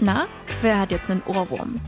Na, 0.00 0.26
wer 0.62 0.80
hat 0.80 0.90
jetzt 0.90 1.10
einen 1.10 1.22
Ohrwurm? 1.26 1.78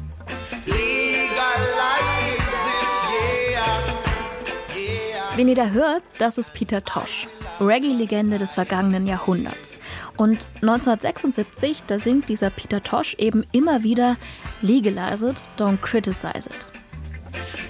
Wen 5.36 5.48
ihr 5.48 5.54
da 5.54 5.68
hört, 5.68 6.02
das 6.18 6.36
ist 6.36 6.52
Peter 6.52 6.84
Tosh, 6.84 7.26
Reggae-Legende 7.60 8.36
des 8.36 8.52
vergangenen 8.52 9.06
Jahrhunderts. 9.06 9.78
Und 10.18 10.48
1976, 10.56 11.84
da 11.86 11.98
singt 11.98 12.28
dieser 12.28 12.50
Peter 12.50 12.82
Tosh 12.82 13.14
eben 13.14 13.46
immer 13.52 13.82
wieder 13.82 14.18
Legalize 14.60 15.30
it, 15.30 15.42
don't 15.56 15.78
criticize 15.78 16.50
it. 16.50 16.66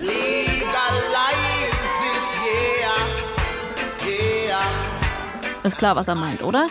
Legalize 0.01 0.11
it, 2.03 2.27
yeah, 4.05 4.49
yeah. 4.49 4.65
Ist 5.63 5.79
klar, 5.79 5.95
was 5.95 6.09
er 6.09 6.17
meint, 6.17 6.43
oder? 6.43 6.69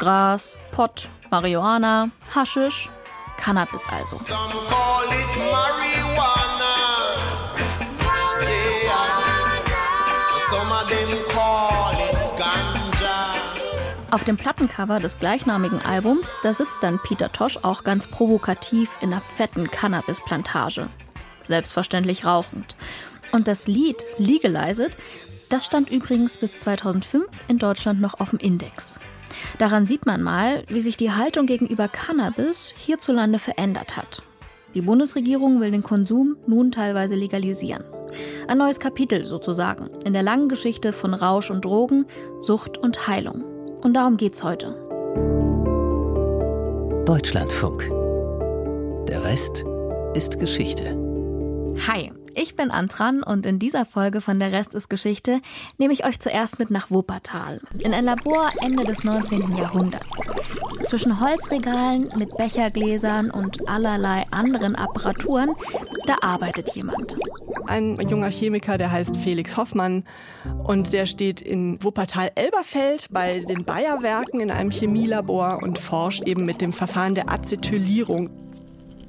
Gras, 0.00 0.56
Pott, 0.72 1.10
Marihuana, 1.30 2.08
Haschisch, 2.34 2.88
Cannabis 3.36 3.82
also. 3.90 4.16
Auf 14.10 14.24
dem 14.24 14.38
Plattencover 14.38 15.00
des 15.00 15.18
gleichnamigen 15.18 15.82
Albums, 15.82 16.38
da 16.42 16.54
sitzt 16.54 16.82
dann 16.82 16.98
Peter 17.00 17.30
Tosh 17.30 17.58
auch 17.62 17.84
ganz 17.84 18.06
provokativ 18.06 18.96
in 19.02 19.12
einer 19.12 19.20
fetten 19.20 19.70
Cannabisplantage. 19.70 20.88
Selbstverständlich 21.42 22.24
rauchend. 22.24 22.74
Und 23.32 23.48
das 23.48 23.66
Lied 23.66 24.02
Legalize 24.16 24.86
It, 24.86 24.96
das 25.50 25.66
stand 25.66 25.90
übrigens 25.90 26.38
bis 26.38 26.58
2005 26.58 27.26
in 27.48 27.58
Deutschland 27.58 28.00
noch 28.00 28.18
auf 28.18 28.30
dem 28.30 28.38
Index. 28.38 28.98
Daran 29.58 29.86
sieht 29.86 30.06
man 30.06 30.22
mal, 30.22 30.64
wie 30.68 30.80
sich 30.80 30.96
die 30.96 31.12
Haltung 31.12 31.46
gegenüber 31.46 31.88
Cannabis 31.88 32.74
hierzulande 32.76 33.38
verändert 33.38 33.96
hat. 33.96 34.22
Die 34.74 34.82
Bundesregierung 34.82 35.60
will 35.60 35.70
den 35.70 35.82
Konsum 35.82 36.36
nun 36.46 36.70
teilweise 36.70 37.16
legalisieren. 37.16 37.84
Ein 38.48 38.58
neues 38.58 38.80
Kapitel 38.80 39.26
sozusagen 39.26 39.88
in 40.04 40.12
der 40.12 40.22
langen 40.22 40.48
Geschichte 40.48 40.92
von 40.92 41.14
Rausch 41.14 41.50
und 41.50 41.64
Drogen, 41.64 42.06
Sucht 42.40 42.78
und 42.78 43.06
Heilung. 43.06 43.44
Und 43.82 43.94
darum 43.94 44.16
geht's 44.16 44.42
heute. 44.42 44.74
Deutschlandfunk. 47.06 47.88
Der 49.08 49.24
Rest 49.24 49.64
ist 50.14 50.38
Geschichte. 50.38 50.96
Hi, 51.88 52.12
ich 52.34 52.56
bin 52.56 52.70
Antran 52.70 53.22
und 53.22 53.46
in 53.46 53.58
dieser 53.58 53.84
Folge 53.84 54.20
von 54.20 54.38
Der 54.38 54.52
Rest 54.52 54.74
ist 54.74 54.88
Geschichte 54.88 55.40
nehme 55.78 55.92
ich 55.92 56.04
euch 56.04 56.20
zuerst 56.20 56.58
mit 56.58 56.70
nach 56.70 56.90
Wuppertal, 56.90 57.60
in 57.78 57.94
ein 57.94 58.04
Labor 58.04 58.50
Ende 58.62 58.84
des 58.84 59.04
19. 59.04 59.56
Jahrhunderts. 59.56 60.08
Zwischen 60.86 61.20
Holzregalen 61.20 62.08
mit 62.18 62.36
Bechergläsern 62.36 63.30
und 63.30 63.68
allerlei 63.68 64.24
anderen 64.30 64.74
Apparaturen, 64.76 65.54
da 66.06 66.16
arbeitet 66.22 66.74
jemand. 66.76 67.16
ein 67.66 67.96
junger 68.08 68.30
Chemiker, 68.30 68.78
der 68.78 68.90
heißt 68.90 69.16
Felix 69.16 69.56
Hoffmann 69.56 70.04
und 70.64 70.92
der 70.92 71.06
steht 71.06 71.40
in 71.40 71.82
Wuppertal-Elberfeld 71.82 73.08
bei 73.10 73.32
den 73.32 73.64
Bayer-Werken 73.64 74.40
in 74.40 74.50
einem 74.50 74.70
Chemielabor 74.70 75.60
und 75.62 75.78
forscht 75.78 76.26
eben 76.26 76.44
mit 76.44 76.60
dem 76.60 76.72
Verfahren 76.72 77.14
der 77.14 77.30
Acetylierung. 77.30 78.30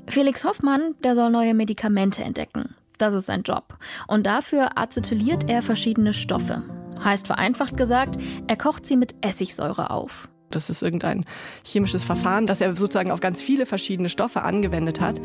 Felix 0.08 0.44
Hoffmann, 0.44 0.96
der 1.04 1.16
soll 1.16 1.32
neue 1.32 1.54
Medikamente 1.54 2.24
entdecken. 2.24 2.76
Das 3.02 3.16
ist 3.16 3.26
sein 3.26 3.42
Job. 3.42 3.80
Und 4.06 4.28
dafür 4.28 4.78
acetyliert 4.78 5.50
er 5.50 5.64
verschiedene 5.64 6.14
Stoffe. 6.14 6.62
Heißt 7.04 7.26
vereinfacht 7.26 7.76
gesagt, 7.76 8.22
er 8.46 8.56
kocht 8.56 8.86
sie 8.86 8.96
mit 8.96 9.16
Essigsäure 9.22 9.90
auf. 9.90 10.30
Das 10.52 10.70
ist 10.70 10.84
irgendein 10.84 11.26
chemisches 11.66 12.04
Verfahren, 12.04 12.46
das 12.46 12.62
er 12.62 12.76
sozusagen 12.76 13.10
auf 13.10 13.20
ganz 13.20 13.42
viele 13.42 13.66
verschiedene 13.66 14.08
Stoffe 14.08 14.44
angewendet 14.44 15.02
hat. 15.02 15.20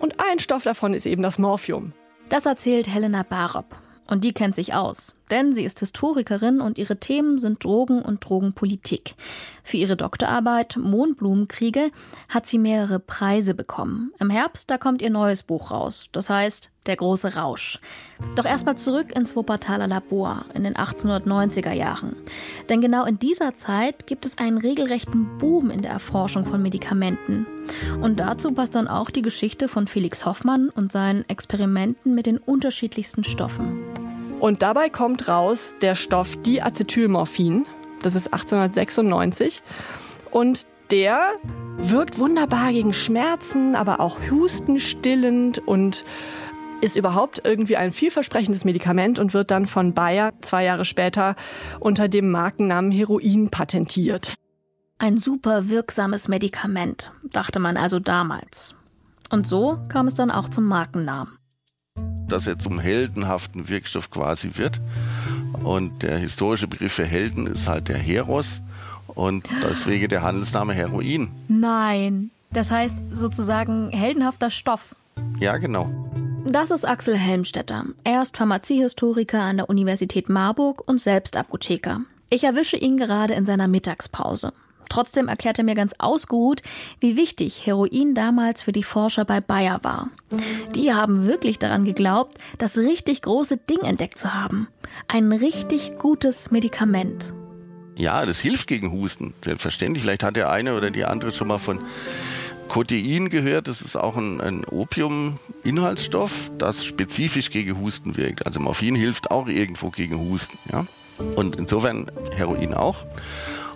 Und 0.00 0.14
ein 0.30 0.38
Stoff 0.38 0.62
davon 0.62 0.94
ist 0.94 1.04
eben 1.04 1.22
das 1.22 1.38
Morphium. 1.38 1.92
Das 2.30 2.46
erzählt 2.46 2.88
Helena 2.88 3.24
Barob. 3.24 3.78
Und 4.08 4.22
die 4.22 4.32
kennt 4.32 4.54
sich 4.54 4.72
aus, 4.72 5.16
denn 5.30 5.52
sie 5.52 5.64
ist 5.64 5.80
Historikerin 5.80 6.60
und 6.60 6.78
ihre 6.78 6.98
Themen 6.98 7.38
sind 7.38 7.64
Drogen 7.64 8.02
und 8.02 8.24
Drogenpolitik. 8.24 9.16
Für 9.64 9.78
ihre 9.78 9.96
Doktorarbeit 9.96 10.76
Mohnblumenkriege 10.76 11.90
hat 12.28 12.46
sie 12.46 12.58
mehrere 12.58 13.00
Preise 13.00 13.54
bekommen. 13.54 14.12
Im 14.20 14.30
Herbst, 14.30 14.70
da 14.70 14.78
kommt 14.78 15.02
ihr 15.02 15.10
neues 15.10 15.42
Buch 15.42 15.72
raus. 15.72 16.08
Das 16.12 16.30
heißt 16.30 16.70
Der 16.86 16.94
große 16.94 17.34
Rausch. 17.34 17.80
Doch 18.36 18.44
erstmal 18.44 18.78
zurück 18.78 19.16
ins 19.16 19.34
Wuppertaler 19.34 19.88
Labor 19.88 20.44
in 20.54 20.62
den 20.62 20.74
1890er 20.74 21.72
Jahren. 21.72 22.14
Denn 22.68 22.80
genau 22.80 23.04
in 23.04 23.18
dieser 23.18 23.56
Zeit 23.56 24.06
gibt 24.06 24.24
es 24.24 24.38
einen 24.38 24.58
regelrechten 24.58 25.36
Boom 25.38 25.70
in 25.70 25.82
der 25.82 25.90
Erforschung 25.90 26.46
von 26.46 26.62
Medikamenten. 26.62 27.46
Und 28.00 28.20
dazu 28.20 28.52
passt 28.52 28.76
dann 28.76 28.86
auch 28.86 29.10
die 29.10 29.22
Geschichte 29.22 29.66
von 29.68 29.88
Felix 29.88 30.24
Hoffmann 30.24 30.68
und 30.68 30.92
seinen 30.92 31.28
Experimenten 31.28 32.14
mit 32.14 32.26
den 32.26 32.38
unterschiedlichsten 32.38 33.24
Stoffen. 33.24 33.85
Und 34.40 34.62
dabei 34.62 34.90
kommt 34.90 35.28
raus 35.28 35.74
der 35.80 35.94
Stoff 35.94 36.36
Diacetylmorphin. 36.42 37.66
Das 38.02 38.14
ist 38.14 38.32
1896. 38.32 39.62
Und 40.30 40.66
der 40.90 41.20
wirkt 41.78 42.18
wunderbar 42.18 42.72
gegen 42.72 42.92
Schmerzen, 42.92 43.74
aber 43.74 44.00
auch 44.00 44.18
Husten 44.30 44.78
stillend 44.78 45.58
und 45.66 46.04
ist 46.80 46.96
überhaupt 46.96 47.42
irgendwie 47.44 47.76
ein 47.76 47.90
vielversprechendes 47.90 48.64
Medikament 48.64 49.18
und 49.18 49.34
wird 49.34 49.50
dann 49.50 49.66
von 49.66 49.94
Bayer 49.94 50.32
zwei 50.42 50.64
Jahre 50.64 50.84
später 50.84 51.34
unter 51.80 52.08
dem 52.08 52.30
Markennamen 52.30 52.90
Heroin 52.90 53.50
patentiert. 53.50 54.34
Ein 54.98 55.18
super 55.18 55.68
wirksames 55.68 56.28
Medikament, 56.28 57.12
dachte 57.24 57.58
man 57.58 57.76
also 57.76 57.98
damals. 57.98 58.74
Und 59.30 59.46
so 59.46 59.78
kam 59.88 60.06
es 60.06 60.14
dann 60.14 60.30
auch 60.30 60.48
zum 60.48 60.64
Markennamen. 60.64 61.35
Dass 62.28 62.46
er 62.46 62.58
zum 62.58 62.78
heldenhaften 62.78 63.68
Wirkstoff 63.68 64.10
quasi 64.10 64.52
wird. 64.54 64.80
Und 65.62 66.02
der 66.02 66.18
historische 66.18 66.68
Begriff 66.68 66.92
für 66.92 67.04
Helden 67.04 67.46
ist 67.46 67.68
halt 67.68 67.88
der 67.88 67.98
Heros 67.98 68.62
und 69.08 69.48
deswegen 69.62 70.08
der 70.08 70.22
Handelsname 70.22 70.74
Heroin. 70.74 71.30
Nein, 71.48 72.30
das 72.52 72.70
heißt 72.70 72.98
sozusagen 73.10 73.90
heldenhafter 73.90 74.50
Stoff. 74.50 74.94
Ja, 75.40 75.56
genau. 75.56 75.90
Das 76.44 76.70
ist 76.70 76.86
Axel 76.86 77.16
Helmstetter. 77.16 77.86
Er 78.04 78.22
ist 78.22 78.36
Pharmaziehistoriker 78.36 79.40
an 79.40 79.56
der 79.56 79.68
Universität 79.68 80.28
Marburg 80.28 80.82
und 80.86 81.00
selbst 81.00 81.36
Apotheker. 81.36 82.02
Ich 82.30 82.44
erwische 82.44 82.76
ihn 82.76 82.96
gerade 82.96 83.34
in 83.34 83.46
seiner 83.46 83.68
Mittagspause. 83.68 84.52
Trotzdem 84.88 85.28
erklärt 85.28 85.58
er 85.58 85.64
mir 85.64 85.74
ganz 85.74 85.94
ausgeruht, 85.98 86.62
wie 87.00 87.16
wichtig 87.16 87.66
Heroin 87.66 88.14
damals 88.14 88.62
für 88.62 88.72
die 88.72 88.82
Forscher 88.82 89.24
bei 89.24 89.40
Bayer 89.40 89.80
war. 89.82 90.10
Die 90.74 90.92
haben 90.92 91.26
wirklich 91.26 91.58
daran 91.58 91.84
geglaubt, 91.84 92.38
das 92.58 92.78
richtig 92.78 93.22
große 93.22 93.56
Ding 93.56 93.80
entdeckt 93.80 94.18
zu 94.18 94.34
haben. 94.34 94.68
Ein 95.08 95.32
richtig 95.32 95.98
gutes 95.98 96.50
Medikament. 96.50 97.32
Ja, 97.96 98.26
das 98.26 98.40
hilft 98.40 98.66
gegen 98.66 98.92
Husten. 98.92 99.34
Selbstverständlich. 99.42 100.02
Vielleicht 100.02 100.22
hat 100.22 100.36
der 100.36 100.50
eine 100.50 100.76
oder 100.76 100.90
die 100.90 101.04
andere 101.04 101.32
schon 101.32 101.48
mal 101.48 101.58
von 101.58 101.80
Codein 102.68 103.30
gehört. 103.30 103.68
Das 103.68 103.80
ist 103.80 103.96
auch 103.96 104.16
ein, 104.16 104.40
ein 104.40 104.64
Opium-Inhaltsstoff, 104.64 106.50
das 106.58 106.84
spezifisch 106.84 107.50
gegen 107.50 107.80
Husten 107.80 108.16
wirkt. 108.16 108.44
Also 108.44 108.60
Morphin 108.60 108.94
hilft 108.94 109.30
auch 109.30 109.48
irgendwo 109.48 109.90
gegen 109.90 110.18
Husten. 110.18 110.58
Ja? 110.70 110.86
Und 111.36 111.56
insofern 111.56 112.10
Heroin 112.32 112.74
auch. 112.74 113.04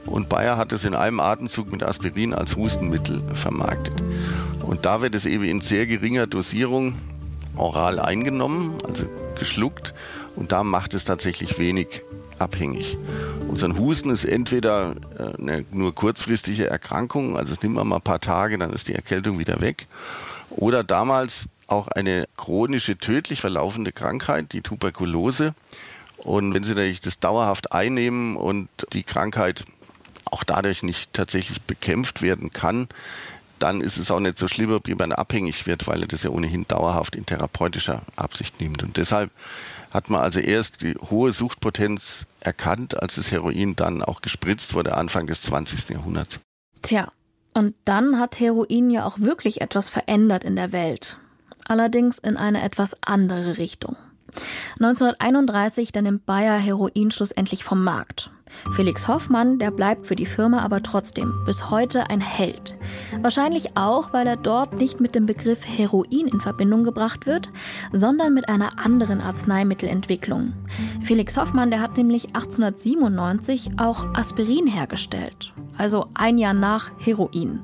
Und 0.06 0.28
Bayer 0.28 0.56
hat 0.56 0.72
es 0.72 0.84
in 0.84 0.94
einem 0.94 1.20
Atemzug 1.20 1.70
mit 1.70 1.82
Aspirin 1.82 2.34
als 2.34 2.56
Hustenmittel 2.56 3.22
vermarktet. 3.34 3.94
Und 4.62 4.86
da 4.86 5.02
wird 5.02 5.14
es 5.14 5.26
eben 5.26 5.44
in 5.44 5.60
sehr 5.60 5.86
geringer 5.86 6.26
Dosierung 6.26 6.94
oral 7.56 7.98
eingenommen, 7.98 8.78
also 8.86 9.04
geschluckt. 9.38 9.94
Und 10.36 10.52
da 10.52 10.64
macht 10.64 10.94
es 10.94 11.04
tatsächlich 11.04 11.58
wenig 11.58 12.02
abhängig. 12.38 12.96
Unser 13.48 13.76
Husten 13.76 14.10
ist 14.10 14.24
entweder 14.24 14.94
äh, 15.18 15.38
eine 15.38 15.64
nur 15.72 15.94
kurzfristige 15.94 16.66
Erkrankung, 16.68 17.36
also 17.36 17.52
es 17.52 17.62
nimmt 17.62 17.74
man 17.74 17.88
mal 17.88 17.96
ein 17.96 18.02
paar 18.02 18.20
Tage, 18.20 18.56
dann 18.58 18.72
ist 18.72 18.88
die 18.88 18.94
Erkältung 18.94 19.38
wieder 19.38 19.60
weg. 19.60 19.86
Oder 20.50 20.82
damals 20.82 21.46
auch 21.66 21.88
eine 21.88 22.26
chronische, 22.36 22.96
tödlich 22.96 23.40
verlaufende 23.40 23.92
Krankheit, 23.92 24.52
die 24.52 24.62
Tuberkulose. 24.62 25.54
Und 26.18 26.52
wenn 26.52 26.64
Sie 26.64 26.74
natürlich 26.74 27.00
das 27.00 27.18
dauerhaft 27.18 27.72
einnehmen 27.72 28.36
und 28.36 28.68
die 28.92 29.04
Krankheit 29.04 29.64
auch 30.30 30.44
dadurch 30.44 30.82
nicht 30.82 31.12
tatsächlich 31.12 31.62
bekämpft 31.62 32.22
werden 32.22 32.50
kann, 32.50 32.88
dann 33.58 33.80
ist 33.80 33.98
es 33.98 34.10
auch 34.10 34.20
nicht 34.20 34.38
so 34.38 34.48
schlimm, 34.48 34.80
wie 34.84 34.94
man 34.94 35.12
abhängig 35.12 35.66
wird, 35.66 35.86
weil 35.86 36.02
er 36.02 36.08
das 36.08 36.22
ja 36.22 36.30
ohnehin 36.30 36.66
dauerhaft 36.66 37.14
in 37.14 37.26
therapeutischer 37.26 38.02
Absicht 38.16 38.60
nimmt. 38.60 38.82
Und 38.82 38.96
deshalb 38.96 39.30
hat 39.90 40.08
man 40.08 40.20
also 40.20 40.40
erst 40.40 40.82
die 40.82 40.94
hohe 40.94 41.32
Suchtpotenz 41.32 42.26
erkannt, 42.40 43.00
als 43.00 43.16
das 43.16 43.30
Heroin 43.30 43.76
dann 43.76 44.02
auch 44.02 44.22
gespritzt 44.22 44.74
wurde, 44.74 44.96
Anfang 44.96 45.26
des 45.26 45.42
20. 45.42 45.90
Jahrhunderts. 45.90 46.40
Tja, 46.82 47.12
und 47.52 47.74
dann 47.84 48.18
hat 48.18 48.40
Heroin 48.40 48.90
ja 48.90 49.04
auch 49.04 49.18
wirklich 49.18 49.60
etwas 49.60 49.88
verändert 49.88 50.44
in 50.44 50.56
der 50.56 50.72
Welt. 50.72 51.18
Allerdings 51.66 52.18
in 52.18 52.36
eine 52.36 52.62
etwas 52.62 52.96
andere 53.02 53.58
Richtung. 53.58 53.96
1931 54.74 55.92
dann 55.92 56.04
nimmt 56.04 56.26
Bayer 56.26 56.58
Heroin 56.58 57.10
schlussendlich 57.10 57.64
vom 57.64 57.82
Markt. 57.82 58.30
Felix 58.74 59.08
Hoffmann, 59.08 59.58
der 59.58 59.70
bleibt 59.70 60.06
für 60.06 60.16
die 60.16 60.26
Firma 60.26 60.60
aber 60.60 60.82
trotzdem 60.82 61.32
bis 61.46 61.70
heute 61.70 62.08
ein 62.10 62.20
Held. 62.20 62.76
Wahrscheinlich 63.22 63.76
auch, 63.76 64.12
weil 64.12 64.26
er 64.26 64.36
dort 64.36 64.74
nicht 64.74 65.00
mit 65.00 65.14
dem 65.14 65.26
Begriff 65.26 65.60
Heroin 65.66 66.28
in 66.28 66.40
Verbindung 66.40 66.84
gebracht 66.84 67.26
wird, 67.26 67.50
sondern 67.92 68.34
mit 68.34 68.48
einer 68.48 68.78
anderen 68.78 69.20
Arzneimittelentwicklung. 69.20 70.52
Felix 71.02 71.36
Hoffmann, 71.36 71.70
der 71.70 71.80
hat 71.80 71.96
nämlich 71.96 72.28
1897 72.34 73.72
auch 73.78 74.06
Aspirin 74.14 74.66
hergestellt, 74.66 75.52
also 75.76 76.06
ein 76.14 76.38
Jahr 76.38 76.54
nach 76.54 76.90
Heroin. 76.98 77.62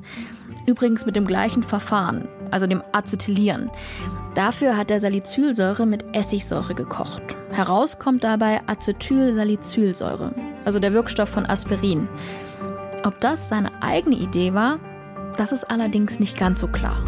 Übrigens 0.67 1.07
mit 1.07 1.15
dem 1.15 1.27
gleichen 1.27 1.63
Verfahren, 1.63 2.27
also 2.51 2.67
dem 2.67 2.83
Acetylieren. 2.93 3.71
Dafür 4.35 4.77
hat 4.77 4.91
er 4.91 5.01
Salicylsäure 5.01 5.87
mit 5.87 6.05
Essigsäure 6.13 6.75
gekocht. 6.75 7.23
Heraus 7.53 7.99
kommt 7.99 8.25
dabei 8.25 8.61
Acetylsalicylsäure, 8.67 10.35
also 10.67 10.81
der 10.81 10.93
Wirkstoff 10.93 11.29
von 11.29 11.47
Aspirin. 11.47 12.09
Ob 13.05 13.21
das 13.21 13.49
seine 13.49 13.83
eigene 13.83 14.17
Idee 14.17 14.53
war, 14.53 14.81
das 15.39 15.53
ist 15.53 15.65
allerdings 15.65 16.19
nicht 16.19 16.37
ganz 16.37 16.61
so 16.61 16.67
klar. 16.67 17.05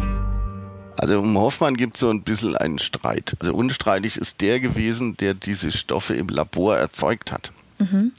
Also 0.95 1.19
um 1.19 1.37
Hoffmann 1.37 1.75
gibt 1.75 1.95
es 1.95 1.99
so 2.01 2.09
ein 2.09 2.23
bisschen 2.23 2.55
einen 2.55 2.79
Streit. 2.79 3.35
Also 3.39 3.53
unstreitig 3.53 4.17
ist 4.17 4.41
der 4.41 4.59
gewesen, 4.59 5.17
der 5.17 5.33
diese 5.33 5.71
Stoffe 5.71 6.15
im 6.15 6.29
Labor 6.29 6.77
erzeugt 6.77 7.31
hat. 7.31 7.51
Mhm. 7.79 8.13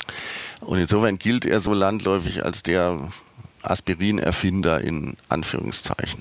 Und 0.61 0.79
insofern 0.79 1.19
gilt 1.19 1.47
er 1.47 1.61
so 1.61 1.73
landläufig 1.73 2.45
als 2.45 2.63
der 2.63 3.09
Aspirin-Erfinder 3.63 4.81
in 4.81 5.17
Anführungszeichen. 5.29 6.21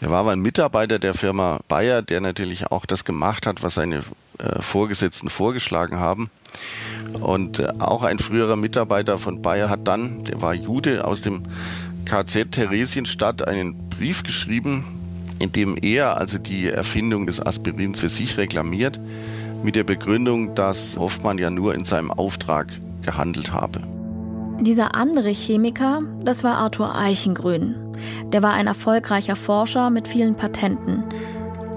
Der 0.00 0.10
war 0.10 0.20
aber 0.20 0.32
ein 0.32 0.40
Mitarbeiter 0.40 0.98
der 0.98 1.14
Firma 1.14 1.60
Bayer, 1.68 2.02
der 2.02 2.20
natürlich 2.20 2.70
auch 2.70 2.86
das 2.86 3.04
gemacht 3.04 3.46
hat, 3.46 3.62
was 3.62 3.74
seine 3.74 4.04
äh, 4.38 4.62
Vorgesetzten 4.62 5.30
vorgeschlagen 5.30 5.98
haben. 5.98 6.30
Und 7.20 7.58
äh, 7.58 7.68
auch 7.78 8.02
ein 8.02 8.18
früherer 8.18 8.56
Mitarbeiter 8.56 9.18
von 9.18 9.42
Bayer 9.42 9.68
hat 9.68 9.86
dann, 9.86 10.24
der 10.24 10.40
war 10.40 10.54
Jude 10.54 11.04
aus 11.04 11.20
dem 11.20 11.42
KZ 12.04 12.52
Theresienstadt, 12.52 13.46
einen 13.46 13.88
Brief 13.88 14.22
geschrieben, 14.22 14.84
in 15.38 15.52
dem 15.52 15.76
er 15.80 16.16
also 16.16 16.38
die 16.38 16.68
Erfindung 16.68 17.26
des 17.26 17.44
Aspirins 17.44 18.00
für 18.00 18.08
sich 18.08 18.36
reklamiert, 18.36 18.98
mit 19.62 19.76
der 19.76 19.84
Begründung, 19.84 20.54
dass 20.54 20.96
Hoffmann 20.98 21.38
ja 21.38 21.50
nur 21.50 21.74
in 21.74 21.84
seinem 21.84 22.10
Auftrag 22.10 22.68
gehandelt 23.02 23.52
habe. 23.52 23.80
Dieser 24.60 24.94
andere 24.94 25.30
Chemiker, 25.30 26.02
das 26.22 26.44
war 26.44 26.56
Arthur 26.56 26.94
Eichengrün. 26.94 27.74
Der 28.32 28.42
war 28.42 28.52
ein 28.52 28.66
erfolgreicher 28.66 29.36
Forscher 29.36 29.90
mit 29.90 30.06
vielen 30.06 30.36
Patenten. 30.36 31.02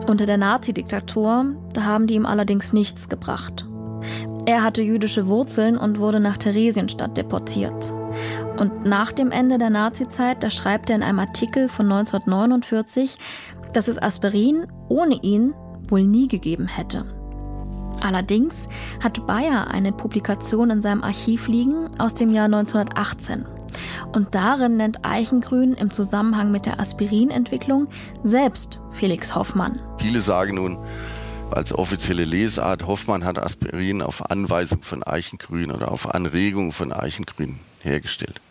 Unter 0.07 0.25
der 0.25 0.37
Nazi-Diktatur, 0.37 1.57
da 1.73 1.83
haben 1.83 2.07
die 2.07 2.15
ihm 2.15 2.25
allerdings 2.25 2.71
nichts 2.71 3.09
gebracht. 3.09 3.65
Er 4.45 4.63
hatte 4.63 4.81
jüdische 4.81 5.27
Wurzeln 5.27 5.77
und 5.77 5.99
wurde 5.99 6.21
nach 6.21 6.37
Theresienstadt 6.37 7.17
deportiert. 7.17 7.91
Und 8.57 8.85
nach 8.85 9.11
dem 9.11 9.31
Ende 9.31 9.57
der 9.57 9.69
Nazizeit, 9.69 10.41
da 10.41 10.49
schreibt 10.49 10.89
er 10.89 10.95
in 10.95 11.03
einem 11.03 11.19
Artikel 11.19 11.67
von 11.67 11.91
1949, 11.91 13.17
dass 13.73 13.89
es 13.89 14.01
Aspirin 14.01 14.67
ohne 14.87 15.15
ihn 15.21 15.53
wohl 15.89 16.03
nie 16.03 16.29
gegeben 16.29 16.67
hätte. 16.67 17.05
Allerdings 17.99 18.69
hat 19.03 19.27
Bayer 19.27 19.67
eine 19.67 19.91
Publikation 19.91 20.69
in 20.69 20.81
seinem 20.81 21.03
Archiv 21.03 21.49
liegen 21.49 21.89
aus 21.99 22.13
dem 22.13 22.31
Jahr 22.31 22.45
1918. 22.45 23.56
Und 24.13 24.35
darin 24.35 24.77
nennt 24.77 25.05
Eichengrün 25.05 25.73
im 25.73 25.91
Zusammenhang 25.91 26.51
mit 26.51 26.65
der 26.65 26.79
Aspirinentwicklung 26.79 27.87
selbst 28.23 28.79
Felix 28.91 29.35
Hoffmann. 29.35 29.81
Viele 29.99 30.21
sagen 30.21 30.55
nun, 30.55 30.77
als 31.51 31.73
offizielle 31.73 32.25
Lesart, 32.25 32.85
Hoffmann 32.85 33.23
hat 33.23 33.39
Aspirin 33.39 34.01
auf 34.01 34.29
Anweisung 34.29 34.81
von 34.83 35.03
Eichengrün 35.03 35.71
oder 35.71 35.91
auf 35.91 36.13
Anregung 36.13 36.73
von 36.73 36.91
Eichengrün 36.91 37.59
hergestellt. 37.81 38.41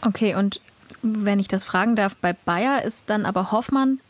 Okay, 0.00 0.34
und 0.34 0.60
wenn 1.02 1.38
ich 1.38 1.48
das 1.48 1.64
fragen 1.64 1.96
darf, 1.96 2.16
bei 2.16 2.32
Bayer 2.32 2.82
ist 2.82 3.10
dann 3.10 3.26
aber 3.26 3.50
Hoffmann 3.52 4.00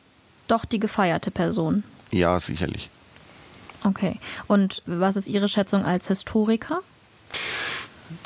doch 0.48 0.64
die 0.64 0.78
gefeierte 0.78 1.30
Person? 1.30 1.82
Ja, 2.10 2.38
sicherlich. 2.40 2.90
Okay. 3.84 4.18
Und 4.46 4.82
was 4.86 5.16
ist 5.16 5.28
Ihre 5.28 5.48
Schätzung 5.48 5.84
als 5.84 6.08
Historiker? 6.08 6.80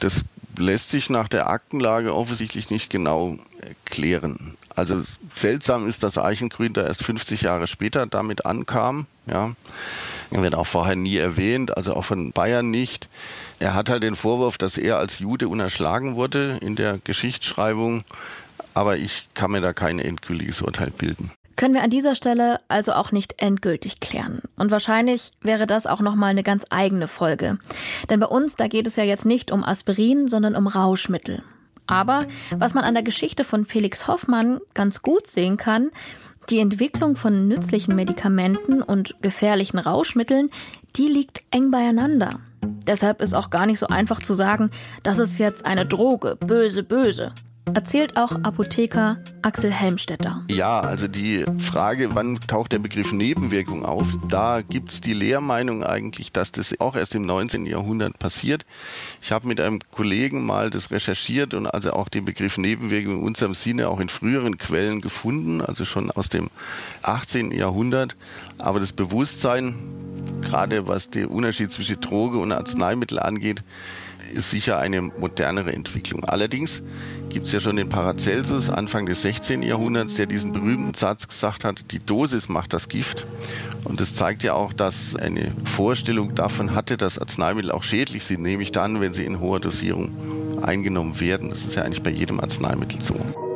Das 0.00 0.24
lässt 0.58 0.90
sich 0.90 1.10
nach 1.10 1.28
der 1.28 1.48
Aktenlage 1.48 2.14
offensichtlich 2.14 2.70
nicht 2.70 2.90
genau 2.90 3.38
klären. 3.84 4.56
Also 4.74 5.02
seltsam 5.32 5.88
ist, 5.88 6.02
dass 6.02 6.18
Eichengrün 6.18 6.72
da 6.72 6.86
erst 6.86 7.04
50 7.04 7.42
Jahre 7.42 7.66
später 7.66 8.06
damit 8.06 8.46
ankam. 8.46 9.06
Ja. 9.26 9.54
Er 10.30 10.42
wird 10.42 10.54
auch 10.54 10.66
vorher 10.66 10.94
nie 10.94 11.16
erwähnt, 11.16 11.76
also 11.76 11.94
auch 11.94 12.04
von 12.04 12.32
Bayern 12.32 12.70
nicht. 12.70 13.08
Er 13.58 13.74
hat 13.74 13.88
halt 13.88 14.02
den 14.02 14.14
Vorwurf, 14.14 14.58
dass 14.58 14.78
er 14.78 14.98
als 14.98 15.18
Jude 15.18 15.48
unerschlagen 15.48 16.16
wurde 16.16 16.58
in 16.60 16.76
der 16.76 16.98
Geschichtsschreibung, 17.02 18.04
aber 18.74 18.98
ich 18.98 19.26
kann 19.34 19.50
mir 19.50 19.60
da 19.60 19.72
kein 19.72 19.98
endgültiges 19.98 20.62
Urteil 20.62 20.90
bilden 20.90 21.30
können 21.58 21.74
wir 21.74 21.82
an 21.82 21.90
dieser 21.90 22.14
Stelle 22.14 22.60
also 22.68 22.92
auch 22.92 23.12
nicht 23.12 23.42
endgültig 23.42 23.98
klären. 24.00 24.40
Und 24.56 24.70
wahrscheinlich 24.70 25.32
wäre 25.42 25.66
das 25.66 25.86
auch 25.88 26.00
nochmal 26.00 26.30
eine 26.30 26.44
ganz 26.44 26.64
eigene 26.70 27.08
Folge. 27.08 27.58
Denn 28.08 28.20
bei 28.20 28.26
uns, 28.26 28.54
da 28.56 28.68
geht 28.68 28.86
es 28.86 28.96
ja 28.96 29.02
jetzt 29.02 29.26
nicht 29.26 29.50
um 29.50 29.64
Aspirin, 29.64 30.28
sondern 30.28 30.54
um 30.54 30.68
Rauschmittel. 30.68 31.42
Aber 31.88 32.26
was 32.56 32.74
man 32.74 32.84
an 32.84 32.94
der 32.94 33.02
Geschichte 33.02 33.42
von 33.42 33.66
Felix 33.66 34.06
Hoffmann 34.06 34.60
ganz 34.72 35.02
gut 35.02 35.26
sehen 35.26 35.56
kann, 35.56 35.90
die 36.48 36.60
Entwicklung 36.60 37.16
von 37.16 37.48
nützlichen 37.48 37.96
Medikamenten 37.96 38.80
und 38.80 39.16
gefährlichen 39.20 39.78
Rauschmitteln, 39.78 40.50
die 40.96 41.08
liegt 41.08 41.42
eng 41.50 41.72
beieinander. 41.72 42.38
Deshalb 42.86 43.20
ist 43.20 43.34
auch 43.34 43.50
gar 43.50 43.66
nicht 43.66 43.80
so 43.80 43.88
einfach 43.88 44.20
zu 44.20 44.32
sagen, 44.32 44.70
das 45.02 45.18
ist 45.18 45.38
jetzt 45.38 45.66
eine 45.66 45.86
Droge, 45.86 46.36
böse, 46.36 46.84
böse 46.84 47.32
erzählt 47.74 48.16
auch 48.16 48.32
Apotheker 48.42 49.18
Axel 49.42 49.70
Helmstetter. 49.70 50.44
Ja, 50.50 50.80
also 50.80 51.08
die 51.08 51.44
Frage, 51.58 52.14
wann 52.14 52.38
taucht 52.40 52.72
der 52.72 52.78
Begriff 52.78 53.12
Nebenwirkung 53.12 53.84
auf, 53.84 54.06
da 54.28 54.62
gibt 54.62 54.90
es 54.90 55.00
die 55.00 55.12
Lehrmeinung 55.12 55.84
eigentlich, 55.84 56.32
dass 56.32 56.52
das 56.52 56.78
auch 56.80 56.96
erst 56.96 57.14
im 57.14 57.22
19. 57.22 57.66
Jahrhundert 57.66 58.18
passiert. 58.18 58.64
Ich 59.22 59.32
habe 59.32 59.46
mit 59.46 59.60
einem 59.60 59.80
Kollegen 59.90 60.44
mal 60.44 60.70
das 60.70 60.90
recherchiert 60.90 61.54
und 61.54 61.66
also 61.66 61.92
auch 61.92 62.08
den 62.08 62.24
Begriff 62.24 62.58
Nebenwirkung 62.58 63.18
in 63.18 63.22
unserem 63.24 63.54
Sinne 63.54 63.88
auch 63.88 64.00
in 64.00 64.08
früheren 64.08 64.58
Quellen 64.58 65.00
gefunden, 65.00 65.60
also 65.60 65.84
schon 65.84 66.10
aus 66.10 66.28
dem 66.28 66.50
18. 67.02 67.50
Jahrhundert. 67.50 68.16
Aber 68.58 68.80
das 68.80 68.92
Bewusstsein, 68.92 69.74
gerade 70.42 70.86
was 70.86 71.10
den 71.10 71.26
Unterschied 71.26 71.70
zwischen 71.72 72.00
Droge 72.00 72.38
und 72.38 72.52
Arzneimittel 72.52 73.18
angeht, 73.18 73.62
ist 74.34 74.50
sicher 74.50 74.78
eine 74.78 75.02
modernere 75.02 75.72
Entwicklung. 75.72 76.24
Allerdings 76.24 76.82
gibt 77.28 77.46
es 77.46 77.52
ja 77.52 77.60
schon 77.60 77.76
den 77.76 77.88
Paracelsus 77.88 78.70
Anfang 78.70 79.06
des 79.06 79.22
16. 79.22 79.62
Jahrhunderts, 79.62 80.14
der 80.14 80.26
diesen 80.26 80.52
berühmten 80.52 80.94
Satz 80.94 81.28
gesagt 81.28 81.64
hat, 81.64 81.90
die 81.90 81.98
Dosis 81.98 82.48
macht 82.48 82.72
das 82.72 82.88
Gift. 82.88 83.26
Und 83.84 84.00
das 84.00 84.14
zeigt 84.14 84.42
ja 84.42 84.54
auch, 84.54 84.72
dass 84.72 85.16
eine 85.16 85.52
Vorstellung 85.64 86.34
davon 86.34 86.74
hatte, 86.74 86.96
dass 86.96 87.18
Arzneimittel 87.18 87.70
auch 87.70 87.82
schädlich 87.82 88.24
sind, 88.24 88.42
nämlich 88.42 88.72
dann, 88.72 89.00
wenn 89.00 89.14
sie 89.14 89.24
in 89.24 89.40
hoher 89.40 89.60
Dosierung 89.60 90.10
eingenommen 90.62 91.20
werden. 91.20 91.50
Das 91.50 91.64
ist 91.64 91.74
ja 91.74 91.82
eigentlich 91.82 92.02
bei 92.02 92.10
jedem 92.10 92.40
Arzneimittel 92.40 93.00
so. 93.00 93.47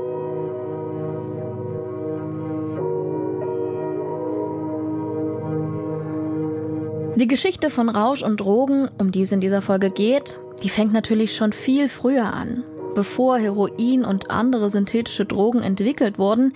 Die 7.16 7.28
Geschichte 7.28 7.68
von 7.68 7.90
Rausch 7.90 8.22
und 8.22 8.40
Drogen, 8.40 8.88
um 8.98 9.12
die 9.12 9.20
es 9.20 9.32
in 9.32 9.40
dieser 9.40 9.60
Folge 9.60 9.90
geht, 9.90 10.40
die 10.62 10.70
fängt 10.70 10.94
natürlich 10.94 11.36
schon 11.36 11.52
viel 11.52 11.90
früher 11.90 12.32
an. 12.32 12.64
Bevor 12.94 13.38
Heroin 13.38 14.04
und 14.04 14.30
andere 14.30 14.70
synthetische 14.70 15.26
Drogen 15.26 15.62
entwickelt 15.62 16.18
wurden, 16.18 16.54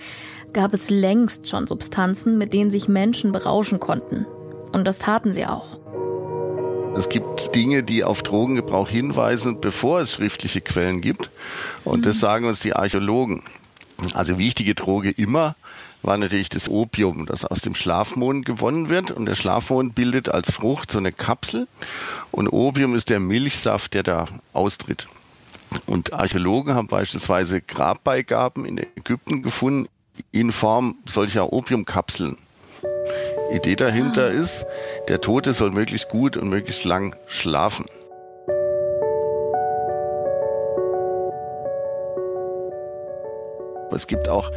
gab 0.53 0.73
es 0.73 0.89
längst 0.89 1.47
schon 1.47 1.67
Substanzen, 1.67 2.39
mit 2.39 2.53
denen 2.53 2.71
sich 2.71 2.87
Menschen 2.87 3.31
berauschen 3.31 3.79
konnten. 3.79 4.25
Und 4.71 4.85
das 4.87 4.97
taten 4.97 5.31
sie 5.31 5.45
auch. 5.45 5.77
Es 6.97 7.07
gibt 7.07 7.53
Dinge, 7.53 7.83
die 7.83 8.03
auf 8.03 8.23
Drogengebrauch 8.23 8.89
hinweisen, 8.89 9.61
bevor 9.61 10.01
es 10.01 10.11
schriftliche 10.11 10.61
Quellen 10.61 11.01
gibt. 11.01 11.29
Und 11.83 11.99
mhm. 11.99 12.03
das 12.03 12.19
sagen 12.19 12.47
uns 12.47 12.61
die 12.61 12.73
Archäologen. 12.73 13.43
Also 14.15 14.39
wichtige 14.39 14.73
Droge 14.73 15.11
immer 15.11 15.55
war 16.03 16.17
natürlich 16.17 16.49
das 16.49 16.69
Opium, 16.69 17.25
das 17.25 17.43
aus 17.43 17.61
dem 17.61 17.75
Schlafmond 17.75 18.45
gewonnen 18.45 18.89
wird. 18.89 19.11
Und 19.11 19.25
der 19.25 19.35
Schlafmond 19.35 19.95
bildet 19.95 20.29
als 20.29 20.51
Frucht 20.51 20.91
so 20.91 20.97
eine 20.97 21.11
Kapsel. 21.11 21.67
Und 22.31 22.47
Opium 22.49 22.95
ist 22.95 23.09
der 23.09 23.19
Milchsaft, 23.19 23.93
der 23.93 24.03
da 24.03 24.25
austritt. 24.53 25.07
Und 25.85 26.13
Archäologen 26.13 26.75
haben 26.75 26.87
beispielsweise 26.87 27.61
Grabbeigaben 27.61 28.65
in 28.65 28.77
Ägypten 28.77 29.43
gefunden 29.43 29.89
in 30.31 30.51
Form 30.51 30.95
solcher 31.05 31.51
Opiumkapseln. 31.53 32.37
Idee 33.51 33.75
dahinter 33.75 34.25
ah. 34.25 34.29
ist, 34.29 34.65
der 35.07 35.21
Tote 35.21 35.53
soll 35.53 35.71
möglichst 35.71 36.09
gut 36.09 36.37
und 36.37 36.49
möglichst 36.49 36.83
lang 36.83 37.15
schlafen. 37.27 37.85
Es 43.91 44.07
gibt 44.07 44.29
auch 44.29 44.51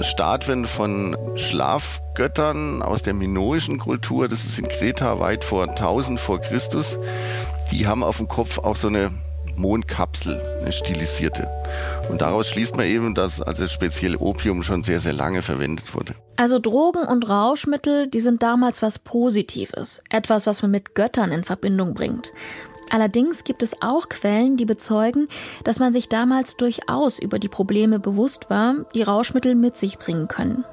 Statuen 0.00 0.66
von 0.66 1.16
Schlafgöttern 1.36 2.82
aus 2.82 3.02
der 3.02 3.14
minoischen 3.14 3.78
Kultur. 3.78 4.28
Das 4.28 4.44
ist 4.44 4.58
in 4.58 4.68
Kreta 4.68 5.20
weit 5.20 5.44
vor 5.44 5.68
1000 5.68 6.18
vor 6.18 6.40
Christus. 6.40 6.98
Die 7.70 7.86
haben 7.86 8.02
auf 8.02 8.16
dem 8.16 8.28
Kopf 8.28 8.58
auch 8.58 8.76
so 8.76 8.88
eine 8.88 9.10
Mondkapsel, 9.56 10.40
eine 10.60 10.72
stilisierte. 10.72 11.48
Und 12.10 12.20
daraus 12.20 12.48
schließt 12.48 12.76
man 12.76 12.86
eben, 12.86 13.14
dass 13.14 13.40
also 13.40 13.66
speziell 13.68 14.16
Opium 14.16 14.62
schon 14.62 14.82
sehr, 14.82 15.00
sehr 15.00 15.12
lange 15.12 15.42
verwendet 15.42 15.94
wurde. 15.94 16.14
Also 16.36 16.58
Drogen 16.58 17.04
und 17.04 17.28
Rauschmittel, 17.28 18.08
die 18.08 18.20
sind 18.20 18.42
damals 18.42 18.82
was 18.82 18.98
Positives, 18.98 20.02
etwas, 20.10 20.46
was 20.46 20.62
man 20.62 20.70
mit 20.70 20.94
Göttern 20.94 21.30
in 21.30 21.44
Verbindung 21.44 21.94
bringt. 21.94 22.32
Allerdings 22.92 23.42
gibt 23.44 23.62
es 23.62 23.80
auch 23.80 24.10
Quellen, 24.10 24.58
die 24.58 24.66
bezeugen, 24.66 25.28
dass 25.64 25.78
man 25.78 25.94
sich 25.94 26.10
damals 26.10 26.58
durchaus 26.58 27.18
über 27.18 27.38
die 27.38 27.48
Probleme 27.48 27.98
bewusst 27.98 28.50
war, 28.50 28.74
die 28.94 29.02
Rauschmittel 29.02 29.54
mit 29.54 29.78
sich 29.78 29.98
bringen 29.98 30.28
können. 30.28 30.66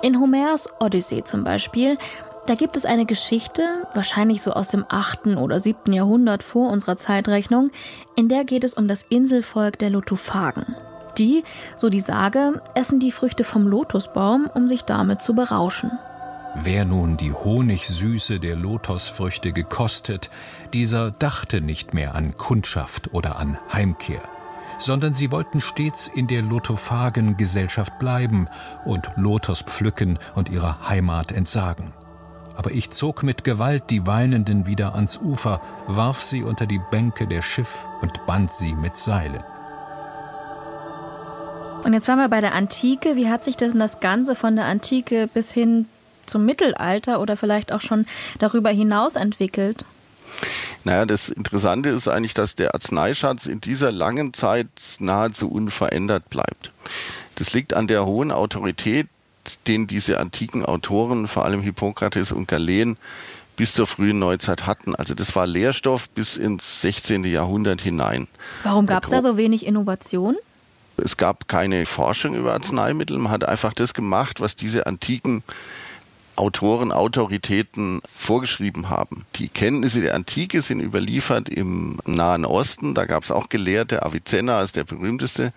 In 0.00 0.18
Homers 0.18 0.70
Odyssee 0.80 1.22
zum 1.22 1.44
Beispiel, 1.44 1.98
da 2.46 2.54
gibt 2.54 2.78
es 2.78 2.86
eine 2.86 3.04
Geschichte, 3.04 3.62
wahrscheinlich 3.92 4.40
so 4.40 4.54
aus 4.54 4.68
dem 4.68 4.86
8. 4.88 5.36
oder 5.36 5.60
7. 5.60 5.92
Jahrhundert 5.92 6.42
vor 6.42 6.70
unserer 6.70 6.96
Zeitrechnung, 6.96 7.70
in 8.16 8.30
der 8.30 8.44
geht 8.44 8.64
es 8.64 8.72
um 8.72 8.88
das 8.88 9.02
Inselvolk 9.02 9.78
der 9.78 9.90
Lotophagen. 9.90 10.74
Die, 11.18 11.44
so 11.76 11.90
die 11.90 12.00
Sage, 12.00 12.62
essen 12.74 13.00
die 13.00 13.12
Früchte 13.12 13.44
vom 13.44 13.66
Lotusbaum, 13.66 14.48
um 14.54 14.66
sich 14.66 14.84
damit 14.84 15.20
zu 15.20 15.34
berauschen. 15.34 15.90
Wer 16.56 16.84
nun 16.84 17.16
die 17.16 17.32
Honigsüße 17.32 18.40
der 18.40 18.56
Lotosfrüchte 18.56 19.52
gekostet, 19.52 20.30
dieser 20.74 21.10
dachte 21.10 21.60
nicht 21.60 21.94
mehr 21.94 22.14
an 22.14 22.36
Kundschaft 22.36 23.12
oder 23.12 23.38
an 23.38 23.58
Heimkehr, 23.72 24.22
sondern 24.78 25.14
sie 25.14 25.30
wollten 25.30 25.60
stets 25.60 26.08
in 26.08 26.26
der 26.26 26.42
Lotophagen-Gesellschaft 26.42 27.98
bleiben 27.98 28.48
und 28.84 29.10
Lotos 29.16 29.62
pflücken 29.62 30.18
und 30.34 30.48
ihrer 30.48 30.88
Heimat 30.88 31.32
entsagen. 31.32 31.92
Aber 32.56 32.72
ich 32.72 32.90
zog 32.90 33.22
mit 33.22 33.44
Gewalt 33.44 33.84
die 33.90 34.06
Weinenden 34.06 34.66
wieder 34.66 34.94
ans 34.94 35.16
Ufer, 35.16 35.60
warf 35.86 36.22
sie 36.22 36.42
unter 36.42 36.66
die 36.66 36.80
Bänke 36.90 37.26
der 37.26 37.42
Schiff 37.42 37.84
und 38.02 38.26
band 38.26 38.52
sie 38.52 38.74
mit 38.74 38.96
Seilen. 38.96 39.42
Und 41.84 41.94
jetzt 41.94 42.08
waren 42.08 42.18
wir 42.18 42.28
bei 42.28 42.42
der 42.42 42.54
Antike. 42.54 43.16
Wie 43.16 43.30
hat 43.30 43.42
sich 43.42 43.56
denn 43.56 43.78
das 43.78 44.00
Ganze 44.00 44.34
von 44.34 44.56
der 44.56 44.66
Antike 44.66 45.28
bis 45.32 45.52
hin 45.52 45.86
zum 46.26 46.44
Mittelalter 46.44 47.20
oder 47.20 47.36
vielleicht 47.36 47.72
auch 47.72 47.80
schon 47.80 48.06
darüber 48.38 48.68
hinaus 48.70 49.16
entwickelt? 49.16 49.86
Naja, 50.84 51.04
das 51.04 51.28
Interessante 51.28 51.90
ist 51.90 52.08
eigentlich, 52.08 52.34
dass 52.34 52.54
der 52.54 52.74
Arzneischatz 52.74 53.46
in 53.46 53.60
dieser 53.60 53.92
langen 53.92 54.32
Zeit 54.32 54.68
nahezu 54.98 55.50
unverändert 55.50 56.30
bleibt. 56.30 56.72
Das 57.36 57.52
liegt 57.52 57.74
an 57.74 57.86
der 57.86 58.06
hohen 58.06 58.32
Autorität, 58.32 59.08
den 59.66 59.86
diese 59.86 60.20
antiken 60.20 60.64
Autoren, 60.64 61.28
vor 61.28 61.44
allem 61.44 61.62
Hippokrates 61.62 62.32
und 62.32 62.48
Galen, 62.48 62.96
bis 63.56 63.74
zur 63.74 63.86
frühen 63.86 64.18
Neuzeit 64.18 64.66
hatten. 64.66 64.94
Also 64.94 65.14
das 65.14 65.36
war 65.36 65.46
Lehrstoff 65.46 66.08
bis 66.10 66.36
ins 66.36 66.80
16. 66.80 67.24
Jahrhundert 67.24 67.82
hinein. 67.82 68.26
Warum 68.62 68.86
gab 68.86 69.04
es 69.04 69.10
da 69.10 69.20
so 69.20 69.36
wenig 69.36 69.66
Innovation? 69.66 70.36
Es 70.96 71.16
gab 71.16 71.48
keine 71.48 71.86
Forschung 71.86 72.34
über 72.34 72.52
Arzneimittel. 72.52 73.18
Man 73.18 73.32
hat 73.32 73.44
einfach 73.44 73.74
das 73.74 73.94
gemacht, 73.94 74.40
was 74.40 74.56
diese 74.56 74.86
antiken 74.86 75.42
Autoren, 76.40 76.90
Autoritäten 76.90 78.00
vorgeschrieben 78.16 78.88
haben. 78.88 79.26
Die 79.36 79.48
Kenntnisse 79.48 80.00
der 80.00 80.14
Antike 80.14 80.62
sind 80.62 80.80
überliefert 80.80 81.50
im 81.50 81.98
Nahen 82.06 82.46
Osten. 82.46 82.94
Da 82.94 83.04
gab 83.04 83.24
es 83.24 83.30
auch 83.30 83.50
Gelehrte, 83.50 84.02
Avicenna 84.02 84.62
ist 84.62 84.74
der 84.74 84.84
berühmteste. 84.84 85.52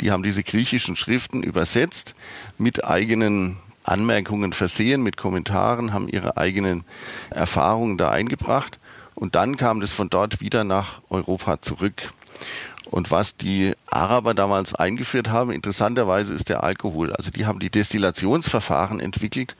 Die 0.00 0.10
haben 0.10 0.24
diese 0.24 0.42
griechischen 0.42 0.96
Schriften 0.96 1.44
übersetzt, 1.44 2.16
mit 2.58 2.84
eigenen 2.84 3.58
Anmerkungen 3.84 4.52
versehen, 4.52 5.02
mit 5.02 5.16
Kommentaren, 5.16 5.92
haben 5.92 6.08
ihre 6.08 6.36
eigenen 6.36 6.84
Erfahrungen 7.30 7.96
da 7.96 8.10
eingebracht. 8.10 8.80
Und 9.14 9.36
dann 9.36 9.56
kam 9.56 9.80
das 9.80 9.92
von 9.92 10.10
dort 10.10 10.40
wieder 10.40 10.64
nach 10.64 11.02
Europa 11.08 11.62
zurück. 11.62 12.10
Und 12.90 13.10
was 13.10 13.36
die 13.36 13.72
Araber 13.86 14.32
damals 14.32 14.74
eingeführt 14.74 15.28
haben, 15.28 15.50
interessanterweise 15.50 16.32
ist 16.32 16.48
der 16.48 16.62
Alkohol. 16.62 17.12
Also 17.12 17.30
die 17.30 17.46
haben 17.46 17.58
die 17.58 17.70
Destillationsverfahren 17.70 19.00
entwickelt 19.00 19.56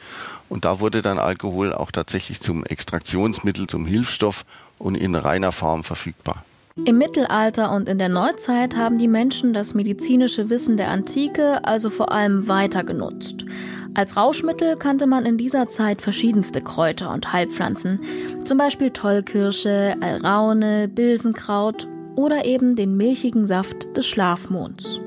und 0.49 0.65
da 0.65 0.81
wurde 0.81 1.03
dann 1.03 1.19
Alkohol 1.19 1.73
auch 1.73 1.91
tatsächlich 1.91 2.41
zum 2.41 2.65
Extraktionsmittel, 2.65 3.67
zum 3.67 3.85
Hilfsstoff 3.85 4.45
und 4.79 4.95
in 4.95 5.15
reiner 5.15 5.53
Form 5.53 5.83
verfügbar. 5.85 6.45
Im 6.85 6.99
Mittelalter 6.99 7.73
und 7.73 7.89
in 7.89 7.99
der 7.99 8.11
Neuzeit 8.11 8.77
haben 8.77 8.99
die 8.99 9.09
Menschen 9.09 9.55
das 9.55 9.73
medizinische 9.73 10.51
Wissen 10.51 10.77
der 10.77 10.91
Antike 10.91 11.65
also 11.65 11.89
vor 11.89 12.13
allem 12.13 12.49
weiter 12.49 12.85
genutzt. 12.85 13.47
Als 13.95 14.19
Rauschmittel 14.19 14.77
kannte 14.77 15.07
man 15.07 15.25
in 15.25 15.39
dieser 15.39 15.69
Zeit 15.69 16.03
verschiedenste 16.03 16.61
Kräuter 16.61 17.11
und 17.11 17.33
Heilpflanzen, 17.33 18.01
zum 18.45 18.59
Beispiel 18.59 18.91
Tollkirsche, 18.91 19.97
Alraune, 20.03 20.87
Bilsenkraut 20.89 21.89
oder 22.17 22.45
eben 22.45 22.77
den 22.77 22.97
milchigen 22.97 23.47
Saft 23.47 23.97
des 23.97 24.07
Schlafmonds. 24.07 25.01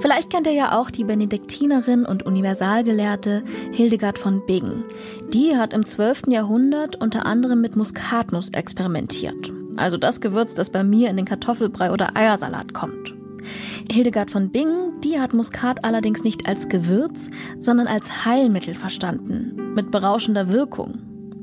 Vielleicht 0.00 0.30
kennt 0.30 0.46
ihr 0.46 0.52
ja 0.52 0.78
auch 0.78 0.90
die 0.90 1.04
Benediktinerin 1.04 2.04
und 2.04 2.24
Universalgelehrte 2.24 3.42
Hildegard 3.72 4.18
von 4.18 4.44
Bingen. 4.46 4.84
Die 5.32 5.56
hat 5.56 5.72
im 5.72 5.84
12. 5.84 6.28
Jahrhundert 6.28 6.96
unter 6.96 7.26
anderem 7.26 7.60
mit 7.60 7.76
Muskatnuss 7.76 8.50
experimentiert. 8.50 9.52
Also 9.76 9.96
das 9.96 10.20
Gewürz, 10.20 10.54
das 10.54 10.70
bei 10.70 10.84
mir 10.84 11.10
in 11.10 11.16
den 11.16 11.24
Kartoffelbrei 11.24 11.92
oder 11.92 12.16
Eiersalat 12.16 12.74
kommt. 12.74 13.14
Hildegard 13.90 14.30
von 14.30 14.50
Bingen, 14.50 15.00
die 15.02 15.18
hat 15.18 15.32
Muskat 15.32 15.84
allerdings 15.84 16.22
nicht 16.22 16.46
als 16.46 16.68
Gewürz, 16.68 17.30
sondern 17.58 17.86
als 17.86 18.24
Heilmittel 18.24 18.74
verstanden, 18.74 19.72
mit 19.74 19.90
berauschender 19.90 20.52
Wirkung. 20.52 20.98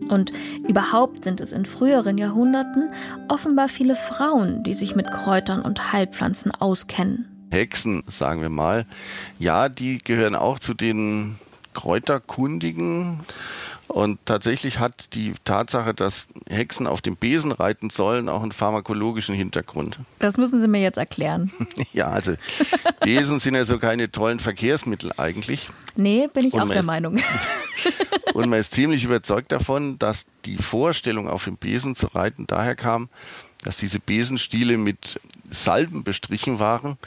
Und 0.10 0.32
überhaupt 0.68 1.24
sind 1.24 1.42
es 1.42 1.52
in 1.52 1.66
früheren 1.66 2.18
Jahrhunderten 2.18 2.92
offenbar 3.28 3.70
viele 3.70 3.96
Frauen, 3.96 4.64
die 4.64 4.74
sich 4.74 4.96
mit 4.96 5.10
Kräutern 5.12 5.62
und 5.62 5.94
Heilpflanzen 5.94 6.52
auskennen. 6.52 7.48
Hexen, 7.52 8.04
sagen 8.06 8.42
wir 8.42 8.50
mal, 8.50 8.86
ja, 9.40 9.70
die 9.70 10.00
gehören 10.00 10.36
auch 10.36 10.60
zu 10.60 10.74
den 10.74 11.36
Kräuterkundigen. 11.74 13.22
Und 13.88 14.20
tatsächlich 14.26 14.80
hat 14.80 15.14
die 15.14 15.34
Tatsache, 15.44 15.94
dass 15.94 16.28
Hexen 16.50 16.88
auf 16.88 17.02
dem 17.02 17.16
Besen 17.16 17.52
reiten 17.52 17.90
sollen, 17.90 18.30
auch 18.30 18.42
einen 18.42 18.52
pharmakologischen 18.52 19.36
Hintergrund. 19.36 20.00
Das 20.20 20.38
müssen 20.38 20.60
Sie 20.60 20.68
mir 20.68 20.82
jetzt 20.82 20.98
erklären. 20.98 21.52
ja, 21.94 22.10
also 22.10 22.34
Besen 23.02 23.40
sind 23.40 23.56
ja 23.56 23.66
so 23.66 23.78
keine 23.78 24.12
tollen 24.12 24.40
Verkehrsmittel 24.40 25.12
eigentlich. 25.18 25.70
Nee, 25.96 26.28
bin 26.34 26.48
ich 26.48 26.54
Und 26.54 26.62
auch 26.62 26.70
der 26.70 26.84
Meinung. 26.84 27.20
Und 28.34 28.50
man 28.50 28.60
ist 28.60 28.74
ziemlich 28.74 29.04
überzeugt 29.04 29.52
davon, 29.52 29.98
dass 30.00 30.26
die 30.46 30.58
Vorstellung, 30.58 31.30
auf 31.30 31.46
dem 31.46 31.58
Besen 31.58 31.96
zu 31.96 32.08
reiten, 32.08 32.48
daher 32.48 32.76
kam, 32.76 33.08
dass 33.64 33.78
diese 33.78 34.00
Besenstiele 34.00 34.78
mit 34.78 35.20
Salben 35.50 36.04
bestrichen 36.04 36.60
waren, 36.60 36.98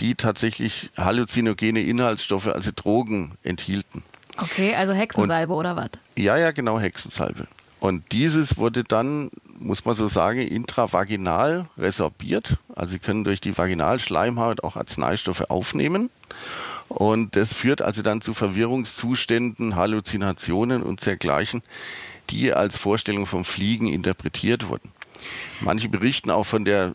die 0.00 0.14
tatsächlich 0.14 0.90
halluzinogene 0.96 1.82
Inhaltsstoffe, 1.82 2.46
also 2.46 2.70
Drogen, 2.74 3.32
enthielten. 3.42 4.02
Okay, 4.38 4.74
also 4.74 4.92
Hexensalbe 4.92 5.52
Und, 5.52 5.58
oder 5.58 5.76
was? 5.76 5.90
Ja, 6.16 6.36
ja, 6.36 6.52
genau, 6.52 6.78
Hexensalbe. 6.78 7.46
Und 7.80 8.10
dieses 8.12 8.56
wurde 8.56 8.82
dann, 8.82 9.30
muss 9.58 9.84
man 9.84 9.94
so 9.94 10.08
sagen, 10.08 10.40
intravaginal 10.40 11.68
resorbiert. 11.76 12.56
Also 12.74 12.92
sie 12.92 12.98
können 12.98 13.24
durch 13.24 13.40
die 13.40 13.56
Vaginalschleimhaut 13.56 14.64
auch 14.64 14.76
Arzneistoffe 14.76 15.50
aufnehmen. 15.50 16.10
Und 16.88 17.36
das 17.36 17.52
führt 17.52 17.82
also 17.82 18.02
dann 18.02 18.20
zu 18.20 18.34
Verwirrungszuständen, 18.34 19.76
Halluzinationen 19.76 20.82
und 20.82 21.04
dergleichen, 21.04 21.62
die 22.30 22.52
als 22.52 22.76
Vorstellung 22.78 23.26
vom 23.26 23.44
Fliegen 23.44 23.86
interpretiert 23.86 24.68
wurden. 24.68 24.90
Manche 25.60 25.88
berichten 25.88 26.30
auch 26.30 26.44
von 26.44 26.64
der 26.64 26.94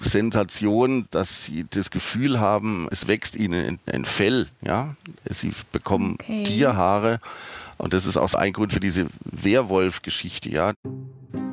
Sensation, 0.00 1.06
dass 1.10 1.44
sie 1.44 1.66
das 1.68 1.90
Gefühl 1.90 2.40
haben, 2.40 2.88
es 2.90 3.06
wächst 3.06 3.36
ihnen 3.36 3.78
ein 3.86 4.04
Fell, 4.04 4.46
ja. 4.62 4.96
Sie 5.30 5.52
bekommen 5.72 6.16
okay. 6.20 6.44
Tierhaare. 6.44 7.20
Und 7.78 7.92
das 7.92 8.06
ist 8.06 8.16
auch 8.16 8.34
ein 8.34 8.52
Grund 8.52 8.72
für 8.72 8.80
diese 8.80 9.06
Werwolf-Geschichte, 9.24 10.48
ja. 10.48 10.72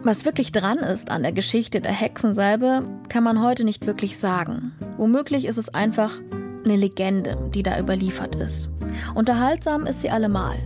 Was 0.03 0.25
wirklich 0.25 0.51
dran 0.51 0.77
ist 0.77 1.12
an 1.12 1.24
der 1.24 1.31
Geschichte 1.31 1.81
der 1.81 1.93
Hexensalbe, 1.93 2.88
kann 3.10 3.24
man 3.24 3.41
heute 3.41 3.63
nicht 3.63 3.86
wirklich 3.86 4.17
sagen. 4.17 4.74
Womöglich 4.98 5.45
ist 5.45 5.57
es 5.57 5.74
einfach 5.74 6.19
eine 6.63 6.75
Legende, 6.75 7.50
die 7.53 7.63
da 7.63 7.79
überliefert 7.79 8.36
ist. 8.36 8.69
Unterhaltsam 9.15 9.86
ist 9.86 10.01
sie 10.01 10.10
allemal. 10.10 10.57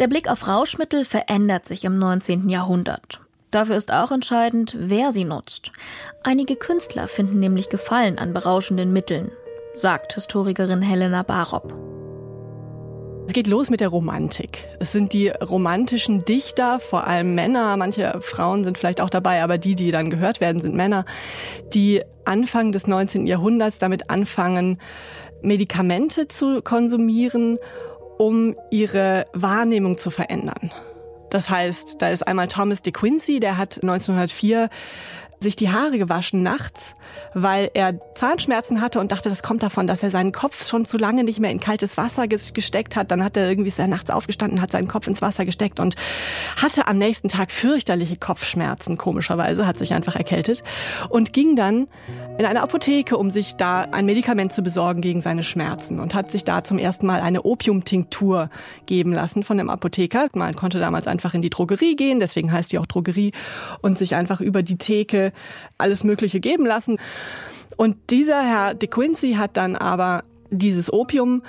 Der 0.00 0.08
Blick 0.08 0.28
auf 0.28 0.48
Rauschmittel 0.48 1.04
verändert 1.04 1.68
sich 1.68 1.84
im 1.84 2.00
19. 2.00 2.48
Jahrhundert. 2.48 3.20
Dafür 3.52 3.76
ist 3.76 3.92
auch 3.92 4.10
entscheidend, 4.10 4.74
wer 4.76 5.12
sie 5.12 5.22
nutzt. 5.22 5.70
Einige 6.24 6.56
Künstler 6.56 7.06
finden 7.06 7.38
nämlich 7.38 7.68
Gefallen 7.68 8.18
an 8.18 8.32
berauschenden 8.32 8.92
Mitteln, 8.92 9.30
sagt 9.76 10.14
Historikerin 10.14 10.82
Helena 10.82 11.22
Barop. 11.22 11.72
Es 13.28 13.32
geht 13.34 13.46
los 13.46 13.70
mit 13.70 13.80
der 13.80 13.88
Romantik. 13.88 14.66
Es 14.80 14.90
sind 14.90 15.12
die 15.12 15.28
romantischen 15.28 16.24
Dichter, 16.24 16.80
vor 16.80 17.06
allem 17.06 17.36
Männer, 17.36 17.76
manche 17.76 18.20
Frauen 18.20 18.64
sind 18.64 18.76
vielleicht 18.76 19.00
auch 19.00 19.10
dabei, 19.10 19.44
aber 19.44 19.58
die, 19.58 19.76
die 19.76 19.92
dann 19.92 20.10
gehört 20.10 20.40
werden, 20.40 20.60
sind 20.60 20.74
Männer, 20.74 21.04
die 21.72 22.02
Anfang 22.24 22.72
des 22.72 22.88
19. 22.88 23.28
Jahrhunderts 23.28 23.78
damit 23.78 24.10
anfangen, 24.10 24.78
Medikamente 25.40 26.26
zu 26.26 26.62
konsumieren 26.62 27.58
um 28.18 28.56
ihre 28.70 29.24
Wahrnehmung 29.32 29.98
zu 29.98 30.10
verändern. 30.10 30.72
Das 31.30 31.50
heißt, 31.50 32.00
da 32.00 32.10
ist 32.10 32.26
einmal 32.26 32.48
Thomas 32.48 32.82
de 32.82 32.92
Quincey, 32.92 33.40
der 33.40 33.56
hat 33.56 33.82
1904 33.82 34.70
sich 35.44 35.56
die 35.56 35.70
Haare 35.70 35.98
gewaschen 35.98 36.42
nachts, 36.42 36.94
weil 37.34 37.70
er 37.74 37.94
Zahnschmerzen 38.14 38.80
hatte 38.80 38.98
und 38.98 39.12
dachte, 39.12 39.28
das 39.28 39.42
kommt 39.42 39.62
davon, 39.62 39.86
dass 39.86 40.02
er 40.02 40.10
seinen 40.10 40.32
Kopf 40.32 40.66
schon 40.66 40.84
zu 40.84 40.98
lange 40.98 41.22
nicht 41.22 41.38
mehr 41.38 41.50
in 41.50 41.60
kaltes 41.60 41.96
Wasser 41.96 42.26
gesteckt 42.26 42.96
hat. 42.96 43.10
Dann 43.10 43.22
hat 43.22 43.36
er 43.36 43.48
irgendwie 43.48 43.72
er 43.76 43.86
nachts 43.86 44.10
aufgestanden, 44.10 44.60
hat 44.60 44.72
seinen 44.72 44.88
Kopf 44.88 45.06
ins 45.06 45.22
Wasser 45.22 45.44
gesteckt 45.44 45.78
und 45.78 45.94
hatte 46.56 46.86
am 46.88 46.98
nächsten 46.98 47.28
Tag 47.28 47.52
fürchterliche 47.52 48.16
Kopfschmerzen, 48.16 48.96
komischerweise, 48.96 49.66
hat 49.66 49.78
sich 49.78 49.92
einfach 49.92 50.16
erkältet 50.16 50.64
und 51.08 51.32
ging 51.32 51.54
dann 51.56 51.88
in 52.36 52.46
eine 52.46 52.62
Apotheke, 52.62 53.16
um 53.16 53.30
sich 53.30 53.54
da 53.54 53.82
ein 53.82 54.06
Medikament 54.06 54.52
zu 54.52 54.62
besorgen 54.62 55.00
gegen 55.00 55.20
seine 55.20 55.44
Schmerzen 55.44 56.00
und 56.00 56.14
hat 56.14 56.32
sich 56.32 56.42
da 56.42 56.64
zum 56.64 56.78
ersten 56.78 57.06
Mal 57.06 57.20
eine 57.20 57.42
Opiumtinktur 57.42 58.50
geben 58.86 59.12
lassen 59.12 59.44
von 59.44 59.56
dem 59.56 59.70
Apotheker. 59.70 60.28
Man 60.34 60.56
konnte 60.56 60.80
damals 60.80 61.06
einfach 61.06 61.34
in 61.34 61.42
die 61.42 61.50
Drogerie 61.50 61.94
gehen, 61.94 62.18
deswegen 62.18 62.52
heißt 62.52 62.72
die 62.72 62.78
auch 62.78 62.86
Drogerie 62.86 63.32
und 63.82 63.98
sich 63.98 64.16
einfach 64.16 64.40
über 64.40 64.62
die 64.64 64.78
Theke 64.78 65.32
alles 65.78 66.02
Mögliche 66.02 66.40
geben 66.40 66.66
lassen. 66.66 66.98
Und 67.76 67.96
dieser 68.10 68.42
Herr 68.42 68.74
de 68.74 68.88
Quincy 68.88 69.34
hat 69.34 69.56
dann 69.56 69.76
aber 69.76 70.22
dieses 70.50 70.92
Opium 70.92 71.42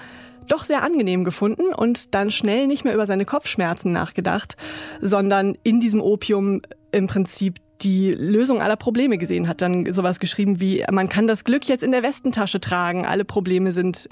doch 0.48 0.64
sehr 0.64 0.84
angenehm 0.84 1.24
gefunden 1.24 1.74
und 1.74 2.14
dann 2.14 2.30
schnell 2.30 2.68
nicht 2.68 2.84
mehr 2.84 2.94
über 2.94 3.08
seine 3.08 3.26
Kopfschmerzen 3.26 3.92
nachgedacht, 3.92 4.56
sondern 5.02 5.58
in 5.64 5.80
diesem 5.80 6.02
Opium 6.02 6.62
im 6.92 7.08
Prinzip 7.08 7.56
die 7.82 8.12
Lösung 8.12 8.62
aller 8.62 8.76
Probleme 8.76 9.18
gesehen, 9.18 9.48
hat 9.48 9.62
dann 9.62 9.92
sowas 9.94 10.20
geschrieben 10.20 10.60
wie, 10.60 10.84
man 10.92 11.10
kann 11.10 11.28
das 11.28 11.44
Glück 11.44 11.68
jetzt 11.68 11.84
in 11.84 11.92
der 11.92 12.04
Westentasche 12.04 12.60
tragen, 12.60 13.06
alle 13.06 13.26
Probleme 13.26 13.72
sind 13.72 14.10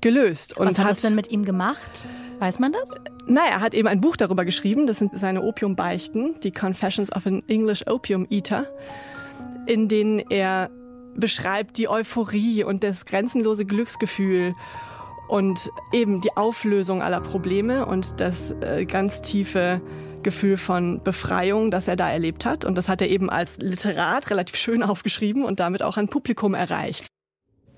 gelöst. 0.00 0.56
Und 0.56 0.68
Was 0.68 0.78
hat, 0.78 0.84
hat 0.84 0.90
das 0.92 1.02
denn 1.02 1.14
mit 1.14 1.30
ihm 1.30 1.44
gemacht? 1.44 2.06
Weiß 2.38 2.58
man 2.58 2.72
das? 2.72 2.90
Naja, 3.26 3.50
er 3.50 3.60
hat 3.60 3.74
eben 3.74 3.88
ein 3.88 4.00
Buch 4.00 4.16
darüber 4.16 4.44
geschrieben, 4.44 4.86
das 4.86 4.98
sind 4.98 5.18
seine 5.18 5.42
Opiumbeichten, 5.42 6.40
die 6.42 6.52
Confessions 6.52 7.14
of 7.14 7.26
an 7.26 7.42
English 7.48 7.86
Opium 7.86 8.26
Eater, 8.30 8.66
in 9.66 9.88
denen 9.88 10.20
er 10.30 10.70
beschreibt 11.14 11.76
die 11.76 11.88
Euphorie 11.88 12.64
und 12.64 12.82
das 12.82 13.04
grenzenlose 13.04 13.64
Glücksgefühl 13.64 14.54
und 15.28 15.70
eben 15.92 16.20
die 16.20 16.36
Auflösung 16.36 17.02
aller 17.02 17.20
Probleme 17.20 17.86
und 17.86 18.20
das 18.20 18.52
äh, 18.60 18.84
ganz 18.84 19.22
tiefe 19.22 19.80
Gefühl 20.22 20.56
von 20.56 21.02
Befreiung, 21.02 21.70
das 21.70 21.88
er 21.88 21.96
da 21.96 22.10
erlebt 22.10 22.44
hat. 22.44 22.64
Und 22.64 22.76
das 22.76 22.88
hat 22.88 23.00
er 23.00 23.08
eben 23.08 23.30
als 23.30 23.58
Literat 23.58 24.30
relativ 24.30 24.56
schön 24.56 24.82
aufgeschrieben 24.82 25.44
und 25.44 25.60
damit 25.60 25.82
auch 25.82 25.96
ein 25.96 26.08
Publikum 26.08 26.54
erreicht. 26.54 27.06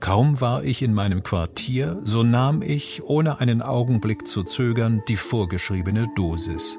Kaum 0.00 0.40
war 0.40 0.64
ich 0.64 0.82
in 0.82 0.94
meinem 0.94 1.22
Quartier, 1.22 2.00
so 2.02 2.24
nahm 2.24 2.60
ich, 2.60 3.04
ohne 3.04 3.38
einen 3.38 3.62
Augenblick 3.62 4.26
zu 4.26 4.42
zögern, 4.42 5.00
die 5.06 5.16
vorgeschriebene 5.16 6.08
Dosis. 6.16 6.76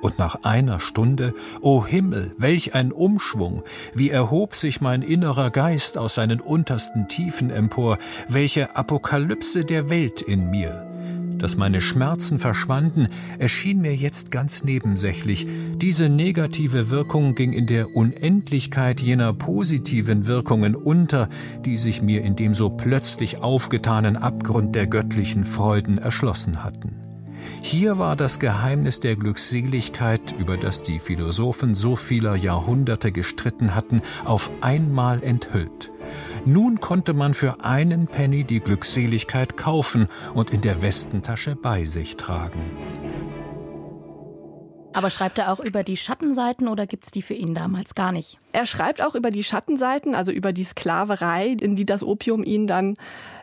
Und 0.00 0.18
nach 0.18 0.44
einer 0.44 0.80
Stunde, 0.80 1.34
o 1.60 1.78
oh 1.78 1.86
Himmel, 1.86 2.34
welch 2.38 2.74
ein 2.74 2.90
Umschwung, 2.90 3.64
wie 3.92 4.08
erhob 4.08 4.54
sich 4.54 4.80
mein 4.80 5.02
innerer 5.02 5.50
Geist 5.50 5.98
aus 5.98 6.14
seinen 6.14 6.40
untersten 6.40 7.06
Tiefen 7.08 7.50
empor, 7.50 7.98
welche 8.28 8.76
Apokalypse 8.76 9.64
der 9.64 9.90
Welt 9.90 10.22
in 10.22 10.50
mir 10.50 10.93
dass 11.44 11.58
meine 11.58 11.82
Schmerzen 11.82 12.38
verschwanden, 12.38 13.08
erschien 13.38 13.82
mir 13.82 13.94
jetzt 13.94 14.30
ganz 14.30 14.64
nebensächlich. 14.64 15.46
Diese 15.76 16.08
negative 16.08 16.88
Wirkung 16.88 17.34
ging 17.34 17.52
in 17.52 17.66
der 17.66 17.94
Unendlichkeit 17.94 19.02
jener 19.02 19.34
positiven 19.34 20.26
Wirkungen 20.26 20.74
unter, 20.74 21.28
die 21.62 21.76
sich 21.76 22.00
mir 22.00 22.22
in 22.22 22.34
dem 22.34 22.54
so 22.54 22.70
plötzlich 22.70 23.42
aufgetanen 23.42 24.16
Abgrund 24.16 24.74
der 24.74 24.86
göttlichen 24.86 25.44
Freuden 25.44 25.98
erschlossen 25.98 26.64
hatten. 26.64 26.94
Hier 27.60 27.98
war 27.98 28.16
das 28.16 28.38
Geheimnis 28.38 29.00
der 29.00 29.16
Glückseligkeit, 29.16 30.34
über 30.38 30.56
das 30.56 30.82
die 30.82 30.98
Philosophen 30.98 31.74
so 31.74 31.94
vieler 31.94 32.36
Jahrhunderte 32.36 33.12
gestritten 33.12 33.74
hatten, 33.74 34.00
auf 34.24 34.50
einmal 34.62 35.22
enthüllt. 35.22 35.92
Nun 36.46 36.78
konnte 36.78 37.14
man 37.14 37.32
für 37.32 37.64
einen 37.64 38.06
Penny 38.06 38.44
die 38.44 38.60
Glückseligkeit 38.60 39.56
kaufen 39.56 40.08
und 40.34 40.50
in 40.50 40.60
der 40.60 40.82
Westentasche 40.82 41.56
bei 41.56 41.86
sich 41.86 42.18
tragen. 42.18 42.60
Aber 44.92 45.10
schreibt 45.10 45.38
er 45.38 45.50
auch 45.50 45.58
über 45.58 45.82
die 45.82 45.96
Schattenseiten 45.96 46.68
oder 46.68 46.86
gibt 46.86 47.04
es 47.04 47.10
die 47.10 47.22
für 47.22 47.34
ihn 47.34 47.54
damals 47.54 47.94
gar 47.96 48.12
nicht? 48.12 48.38
Er 48.52 48.66
schreibt 48.66 49.02
auch 49.02 49.16
über 49.16 49.32
die 49.32 49.42
Schattenseiten, 49.42 50.14
also 50.14 50.30
über 50.30 50.52
die 50.52 50.62
Sklaverei, 50.62 51.56
in 51.60 51.74
die 51.74 51.86
das 51.86 52.04
Opium 52.04 52.44
ihn 52.44 52.68
dann 52.68 52.96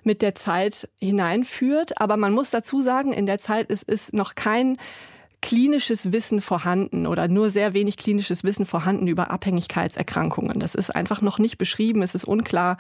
mit 0.04 0.22
der 0.22 0.34
Zeit 0.36 0.88
hineinführt. 1.00 2.00
Aber 2.00 2.16
man 2.16 2.34
muss 2.34 2.52
dazu 2.52 2.82
sagen, 2.82 3.12
in 3.12 3.26
der 3.26 3.40
Zeit 3.40 3.70
ist 3.70 3.90
es 3.90 4.14
noch 4.14 4.36
kein 4.36 4.78
klinisches 5.42 6.12
Wissen 6.12 6.40
vorhanden 6.40 7.08
oder 7.08 7.28
nur 7.28 7.50
sehr 7.50 7.74
wenig 7.74 7.98
klinisches 7.98 8.44
Wissen 8.44 8.66
vorhanden 8.66 9.08
über 9.08 9.32
Abhängigkeitserkrankungen. 9.32 10.60
Das 10.60 10.76
ist 10.76 10.92
einfach 10.92 11.22
noch 11.22 11.40
nicht 11.40 11.58
beschrieben, 11.58 12.04
es 12.04 12.16
ist 12.16 12.26
unklar. 12.26 12.78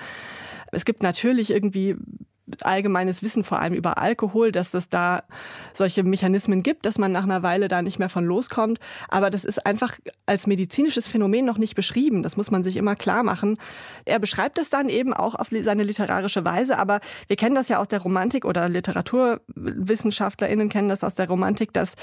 Es 0.72 0.86
gibt 0.86 1.04
natürlich 1.04 1.52
irgendwie 1.52 1.96
allgemeines 2.64 3.24
Wissen, 3.24 3.44
vor 3.44 3.60
allem 3.60 3.74
über 3.74 3.98
Alkohol, 3.98 4.52
dass 4.52 4.74
es 4.74 4.90
da 4.90 5.24
solche 5.74 6.04
Mechanismen 6.04 6.64
gibt, 6.64 6.86
dass 6.86 6.98
man 6.98 7.12
nach 7.12 7.24
einer 7.24 7.44
Weile 7.44 7.68
da 7.68 7.82
nicht 7.82 8.00
mehr 8.00 8.10
von 8.10 8.26
loskommt. 8.26 8.80
Aber 9.10 9.30
das 9.30 9.46
ist 9.46 9.66
einfach 9.66 9.98
als 10.26 10.48
medizinisches 10.48 11.08
Phänomen 11.08 11.46
noch 11.46 11.58
nicht 11.58 11.76
beschrieben. 11.76 12.24
Das 12.24 12.38
muss 12.38 12.52
man 12.52 12.64
sich 12.64 12.78
immer 12.78 12.96
klar 12.96 13.24
machen. 13.24 13.58
Er 14.06 14.20
beschreibt 14.20 14.60
es 14.60 14.70
dann 14.70 14.90
eben 14.90 15.14
auch 15.14 15.36
auf 15.36 15.50
seine 15.52 15.84
literarische 15.84 16.46
Weise. 16.46 16.78
Aber 16.78 17.00
wir 17.28 17.36
kennen 17.36 17.56
das 17.56 17.70
ja 17.70 17.80
aus 17.80 17.88
der 17.88 18.02
Romantik 18.02 18.46
oder 18.46 18.70
LiteraturwissenschaftlerInnen 18.70 20.70
kennen 20.70 20.90
das 20.90 21.04
aus 21.04 21.16
der 21.16 21.28
Romantik, 21.28 21.74
dass 21.74 21.96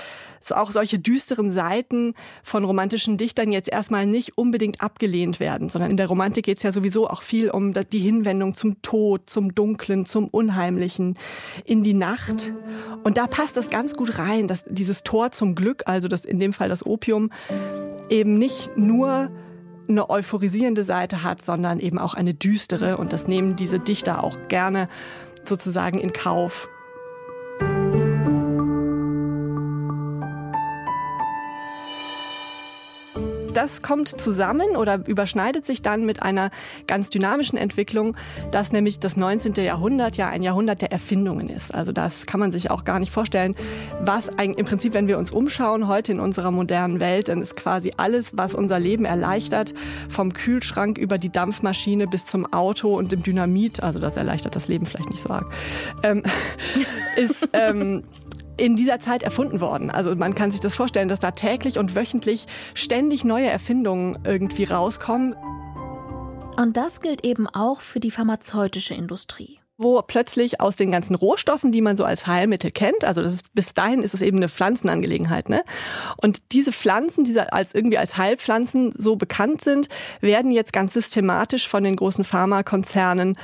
auch 0.51 0.71
solche 0.71 0.99
düsteren 0.99 1.51
Seiten 1.51 2.15
von 2.43 2.65
romantischen 2.65 3.17
Dichtern 3.17 3.53
jetzt 3.53 3.69
erstmal 3.69 4.07
nicht 4.07 4.39
unbedingt 4.39 4.81
abgelehnt 4.81 5.41
werden, 5.41 5.69
sondern 5.69 5.91
in 5.91 5.97
der 5.97 6.07
Romantik 6.07 6.45
geht 6.45 6.59
es 6.59 6.63
ja 6.63 6.73
sowieso 6.73 7.09
auch 7.09 7.23
viel 7.23 7.51
um 7.51 7.73
die 7.73 7.99
Hinwendung 7.99 8.55
zum 8.55 8.81
Tod, 8.83 9.29
zum 9.29 9.55
Dunklen, 9.55 10.07
zum 10.07 10.29
Unheimlichen, 10.39 11.19
in 11.65 11.83
die 11.83 11.95
Nacht. 11.95 12.53
Und 13.03 13.19
da 13.19 13.27
passt 13.27 13.57
das 13.57 13.71
ganz 13.71 13.95
gut 13.95 14.19
rein, 14.19 14.47
dass 14.47 14.65
dieses 14.69 15.03
Tor 15.03 15.33
zum 15.33 15.55
Glück, 15.55 15.83
also 15.87 16.07
das, 16.07 16.25
in 16.25 16.39
dem 16.39 16.53
Fall 16.53 16.69
das 16.69 16.87
Opium, 16.87 17.31
eben 18.09 18.39
nicht 18.39 18.77
nur 18.77 19.31
eine 19.89 20.11
euphorisierende 20.11 20.85
Seite 20.85 21.23
hat, 21.23 21.45
sondern 21.45 21.81
eben 21.81 21.99
auch 21.99 22.15
eine 22.15 22.35
düstere. 22.35 22.97
Und 22.99 23.13
das 23.13 23.27
nehmen 23.27 23.57
diese 23.57 23.81
Dichter 23.81 24.23
auch 24.23 24.37
gerne 24.49 24.89
sozusagen 25.45 25.99
in 25.99 26.13
Kauf. 26.13 26.69
Das 33.59 33.83
kommt 33.83 34.21
zusammen 34.21 34.77
oder 34.77 35.01
überschneidet 35.09 35.67
sich 35.67 35.83
dann 35.83 36.07
mit 36.07 36.23
einer 36.23 36.53
ganz 36.87 37.11
dynamischen 37.11 37.59
Entwicklung, 37.59 38.17
dass 38.53 38.71
nämlich 38.71 39.01
das 39.01 39.17
19. 39.17 39.55
Jahrhundert 39.55 40.17
ja 40.17 40.29
ein 40.29 40.45
Jahrhundert 40.45 40.81
der 40.81 40.93
Erfindungen 40.93 41.49
ist. 41.49 41.75
Also 41.75 41.91
das 41.91 42.27
kann 42.27 42.39
man 42.39 42.53
sich 42.53 42.71
auch 42.71 42.85
gar 42.85 43.01
nicht 43.01 43.11
vorstellen. 43.11 43.57
Was 44.01 44.29
im 44.39 44.65
Prinzip, 44.65 44.95
wenn 44.95 45.09
wir 45.09 45.19
uns 45.19 45.33
umschauen 45.33 45.89
heute 45.89 46.13
in 46.13 46.21
unserer 46.21 46.53
modernen 46.53 47.01
Welt, 47.01 47.31
dann 47.31 47.43
ist 47.43 47.57
quasi 47.57 47.95
alles, 47.97 48.37
was 48.37 48.55
unser 48.55 48.79
Leben 48.79 49.05
erleichtert, 49.05 49.75
vom 50.09 50.33
Kühlschrank 50.33 50.97
über 50.97 51.19
die 51.19 51.31
Dampfmaschine 51.33 52.07
bis 52.07 52.27
zum 52.27 52.47
Auto 52.53 52.97
und 52.97 53.11
dem 53.11 53.25
Dynamit, 53.25 53.83
also 53.83 53.99
das 53.99 54.17
erleichtert 54.17 54.55
das 54.55 54.69
Leben 54.69 54.87
vielleicht 54.87 55.11
nicht 55.11 55.25
so 55.25 55.31
arg, 55.31 55.51
ähm, 56.05 56.23
ist 57.17 57.49
ähm, 57.55 58.05
in 58.59 58.77
dieser 58.77 59.01
Zeit 59.01 59.23
erfunden 59.23 59.61
worden. 59.61 59.91
Also 59.91 60.15
man 60.15 60.35
kann 60.35 60.51
sich 60.51 60.61
das 60.61 60.75
vorstellen, 60.75 61.09
dass 61.09 61.21
da 61.21 61.31
täglich 61.31 61.79
und 61.79 61.95
wöchentlich 61.95 62.47
ständig 62.75 63.25
neue 63.25 63.49
Erfindungen 63.49 64.19
irgendwie 64.25 64.65
rauskommen. 64.65 65.35
Und 66.57 66.77
das 66.77 67.01
gilt 67.01 67.25
eben 67.25 67.47
auch 67.49 67.81
für 67.81 68.01
die 68.01 68.11
pharmazeutische 68.11 68.95
Industrie 68.95 69.61
wo 69.79 70.03
plötzlich 70.03 70.61
aus 70.61 70.75
den 70.75 70.91
ganzen 70.91 71.15
Rohstoffen, 71.15 71.71
die 71.71 71.81
man 71.81 71.97
so 71.97 72.05
als 72.05 72.27
Heilmittel 72.27 72.73
kennt, 72.73 73.05
also 73.05 73.23
das 73.23 73.35
ist, 73.35 73.55
bis 73.55 73.75
dahin 73.75 74.03
ist 74.03 74.13
es 74.13 74.23
eben 74.23 74.39
eine 74.39 74.49
Pflanzenangelegenheit, 74.49 75.49
ne? 75.49 75.63
Und 76.17 76.43
diese 76.51 76.73
Pflanzen, 76.73 77.23
die 77.23 77.39
als 77.39 77.75
irgendwie 77.77 77.97
als 77.97 78.17
Heilpflanzen 78.17 78.93
so 78.93 79.15
bekannt 79.15 79.63
sind, 79.63 79.89
werden 80.21 80.51
jetzt 80.51 80.73
ganz 80.73 80.95
systematisch 80.95 81.69
von 81.69 81.85
den 81.85 81.95
großen 81.95 82.25
Pharmakonzernen 82.25 83.39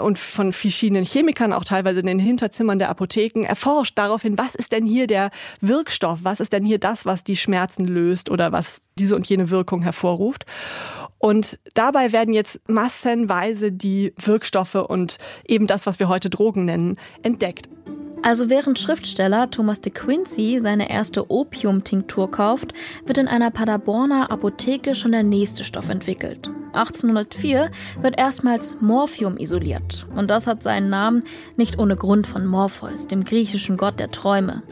und 0.00 0.18
von 0.18 0.52
verschiedenen 0.52 1.04
Chemikern, 1.04 1.52
auch 1.52 1.64
teilweise 1.64 2.00
in 2.00 2.06
den 2.06 2.18
Hinterzimmern 2.18 2.78
der 2.78 2.88
Apotheken, 2.88 3.42
erforscht 3.42 3.98
daraufhin, 3.98 4.38
was 4.38 4.54
ist 4.54 4.72
denn 4.72 4.86
hier 4.86 5.06
der 5.06 5.30
Wirkstoff, 5.60 6.20
was 6.22 6.40
ist 6.40 6.52
denn 6.52 6.64
hier 6.64 6.78
das, 6.78 7.04
was 7.04 7.24
die 7.24 7.36
Schmerzen 7.36 7.84
löst 7.84 8.30
oder 8.30 8.52
was 8.52 8.82
diese 8.98 9.16
und 9.16 9.26
jene 9.26 9.50
Wirkung 9.50 9.82
hervorruft. 9.82 10.46
Und 11.18 11.58
dabei 11.74 12.12
werden 12.12 12.34
jetzt 12.34 12.60
massenweise 12.68 13.70
die 13.70 14.12
Wirkstoffe 14.16 14.74
und 14.74 15.18
eben 15.46 15.66
das, 15.66 15.86
was 15.86 15.98
wir 16.00 16.08
heute 16.08 16.30
Drogen 16.30 16.64
nennen, 16.64 16.96
entdeckt. 17.22 17.68
Also 18.22 18.48
während 18.48 18.78
Schriftsteller 18.78 19.50
Thomas 19.50 19.80
de 19.80 19.92
Quincey 19.92 20.60
seine 20.62 20.88
erste 20.88 21.28
Opiumtinktur 21.28 22.30
kauft, 22.30 22.72
wird 23.04 23.18
in 23.18 23.26
einer 23.26 23.50
Paderborner 23.50 24.30
Apotheke 24.30 24.94
schon 24.94 25.10
der 25.10 25.24
nächste 25.24 25.64
Stoff 25.64 25.88
entwickelt. 25.88 26.48
1804 26.72 27.70
wird 28.00 28.18
erstmals 28.18 28.76
Morphium 28.80 29.36
isoliert 29.36 30.06
und 30.14 30.30
das 30.30 30.46
hat 30.46 30.62
seinen 30.62 30.88
Namen 30.88 31.24
nicht 31.56 31.80
ohne 31.80 31.96
Grund 31.96 32.28
von 32.28 32.46
Morpheus, 32.46 33.08
dem 33.08 33.24
griechischen 33.24 33.76
Gott 33.76 33.98
der 33.98 34.12
Träume. 34.12 34.62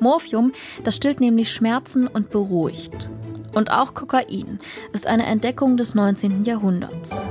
Morphium, 0.00 0.52
das 0.84 0.96
stillt 0.96 1.18
nämlich 1.18 1.50
Schmerzen 1.50 2.06
und 2.06 2.30
beruhigt. 2.30 3.10
Und 3.54 3.72
auch 3.72 3.94
Kokain 3.94 4.60
ist 4.92 5.06
eine 5.06 5.24
Entdeckung 5.24 5.78
des 5.78 5.94
19. 5.94 6.44
Jahrhunderts. 6.44 7.22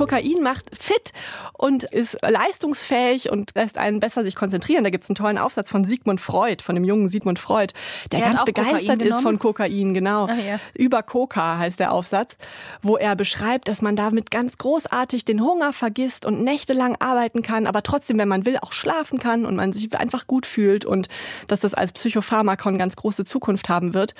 Kokain 0.00 0.42
macht 0.42 0.70
fit 0.72 1.12
und 1.52 1.84
ist 1.84 2.16
leistungsfähig 2.22 3.30
und 3.30 3.50
lässt 3.54 3.76
einen 3.76 4.00
besser 4.00 4.24
sich 4.24 4.34
konzentrieren. 4.34 4.82
Da 4.82 4.88
gibt 4.88 5.04
es 5.04 5.10
einen 5.10 5.16
tollen 5.16 5.36
Aufsatz 5.36 5.68
von 5.68 5.84
Sigmund 5.84 6.22
Freud, 6.22 6.62
von 6.62 6.74
dem 6.74 6.84
jungen 6.84 7.10
Sigmund 7.10 7.38
Freud, 7.38 7.74
der, 8.10 8.20
der 8.20 8.28
ganz 8.30 8.44
begeistert 8.44 9.02
ist 9.02 9.20
von 9.20 9.38
Kokain, 9.38 9.92
genau. 9.92 10.26
Ja. 10.28 10.58
Über 10.72 11.02
Coca 11.02 11.58
heißt 11.58 11.80
der 11.80 11.92
Aufsatz, 11.92 12.38
wo 12.80 12.96
er 12.96 13.14
beschreibt, 13.14 13.68
dass 13.68 13.82
man 13.82 13.94
damit 13.94 14.30
ganz 14.30 14.56
großartig 14.56 15.26
den 15.26 15.42
Hunger 15.42 15.74
vergisst 15.74 16.24
und 16.24 16.40
nächtelang 16.42 16.96
arbeiten 16.98 17.42
kann, 17.42 17.66
aber 17.66 17.82
trotzdem, 17.82 18.18
wenn 18.18 18.28
man 18.28 18.46
will, 18.46 18.56
auch 18.62 18.72
schlafen 18.72 19.18
kann 19.18 19.44
und 19.44 19.54
man 19.54 19.74
sich 19.74 19.94
einfach 19.98 20.26
gut 20.26 20.46
fühlt 20.46 20.86
und 20.86 21.08
dass 21.46 21.60
das 21.60 21.74
als 21.74 21.92
Psychopharmakon 21.92 22.78
ganz 22.78 22.96
große 22.96 23.26
Zukunft 23.26 23.68
haben 23.68 23.92
wird. 23.92 24.14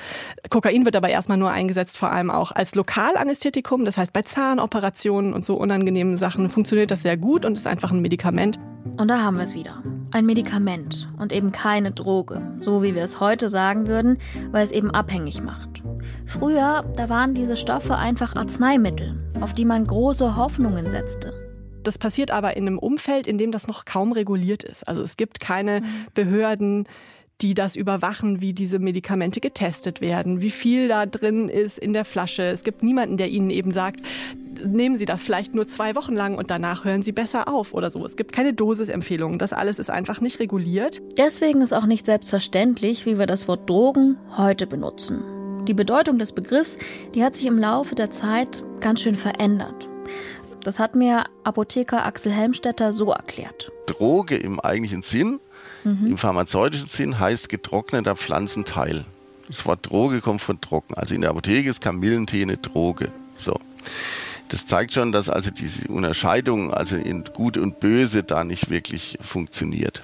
Kokain 0.51 0.85
wird 0.85 0.97
aber 0.97 1.09
erstmal 1.09 1.39
nur 1.39 1.51
eingesetzt, 1.51 1.97
vor 1.97 2.13
allem 2.13 2.31
auch 2.31 2.53
als 2.53 2.75
Lokalanästhetikum, 2.75 3.87
das 3.87 3.97
heißt 3.97 4.13
bei 4.13 4.23
Zahnoperationen 4.23 5.33
und 5.33 5.45
so 5.45 5.57
unangenehmen 5.71 6.17
Sachen 6.17 6.51
funktioniert 6.51 6.91
das 6.91 7.03
sehr 7.03 7.17
gut 7.17 7.45
und 7.45 7.53
ist 7.53 7.69
einfach 7.69 7.93
ein 7.93 8.03
Medikament. 8.03 8.59
Und 8.97 9.07
da 9.07 9.21
haben 9.21 9.37
wir 9.37 9.45
es 9.45 9.55
wieder. 9.55 9.85
Ein 10.11 10.27
Medikament 10.27 11.09
und 11.17 11.33
eben 11.33 11.53
keine 11.53 11.93
Droge, 11.93 12.43
so 12.59 12.83
wie 12.83 12.97
wir 12.97 13.05
es 13.05 13.21
heute 13.21 13.49
sagen 13.49 13.87
würden, 13.87 14.19
weil 14.51 14.65
es 14.65 14.73
eben 14.73 14.91
abhängig 14.91 15.43
macht. 15.43 15.85
Früher, 16.27 16.85
da 16.97 17.09
waren 17.09 17.35
diese 17.35 17.57
Stoffe 17.57 17.97
einfach 17.97 18.35
Arzneimittel, 18.35 19.15
auf 19.41 19.55
die 19.55 19.65
man 19.65 19.87
große 19.87 20.37
Hoffnungen 20.37 20.91
setzte. 20.91 21.33
Das 21.85 21.99
passiert 21.99 22.33
aber 22.33 22.57
in 22.57 22.67
einem 22.67 22.79
Umfeld, 22.79 23.29
in 23.29 23.39
dem 23.39 23.53
das 23.53 23.69
noch 23.69 23.85
kaum 23.85 24.11
reguliert 24.11 24.65
ist. 24.65 24.89
Also 24.89 25.03
es 25.03 25.17
gibt 25.17 25.39
keine 25.39 25.83
mhm. 25.83 25.85
Behörden, 26.15 26.89
die 27.43 27.55
das 27.55 27.77
überwachen, 27.77 28.41
wie 28.41 28.53
diese 28.53 28.79
Medikamente 28.79 29.41
getestet 29.41 30.01
werden, 30.01 30.41
wie 30.41 30.51
viel 30.51 30.89
da 30.89 31.07
drin 31.07 31.49
ist 31.49 31.79
in 31.79 31.93
der 31.93 32.05
Flasche. 32.05 32.43
Es 32.43 32.65
gibt 32.65 32.83
niemanden, 32.83 33.17
der 33.17 33.29
ihnen 33.31 33.51
eben 33.51 33.73
sagt, 33.73 34.01
nehmen 34.65 34.97
Sie 34.97 35.07
das 35.07 35.23
vielleicht 35.23 35.55
nur 35.55 35.67
zwei 35.67 35.95
Wochen 35.95 36.15
lang 36.15 36.37
und 36.37 36.51
danach 36.51 36.85
hören 36.85 37.03
Sie 37.03 37.13
besser 37.13 37.49
auf 37.49 37.75
oder 37.75 37.91
so. 37.91 38.05
Es 38.05 38.17
gibt 38.17 38.33
keine 38.33 38.53
Dosisempfehlungen. 38.53 39.39
Das 39.39 39.53
alles 39.53 39.79
ist 39.79 39.91
einfach 39.91 40.21
nicht 40.21 40.41
reguliert. 40.41 41.01
Deswegen 41.17 41.61
ist 41.63 41.73
auch 41.73 41.87
nicht 41.87 42.07
selbstverständlich, 42.07 43.07
wie 43.07 43.19
wir 43.19 43.27
das 43.27 43.49
Wort 43.49 43.69
Drogen 43.69 44.19
heute 44.37 44.67
benutzen. 44.67 45.23
Die 45.67 45.75
Bedeutung 45.75 46.19
des 46.19 46.33
Begriffs, 46.33 46.79
die 47.15 47.23
hat 47.23 47.37
sich 47.37 47.47
im 47.47 47.59
Laufe 47.59 47.95
der 47.95 48.11
Zeit 48.11 48.65
ganz 48.81 49.03
schön 49.03 49.17
verändert. 49.17 49.89
Das 50.65 50.79
hat 50.79 50.95
mir 50.95 51.25
Apotheker 51.45 52.05
Axel 52.05 52.33
Helmstetter 52.33 52.93
so 52.93 53.13
erklärt. 53.13 53.71
Droge 53.87 54.37
im 54.37 54.61
eigentlichen 54.61 55.03
Sinn, 55.03 55.41
mhm. 55.85 56.07
im 56.07 56.19
pharmazeutischen 56.19 56.89
Sinn, 56.89 57.19
heißt 57.19 57.49
getrockneter 57.49 58.17
Pflanzenteil. 58.17 59.05
Das 59.49 59.67
Wort 59.67 59.91
Droge 59.91 60.21
kommt 60.21 60.43
von 60.43 60.61
trocken. 60.61 60.95
Also 60.95 61.15
in 61.15 61.23
der 61.23 61.31
Apotheke 61.31 61.69
ist 61.69 61.81
Kamillentee 61.81 62.43
eine 62.43 62.57
Droge. 62.57 63.11
So. 63.37 63.59
Das 64.51 64.67
zeigt 64.67 64.93
schon, 64.93 65.13
dass 65.13 65.29
also 65.29 65.51
diese 65.51 65.87
Unterscheidung 65.89 66.75
also 66.75 66.97
in 66.97 67.25
Gut 67.25 67.57
und 67.57 67.79
Böse 67.79 68.25
da 68.25 68.43
nicht 68.43 68.69
wirklich 68.69 69.17
funktioniert. 69.23 70.03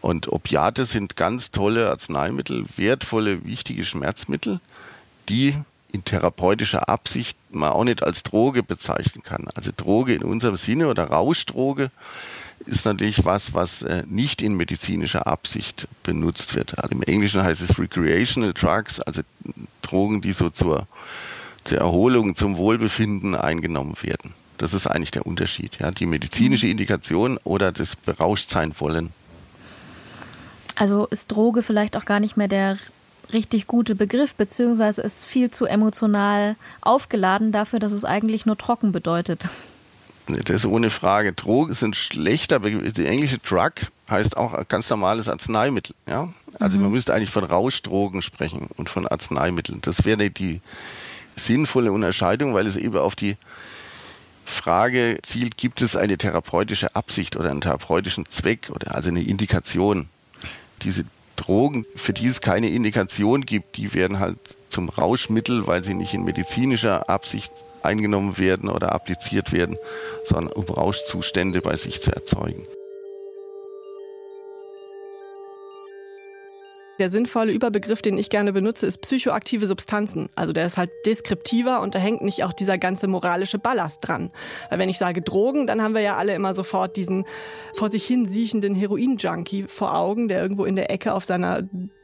Und 0.00 0.28
Opiate 0.32 0.84
sind 0.84 1.16
ganz 1.16 1.52
tolle 1.52 1.88
Arzneimittel, 1.88 2.64
wertvolle, 2.76 3.44
wichtige 3.44 3.84
Schmerzmittel, 3.84 4.60
die 5.28 5.54
in 5.92 6.04
therapeutischer 6.04 6.88
Absicht 6.88 7.38
man 7.50 7.70
auch 7.70 7.84
nicht 7.84 8.02
als 8.02 8.24
Droge 8.24 8.64
bezeichnen 8.64 9.22
kann. 9.22 9.46
Also 9.54 9.70
Droge 9.76 10.14
in 10.14 10.24
unserem 10.24 10.56
Sinne 10.56 10.88
oder 10.88 11.04
Rauschdroge 11.04 11.90
ist 12.60 12.84
natürlich 12.84 13.24
was, 13.24 13.54
was 13.54 13.82
äh, 13.82 14.02
nicht 14.08 14.42
in 14.42 14.56
medizinischer 14.56 15.26
Absicht 15.28 15.86
benutzt 16.02 16.56
wird. 16.56 16.78
Also 16.78 16.96
Im 16.96 17.02
Englischen 17.02 17.42
heißt 17.42 17.60
es 17.60 17.78
Recreational 17.78 18.54
Drugs, 18.54 18.98
also 19.00 19.22
Drogen, 19.82 20.20
die 20.20 20.32
so 20.32 20.50
zur 20.50 20.88
zur 21.64 21.78
Erholung, 21.78 22.34
zum 22.34 22.56
Wohlbefinden 22.56 23.34
eingenommen 23.34 23.94
werden. 24.02 24.34
Das 24.58 24.74
ist 24.74 24.86
eigentlich 24.86 25.10
der 25.10 25.26
Unterschied. 25.26 25.78
Ja? 25.80 25.90
Die 25.90 26.06
medizinische 26.06 26.66
mhm. 26.66 26.72
Indikation 26.72 27.38
oder 27.44 27.72
das 27.72 27.96
Berauschtsein 27.96 28.74
wollen. 28.78 29.10
Also 30.76 31.06
ist 31.06 31.30
Droge 31.32 31.62
vielleicht 31.62 31.96
auch 31.96 32.04
gar 32.04 32.20
nicht 32.20 32.36
mehr 32.36 32.48
der 32.48 32.78
richtig 33.32 33.66
gute 33.66 33.94
Begriff, 33.94 34.34
beziehungsweise 34.34 35.02
ist 35.02 35.24
viel 35.24 35.50
zu 35.50 35.66
emotional 35.66 36.56
aufgeladen 36.80 37.52
dafür, 37.52 37.78
dass 37.78 37.92
es 37.92 38.04
eigentlich 38.04 38.46
nur 38.46 38.58
trocken 38.58 38.92
bedeutet. 38.92 39.48
Das 40.26 40.56
ist 40.56 40.66
ohne 40.66 40.90
Frage. 40.90 41.32
Drogen 41.32 41.74
sind 41.74 41.96
schlechter. 41.96 42.60
Die 42.60 43.06
englische 43.06 43.38
Drug 43.38 43.72
heißt 44.08 44.36
auch 44.36 44.68
ganz 44.68 44.88
normales 44.88 45.28
Arzneimittel. 45.28 45.96
Ja? 46.06 46.32
Also 46.60 46.76
mhm. 46.76 46.84
man 46.84 46.92
müsste 46.92 47.14
eigentlich 47.14 47.30
von 47.30 47.44
Rauschdrogen 47.44 48.22
sprechen 48.22 48.68
und 48.76 48.88
von 48.88 49.06
Arzneimitteln. 49.06 49.80
Das 49.82 50.04
wäre 50.04 50.30
die, 50.30 50.60
sinnvolle 51.36 51.92
Unterscheidung, 51.92 52.54
weil 52.54 52.66
es 52.66 52.76
eben 52.76 52.96
auf 52.96 53.14
die 53.14 53.36
Frage 54.44 55.18
zielt, 55.22 55.56
gibt 55.56 55.82
es 55.82 55.96
eine 55.96 56.18
therapeutische 56.18 56.94
Absicht 56.94 57.36
oder 57.36 57.50
einen 57.50 57.60
therapeutischen 57.60 58.26
Zweck 58.28 58.70
oder 58.70 58.94
also 58.94 59.08
eine 59.08 59.22
Indikation. 59.22 60.08
Diese 60.82 61.04
Drogen, 61.36 61.86
für 61.96 62.12
die 62.12 62.26
es 62.26 62.40
keine 62.40 62.68
Indikation 62.68 63.46
gibt, 63.46 63.76
die 63.76 63.94
werden 63.94 64.18
halt 64.18 64.38
zum 64.68 64.88
Rauschmittel, 64.88 65.66
weil 65.66 65.84
sie 65.84 65.94
nicht 65.94 66.14
in 66.14 66.24
medizinischer 66.24 67.08
Absicht 67.08 67.52
eingenommen 67.82 68.38
werden 68.38 68.68
oder 68.68 68.92
appliziert 68.92 69.52
werden, 69.52 69.76
sondern 70.24 70.52
um 70.52 70.64
Rauschzustände 70.64 71.60
bei 71.60 71.76
sich 71.76 72.00
zu 72.00 72.12
erzeugen. 72.12 72.64
Der 76.98 77.10
sinnvolle 77.10 77.52
Überbegriff, 77.52 78.02
den 78.02 78.18
ich 78.18 78.28
gerne 78.28 78.52
benutze, 78.52 78.86
ist 78.86 79.00
psychoaktive 79.00 79.66
Substanzen. 79.66 80.28
Also 80.34 80.52
der 80.52 80.66
ist 80.66 80.76
halt 80.76 80.90
deskriptiver 81.06 81.80
und 81.80 81.94
da 81.94 81.98
hängt 81.98 82.22
nicht 82.22 82.44
auch 82.44 82.52
dieser 82.52 82.76
ganze 82.76 83.08
moralische 83.08 83.58
Ballast 83.58 84.06
dran. 84.06 84.30
Weil 84.68 84.78
wenn 84.78 84.88
ich 84.88 84.98
sage 84.98 85.22
Drogen, 85.22 85.66
dann 85.66 85.82
haben 85.82 85.94
wir 85.94 86.02
ja 86.02 86.16
alle 86.16 86.34
immer 86.34 86.54
sofort 86.54 86.96
diesen 86.96 87.24
vor 87.74 87.90
sich 87.90 88.04
hin 88.04 88.26
siechenden 88.26 88.74
Heroin-Junkie 88.74 89.64
vor 89.68 89.96
Augen, 89.96 90.28
der 90.28 90.42
irgendwo 90.42 90.64
in 90.64 90.76
der 90.76 90.90
Ecke 90.90 91.14
auf 91.14 91.24
seiner 91.24 91.62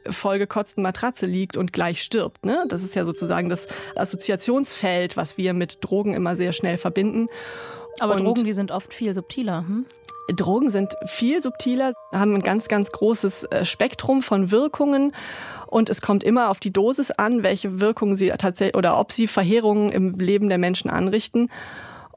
vollgekotzten 0.09 0.81
Matratze 0.81 1.27
liegt 1.27 1.55
und 1.55 1.71
gleich 1.71 2.01
stirbt. 2.01 2.45
Ne? 2.45 2.65
Das 2.67 2.83
ist 2.83 2.95
ja 2.95 3.05
sozusagen 3.05 3.49
das 3.49 3.67
Assoziationsfeld, 3.95 5.17
was 5.17 5.37
wir 5.37 5.53
mit 5.53 5.77
Drogen 5.81 6.15
immer 6.15 6.35
sehr 6.35 6.51
schnell 6.51 6.77
verbinden. 6.77 7.27
Aber 7.99 8.13
und 8.13 8.23
Drogen, 8.23 8.45
die 8.45 8.53
sind 8.53 8.71
oft 8.71 8.93
viel 8.93 9.13
subtiler. 9.13 9.65
Hm? 9.67 9.85
Drogen 10.35 10.69
sind 10.69 10.95
viel 11.05 11.41
subtiler, 11.41 11.93
haben 12.11 12.35
ein 12.35 12.41
ganz, 12.41 12.67
ganz 12.67 12.91
großes 12.91 13.45
äh, 13.45 13.65
Spektrum 13.65 14.21
von 14.21 14.51
Wirkungen. 14.51 15.13
Und 15.67 15.89
es 15.89 16.01
kommt 16.01 16.23
immer 16.23 16.49
auf 16.49 16.59
die 16.59 16.71
Dosis 16.71 17.11
an, 17.11 17.43
welche 17.43 17.79
Wirkungen 17.79 18.15
sie 18.15 18.29
tatsächlich 18.29 18.75
oder 18.77 18.99
ob 18.99 19.11
sie 19.11 19.27
Verheerungen 19.27 19.91
im 19.91 20.17
Leben 20.17 20.49
der 20.49 20.57
Menschen 20.57 20.89
anrichten. 20.89 21.49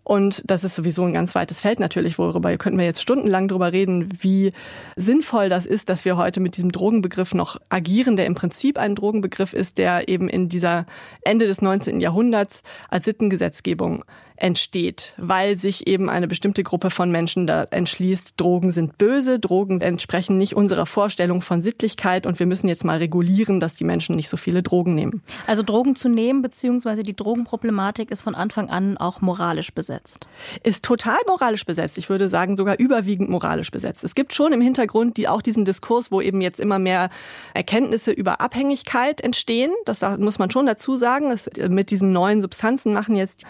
Und 0.05 0.43
das 0.47 0.65
ist 0.65 0.75
sowieso 0.75 1.05
ein 1.05 1.13
ganz 1.13 1.35
weites 1.37 1.61
Feld 1.61 1.79
natürlich, 1.79 2.19
worüber 2.19 2.57
könnten 2.57 2.79
wir 2.79 2.85
jetzt 2.85 3.01
stundenlang 3.01 3.47
drüber 3.47 3.73
reden, 3.73 4.09
wie 4.21 4.53
sinnvoll 4.97 5.49
das 5.49 5.65
ist, 5.65 5.89
dass 5.89 6.05
wir 6.05 6.17
heute 6.17 6.41
mit 6.41 6.57
diesem 6.57 6.73
Drogenbegriff 6.73 7.35
noch 7.35 7.57
agieren, 7.69 8.17
der 8.17 8.27
im 8.27 8.35
Prinzip 8.35 8.79
ein 8.79 8.97
Drogenbegriff 8.97 9.53
ist, 9.53 9.79
der 9.79 10.09
eben 10.09 10.29
in 10.29 10.49
dieser 10.49 10.87
Ende 11.23 11.47
des 11.47 11.63
19. 11.63 12.01
Jahrhunderts 12.01 12.65
als 12.91 13.05
Sittengesetzgebung 13.05 14.05
entsteht, 14.43 15.15
weil 15.19 15.57
sich 15.57 15.87
eben 15.87 16.11
eine 16.11 16.27
bestimmte 16.27 16.65
Gruppe 16.65 16.91
von 16.91 17.13
Menschen 17.13 17.47
da 17.47 17.63
entschließt, 17.71 18.35
Drogen 18.37 18.73
sind 18.73 18.99
böse, 18.99 19.39
Drogen 19.39 19.81
entsprechen 19.81 20.37
nicht 20.37 20.57
unserer 20.57 20.85
Vorstellung 20.85 21.43
von 21.43 21.63
Sittlichkeit 21.63 22.27
und 22.27 22.41
wir 22.41 22.47
müssen 22.47 22.67
jetzt 22.67 22.85
mal 22.85 22.99
regulieren, 22.99 23.61
dass 23.61 23.77
die 23.77 23.85
Menschen 23.85 24.17
nicht 24.17 24.29
so 24.29 24.37
viele 24.37 24.65
Drogen 24.65 24.97
nehmen. 24.97 25.23
Also 25.47 25.63
Drogen 25.63 25.95
zu 25.95 26.09
nehmen, 26.09 26.43
beziehungsweise 26.43 27.05
die 27.05 27.15
Drogenproblematik 27.15 28.11
ist 28.11 28.21
von 28.23 28.35
Anfang 28.35 28.69
an 28.69 28.97
auch 28.97 29.21
moralisch 29.21 29.73
besetzt. 29.73 30.27
Ist 30.65 30.85
total 30.85 31.19
moralisch 31.29 31.65
besetzt. 31.65 31.97
Ich 31.97 32.11
würde 32.11 32.29
sagen, 32.29 32.57
sogar 32.57 32.81
überwiegend 32.81 33.31
moralisch 33.31 33.71
besetzt. 33.71 34.03
Es 34.03 34.17
gibt 34.17 34.35
schon 34.35 34.53
im 34.53 34.61
Hintergrund 34.61 35.19
die, 35.19 35.29
auch 35.29 35.41
diesen 35.41 35.65
Diskurs, 35.65 36.11
wo 36.11 36.21
eben 36.21 36.41
jetzt 36.41 36.59
immer 36.59 36.81
mehr 36.81 37.11
Erkenntnisse 37.55 38.11
über 38.11 38.41
Abhängigkeit 38.41 39.21
entstehen. 39.21 39.71
Das 39.85 40.03
muss 40.19 40.41
man 40.41 40.51
schon 40.51 40.67
dazu 40.67 40.97
sagen. 40.97 41.31
Es, 41.31 41.49
mit 41.69 41.93
diesen 41.93 42.11
neuen 42.11 42.43
Substanzen 42.43 42.93
machen 42.93 43.15
jetzt 43.15 43.47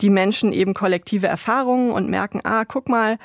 die 0.00 0.10
Menschen 0.10 0.52
eben 0.52 0.74
kollektive 0.74 1.26
Erfahrungen 1.26 1.92
und 1.92 2.08
merken, 2.08 2.40
ah, 2.44 2.64
guck 2.64 2.88
mal, 2.88 3.18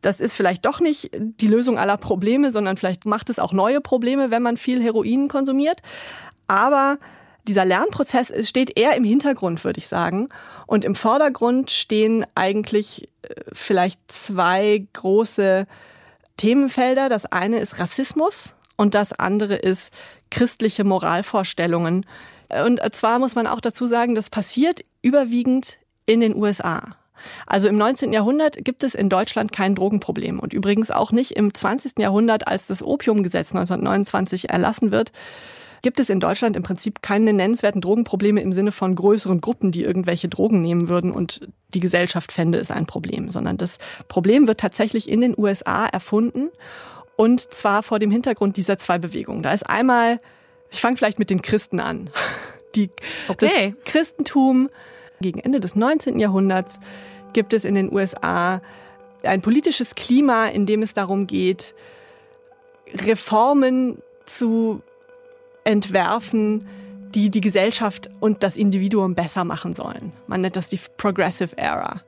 das 0.00 0.20
ist 0.20 0.36
vielleicht 0.36 0.64
doch 0.66 0.80
nicht 0.80 1.10
die 1.14 1.46
Lösung 1.46 1.78
aller 1.78 1.96
Probleme, 1.96 2.50
sondern 2.50 2.76
vielleicht 2.76 3.06
macht 3.06 3.30
es 3.30 3.38
auch 3.38 3.52
neue 3.52 3.80
Probleme, 3.80 4.30
wenn 4.30 4.42
man 4.42 4.56
viel 4.56 4.82
Heroin 4.82 5.28
konsumiert. 5.28 5.80
Aber 6.46 6.98
dieser 7.48 7.64
Lernprozess 7.64 8.32
steht 8.48 8.78
eher 8.78 8.96
im 8.96 9.04
Hintergrund, 9.04 9.64
würde 9.64 9.78
ich 9.78 9.88
sagen. 9.88 10.28
Und 10.66 10.84
im 10.84 10.94
Vordergrund 10.94 11.70
stehen 11.70 12.26
eigentlich 12.34 13.08
äh, 13.22 13.34
vielleicht 13.52 14.00
zwei 14.08 14.86
große 14.92 15.66
Themenfelder. 16.36 17.08
Das 17.08 17.26
eine 17.26 17.58
ist 17.58 17.78
Rassismus 17.78 18.54
und 18.76 18.94
das 18.94 19.12
andere 19.12 19.54
ist 19.54 19.92
christliche 20.30 20.84
Moralvorstellungen. 20.84 22.06
Und 22.64 22.80
zwar 22.94 23.18
muss 23.18 23.34
man 23.34 23.46
auch 23.46 23.60
dazu 23.60 23.86
sagen, 23.86 24.14
das 24.14 24.30
passiert 24.30 24.84
überwiegend 25.02 25.78
in 26.06 26.20
den 26.20 26.36
USA. 26.36 26.96
Also 27.46 27.68
im 27.68 27.76
19. 27.76 28.12
Jahrhundert 28.12 28.64
gibt 28.64 28.84
es 28.84 28.94
in 28.94 29.08
Deutschland 29.08 29.52
kein 29.52 29.74
Drogenproblem 29.74 30.38
und 30.40 30.52
übrigens 30.52 30.90
auch 30.90 31.12
nicht 31.12 31.32
im 31.32 31.54
20. 31.54 31.98
Jahrhundert, 31.98 32.46
als 32.48 32.66
das 32.66 32.82
Opiumgesetz 32.82 33.52
1929 33.52 34.50
erlassen 34.50 34.90
wird, 34.90 35.12
gibt 35.82 36.00
es 36.00 36.08
in 36.08 36.18
Deutschland 36.18 36.56
im 36.56 36.62
Prinzip 36.62 37.02
keine 37.02 37.34
nennenswerten 37.34 37.82
Drogenprobleme 37.82 38.40
im 38.40 38.54
Sinne 38.54 38.72
von 38.72 38.94
größeren 38.94 39.42
Gruppen, 39.42 39.70
die 39.70 39.82
irgendwelche 39.82 40.28
Drogen 40.28 40.60
nehmen 40.62 40.88
würden 40.88 41.12
und 41.12 41.46
die 41.74 41.80
Gesellschaft 41.80 42.32
fände 42.32 42.58
es 42.58 42.70
ein 42.70 42.86
Problem, 42.86 43.28
sondern 43.28 43.58
das 43.58 43.78
Problem 44.08 44.48
wird 44.48 44.60
tatsächlich 44.60 45.10
in 45.10 45.20
den 45.20 45.34
USA 45.36 45.86
erfunden 45.86 46.50
und 47.16 47.40
zwar 47.40 47.82
vor 47.82 47.98
dem 47.98 48.10
Hintergrund 48.10 48.56
dieser 48.56 48.78
zwei 48.78 48.98
Bewegungen. 48.98 49.42
Da 49.42 49.52
ist 49.52 49.68
einmal, 49.68 50.20
ich 50.70 50.80
fange 50.80 50.96
vielleicht 50.96 51.18
mit 51.18 51.30
den 51.30 51.42
Christen 51.42 51.80
an. 51.80 52.10
Die, 52.74 52.90
okay. 53.28 53.74
Das 53.84 53.92
Christentum 53.92 54.68
gegen 55.24 55.38
Ende 55.38 55.58
des 55.58 55.74
19. 55.74 56.20
Jahrhunderts 56.20 56.78
gibt 57.32 57.54
es 57.54 57.64
in 57.64 57.74
den 57.74 57.90
USA 57.90 58.60
ein 59.22 59.40
politisches 59.40 59.94
Klima, 59.94 60.46
in 60.46 60.66
dem 60.66 60.82
es 60.82 60.92
darum 60.92 61.26
geht, 61.26 61.74
Reformen 62.92 64.02
zu 64.26 64.82
entwerfen, 65.64 66.66
die 67.14 67.30
die 67.30 67.40
Gesellschaft 67.40 68.10
und 68.20 68.42
das 68.42 68.56
Individuum 68.56 69.14
besser 69.14 69.44
machen 69.44 69.72
sollen. 69.72 70.12
Man 70.26 70.42
nennt 70.42 70.56
das 70.56 70.68
die 70.68 70.78
Progressive 70.98 71.56
Era. 71.56 72.02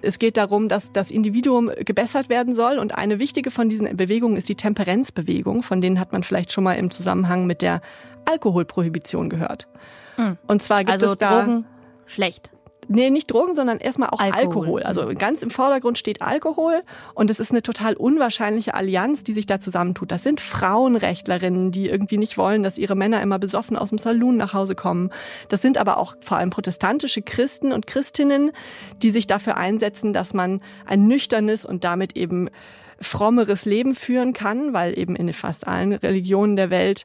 Es 0.00 0.18
geht 0.18 0.38
darum, 0.38 0.70
dass 0.70 0.90
das 0.90 1.10
Individuum 1.10 1.70
gebessert 1.84 2.30
werden 2.30 2.54
soll. 2.54 2.78
Und 2.78 2.94
eine 2.94 3.18
wichtige 3.18 3.50
von 3.50 3.68
diesen 3.68 3.94
Bewegungen 3.96 4.36
ist 4.36 4.48
die 4.48 4.54
Temperenzbewegung. 4.54 5.62
Von 5.62 5.80
denen 5.80 6.00
hat 6.00 6.12
man 6.12 6.22
vielleicht 6.22 6.52
schon 6.52 6.64
mal 6.64 6.74
im 6.74 6.90
Zusammenhang 6.90 7.46
mit 7.46 7.62
der 7.62 7.82
Alkoholprohibition 8.24 9.28
gehört. 9.28 9.66
Mhm. 10.16 10.38
Und 10.46 10.62
zwar 10.62 10.78
gibt 10.78 10.90
also 10.90 11.06
es 11.06 11.18
da 11.18 11.40
Drogen 11.40 11.64
schlecht. 12.06 12.53
Nee, 12.88 13.10
nicht 13.10 13.32
Drogen, 13.32 13.54
sondern 13.54 13.78
erstmal 13.78 14.10
auch 14.10 14.20
Alkohol. 14.20 14.44
Alkohol. 14.44 14.82
Also 14.82 15.08
ganz 15.16 15.42
im 15.42 15.50
Vordergrund 15.50 15.98
steht 15.98 16.22
Alkohol 16.22 16.82
und 17.14 17.30
es 17.30 17.40
ist 17.40 17.50
eine 17.50 17.62
total 17.62 17.94
unwahrscheinliche 17.94 18.74
Allianz, 18.74 19.24
die 19.24 19.32
sich 19.32 19.46
da 19.46 19.60
zusammentut. 19.60 20.12
Das 20.12 20.22
sind 20.22 20.40
Frauenrechtlerinnen, 20.40 21.70
die 21.70 21.88
irgendwie 21.88 22.18
nicht 22.18 22.38
wollen, 22.38 22.62
dass 22.62 22.78
ihre 22.78 22.94
Männer 22.94 23.22
immer 23.22 23.38
besoffen 23.38 23.76
aus 23.76 23.90
dem 23.90 23.98
Saloon 23.98 24.36
nach 24.36 24.54
Hause 24.54 24.74
kommen. 24.74 25.10
Das 25.48 25.62
sind 25.62 25.78
aber 25.78 25.98
auch 25.98 26.16
vor 26.20 26.38
allem 26.38 26.50
protestantische 26.50 27.22
Christen 27.22 27.72
und 27.72 27.86
Christinnen, 27.86 28.52
die 29.02 29.10
sich 29.10 29.26
dafür 29.26 29.56
einsetzen, 29.56 30.12
dass 30.12 30.34
man 30.34 30.60
ein 30.86 31.06
nüchternes 31.06 31.64
und 31.64 31.84
damit 31.84 32.16
eben 32.16 32.48
frommeres 33.00 33.64
Leben 33.64 33.94
führen 33.94 34.32
kann, 34.32 34.72
weil 34.72 34.98
eben 34.98 35.16
in 35.16 35.32
fast 35.32 35.66
allen 35.66 35.92
Religionen 35.92 36.56
der 36.56 36.70
Welt 36.70 37.04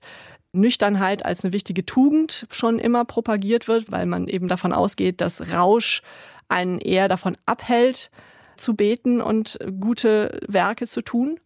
Nüchternheit 0.52 1.26
als 1.26 1.44
eine 1.44 1.54
wichtige 1.54 1.86
Tugend 1.86 2.48
schon 2.50 2.80
immer 2.80 3.06
propagiert 3.06 3.68
wird, 3.68 3.92
weil 3.92 4.06
man 4.06 4.28
eben 4.28 4.48
davon 4.48 4.74
ausgeht, 4.74 5.22
dass 5.22 5.54
Rausch 5.54 6.02
einen 6.48 6.80
eher 6.80 7.08
davon 7.08 7.38
abhält, 7.46 8.10
zu 8.58 8.76
beten 8.76 9.22
und 9.22 9.58
gute 9.80 10.40
Werke 10.48 10.88
zu 10.88 11.02
tun. 11.02 11.40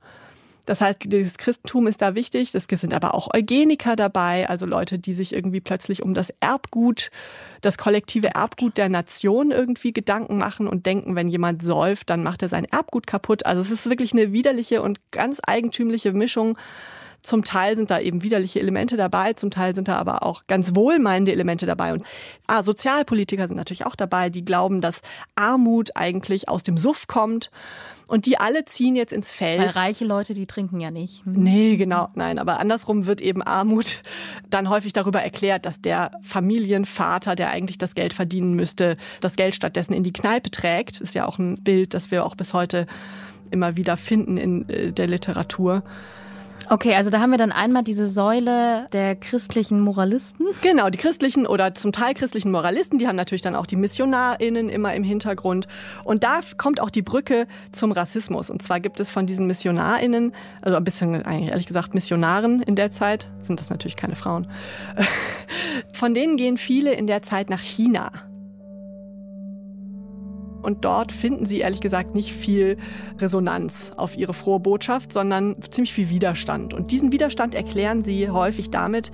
Das 0.66 0.80
heißt, 0.80 1.00
das 1.08 1.38
Christentum 1.38 1.88
ist 1.88 2.02
da 2.02 2.16
wichtig. 2.16 2.56
Es 2.56 2.66
sind 2.66 2.94
aber 2.94 3.14
auch 3.14 3.34
Eugeniker 3.34 3.98
dabei, 3.98 4.48
also 4.48 4.66
Leute, 4.66 4.98
die 4.98 5.14
sich 5.14 5.34
irgendwie 5.34 5.60
plötzlich 5.60 6.02
um 6.02 6.14
das 6.14 6.32
Erbgut, 6.40 7.12
das 7.60 7.78
kollektive 7.78 8.34
Erbgut 8.34 8.78
der 8.78 8.88
Nation 8.88 9.52
irgendwie 9.52 9.92
Gedanken 9.92 10.38
machen 10.38 10.68
und 10.68 10.86
denken, 10.86 11.16
wenn 11.16 11.28
jemand 11.28 11.64
säuft, 11.64 12.10
dann 12.10 12.24
macht 12.24 12.42
er 12.44 12.50
sein 12.50 12.64
Erbgut 12.64 13.06
kaputt. 13.06 13.46
Also 13.46 13.62
es 13.62 13.72
ist 13.72 13.90
wirklich 13.90 14.14
eine 14.14 14.32
widerliche 14.32 14.82
und 14.82 15.00
ganz 15.12 15.40
eigentümliche 15.46 16.14
Mischung 16.14 16.58
zum 17.24 17.44
Teil 17.44 17.78
sind 17.78 17.90
da 17.90 18.00
eben 18.00 18.22
widerliche 18.22 18.60
Elemente 18.60 18.98
dabei, 18.98 19.34
zum 19.34 19.50
Teil 19.50 19.74
sind 19.74 19.88
da 19.88 19.98
aber 19.98 20.24
auch 20.24 20.44
ganz 20.48 20.76
wohlmeinende 20.76 21.32
Elemente 21.32 21.66
dabei. 21.66 21.94
Und 21.94 22.04
ah, 22.48 22.64
Sozialpolitiker 22.64 23.48
sind 23.48 23.58
natürlich 23.58 23.86
auch 23.86 23.96
dabei, 23.96 24.30
die 24.30 24.44
glauben, 24.44 24.82
dass 24.82 25.02
Armut 25.36 25.96
eigentlich 25.96 26.50
aus 26.50 26.64
dem 26.64 26.78
Suff 26.78 27.08
kommt. 27.08 27.50
Und 28.06 28.26
die 28.26 28.38
alle 28.38 28.66
ziehen 28.66 28.98
jetzt 28.98 29.14
ins 29.14 29.32
Feld. 29.32 29.60
Weil 29.60 29.70
reiche 29.70 30.04
Leute, 30.04 30.34
die 30.34 30.46
trinken 30.46 30.82
ja 30.82 30.92
nicht. 30.92 31.26
Hm. 31.26 31.34
Nee, 31.34 31.78
genau, 31.78 32.10
nein. 32.16 32.38
Aber 32.38 32.60
andersrum 32.60 33.06
wird 33.06 33.22
eben 33.22 33.42
Armut 33.42 34.04
dann 34.50 34.70
häufig 34.70 34.92
darüber 34.92 35.22
erklärt, 35.22 35.66
dass 35.66 35.82
der 35.82 36.12
Familienvater, 36.22 37.36
der 37.36 37.50
eigentlich 37.50 37.78
das 37.78 37.96
Geld 37.96 38.14
verdienen 38.14 38.54
müsste, 38.54 38.98
das 39.22 39.38
Geld 39.38 39.56
stattdessen 39.56 39.94
in 39.94 40.04
die 40.04 40.12
Kneipe 40.12 40.52
trägt. 40.52 40.96
Das 40.96 41.02
ist 41.02 41.16
ja 41.16 41.26
auch 41.26 41.40
ein 41.40 41.56
Bild, 41.64 41.94
das 41.94 42.12
wir 42.12 42.26
auch 42.26 42.36
bis 42.36 42.54
heute 42.54 42.86
immer 43.52 43.78
wieder 43.78 43.96
finden 43.96 44.38
in 44.38 44.70
äh, 44.70 44.92
der 44.92 45.08
Literatur. 45.08 45.84
Okay, 46.70 46.96
also 46.96 47.10
da 47.10 47.20
haben 47.20 47.32
wir 47.32 47.38
dann 47.38 47.52
einmal 47.52 47.84
diese 47.84 48.06
Säule 48.06 48.88
der 48.94 49.16
christlichen 49.16 49.80
Moralisten. 49.80 50.46
Genau, 50.62 50.90
die 50.90 50.98
christlichen 50.98 51.46
oder 51.46 51.74
zum 51.74 51.92
Teil 51.92 52.14
christlichen 52.14 52.52
Moralisten, 52.52 52.98
die 52.98 53.08
haben 53.08 53.16
natürlich 53.16 53.42
dann 53.42 53.56
auch 53.56 53.66
die 53.66 53.76
MissionarInnen 53.76 54.70
immer 54.70 54.94
im 54.94 55.04
Hintergrund. 55.04 55.68
Und 56.04 56.24
da 56.24 56.40
kommt 56.58 56.80
auch 56.80 56.90
die 56.90 57.02
Brücke 57.02 57.48
zum 57.72 57.92
Rassismus. 57.92 58.50
Und 58.50 58.62
zwar 58.62 58.80
gibt 58.80 59.00
es 59.00 59.10
von 59.10 59.26
diesen 59.26 59.48
MissionarInnen, 59.48 60.34
also 60.62 60.78
ein 60.78 60.84
bisschen 60.84 61.24
eigentlich 61.24 61.50
ehrlich 61.50 61.68
gesagt 61.68 61.94
Missionaren 61.94 62.62
in 62.62 62.76
der 62.76 62.92
Zeit, 62.92 63.28
sind 63.40 63.60
das 63.60 63.70
natürlich 63.70 63.96
keine 63.96 64.16
Frauen. 64.16 64.48
Von 65.94 66.14
denen 66.14 66.38
gehen 66.38 66.58
viele 66.58 66.94
in 66.94 67.08
der 67.08 67.22
Zeit 67.22 67.50
nach 67.50 67.62
China. 67.62 68.12
Und 70.64 70.86
dort 70.86 71.12
finden 71.12 71.46
sie 71.46 71.60
ehrlich 71.60 71.82
gesagt 71.82 72.16
nicht 72.16 72.34
viel 72.34 72.78
Resonanz 73.20 73.92
auf 73.98 74.18
ihre 74.18 74.34
frohe 74.34 74.60
Botschaft, 74.60 75.14
sondern 75.14 75.56
ziemlich 75.62 75.94
viel 75.94 76.10
Widerstand. 76.10 76.74
Und 76.74 76.92
diesen 76.92 77.12
Widerstand 77.12 77.54
erklären 77.54 78.04
sie 78.04 78.30
häufig 78.30 78.72
damit, 78.72 79.12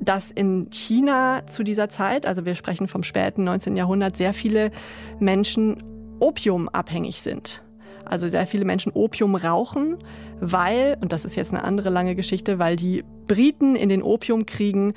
dass 0.00 0.32
in 0.32 0.68
China 0.70 1.46
zu 1.46 1.62
dieser 1.62 1.88
Zeit, 1.88 2.26
also 2.26 2.44
wir 2.44 2.56
sprechen 2.56 2.88
vom 2.88 3.04
späten 3.04 3.44
19. 3.44 3.76
Jahrhundert, 3.76 4.16
sehr 4.16 4.34
viele 4.34 4.72
Menschen 5.20 5.82
opiumabhängig 6.18 7.22
sind. 7.22 7.62
Also 8.04 8.28
sehr 8.28 8.46
viele 8.46 8.64
Menschen 8.64 8.92
Opium 8.92 9.36
rauchen, 9.36 9.98
weil, 10.40 10.98
und 11.00 11.12
das 11.12 11.24
ist 11.24 11.36
jetzt 11.36 11.52
eine 11.52 11.62
andere 11.62 11.88
lange 11.88 12.16
Geschichte, 12.16 12.58
weil 12.58 12.76
die 12.76 13.04
Briten 13.28 13.76
in 13.76 13.88
den 13.88 14.02
Opiumkriegen 14.02 14.92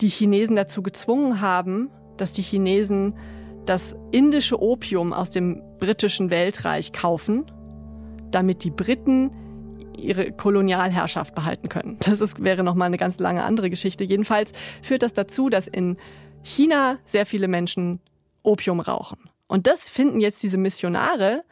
die 0.00 0.08
Chinesen 0.08 0.54
dazu 0.56 0.82
gezwungen 0.82 1.40
haben, 1.40 1.88
dass 2.18 2.32
die 2.32 2.42
Chinesen 2.42 3.14
das 3.66 3.96
indische 4.10 4.60
Opium 4.60 5.12
aus 5.12 5.30
dem 5.30 5.62
britischen 5.78 6.30
Weltreich 6.30 6.92
kaufen, 6.92 7.50
damit 8.30 8.64
die 8.64 8.70
Briten 8.70 9.30
ihre 9.96 10.32
Kolonialherrschaft 10.32 11.34
behalten 11.34 11.68
können. 11.68 11.98
Das 12.00 12.20
ist, 12.20 12.42
wäre 12.42 12.64
nochmal 12.64 12.86
eine 12.86 12.96
ganz 12.96 13.18
lange 13.18 13.44
andere 13.44 13.70
Geschichte. 13.70 14.04
Jedenfalls 14.04 14.52
führt 14.82 15.02
das 15.02 15.12
dazu, 15.12 15.48
dass 15.48 15.68
in 15.68 15.96
China 16.42 16.98
sehr 17.04 17.26
viele 17.26 17.48
Menschen 17.48 18.00
Opium 18.42 18.80
rauchen. 18.80 19.18
Und 19.46 19.66
das 19.66 19.88
finden 19.88 20.20
jetzt 20.20 20.42
diese 20.42 20.56
Missionare 20.56 21.44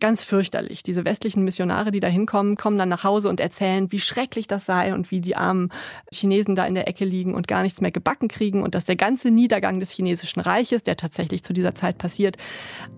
ganz 0.00 0.22
fürchterlich. 0.22 0.82
Diese 0.82 1.04
westlichen 1.04 1.44
Missionare, 1.44 1.90
die 1.90 2.00
da 2.00 2.08
hinkommen, 2.08 2.56
kommen 2.56 2.78
dann 2.78 2.88
nach 2.88 3.04
Hause 3.04 3.28
und 3.28 3.40
erzählen, 3.40 3.90
wie 3.92 3.98
schrecklich 3.98 4.46
das 4.46 4.66
sei 4.66 4.94
und 4.94 5.10
wie 5.10 5.20
die 5.20 5.36
armen 5.36 5.70
Chinesen 6.12 6.54
da 6.54 6.66
in 6.66 6.74
der 6.74 6.88
Ecke 6.88 7.04
liegen 7.04 7.34
und 7.34 7.48
gar 7.48 7.62
nichts 7.62 7.80
mehr 7.80 7.90
gebacken 7.92 8.28
kriegen 8.28 8.62
und 8.62 8.74
dass 8.74 8.84
der 8.84 8.96
ganze 8.96 9.30
Niedergang 9.30 9.80
des 9.80 9.90
chinesischen 9.90 10.40
Reiches, 10.40 10.82
der 10.82 10.96
tatsächlich 10.96 11.42
zu 11.42 11.52
dieser 11.52 11.74
Zeit 11.74 11.98
passiert, 11.98 12.36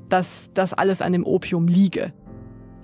dass 0.09 0.51
das 0.55 0.73
alles 0.73 1.03
an 1.03 1.13
dem 1.13 1.25
Opium 1.25 1.69
liege. 1.69 2.13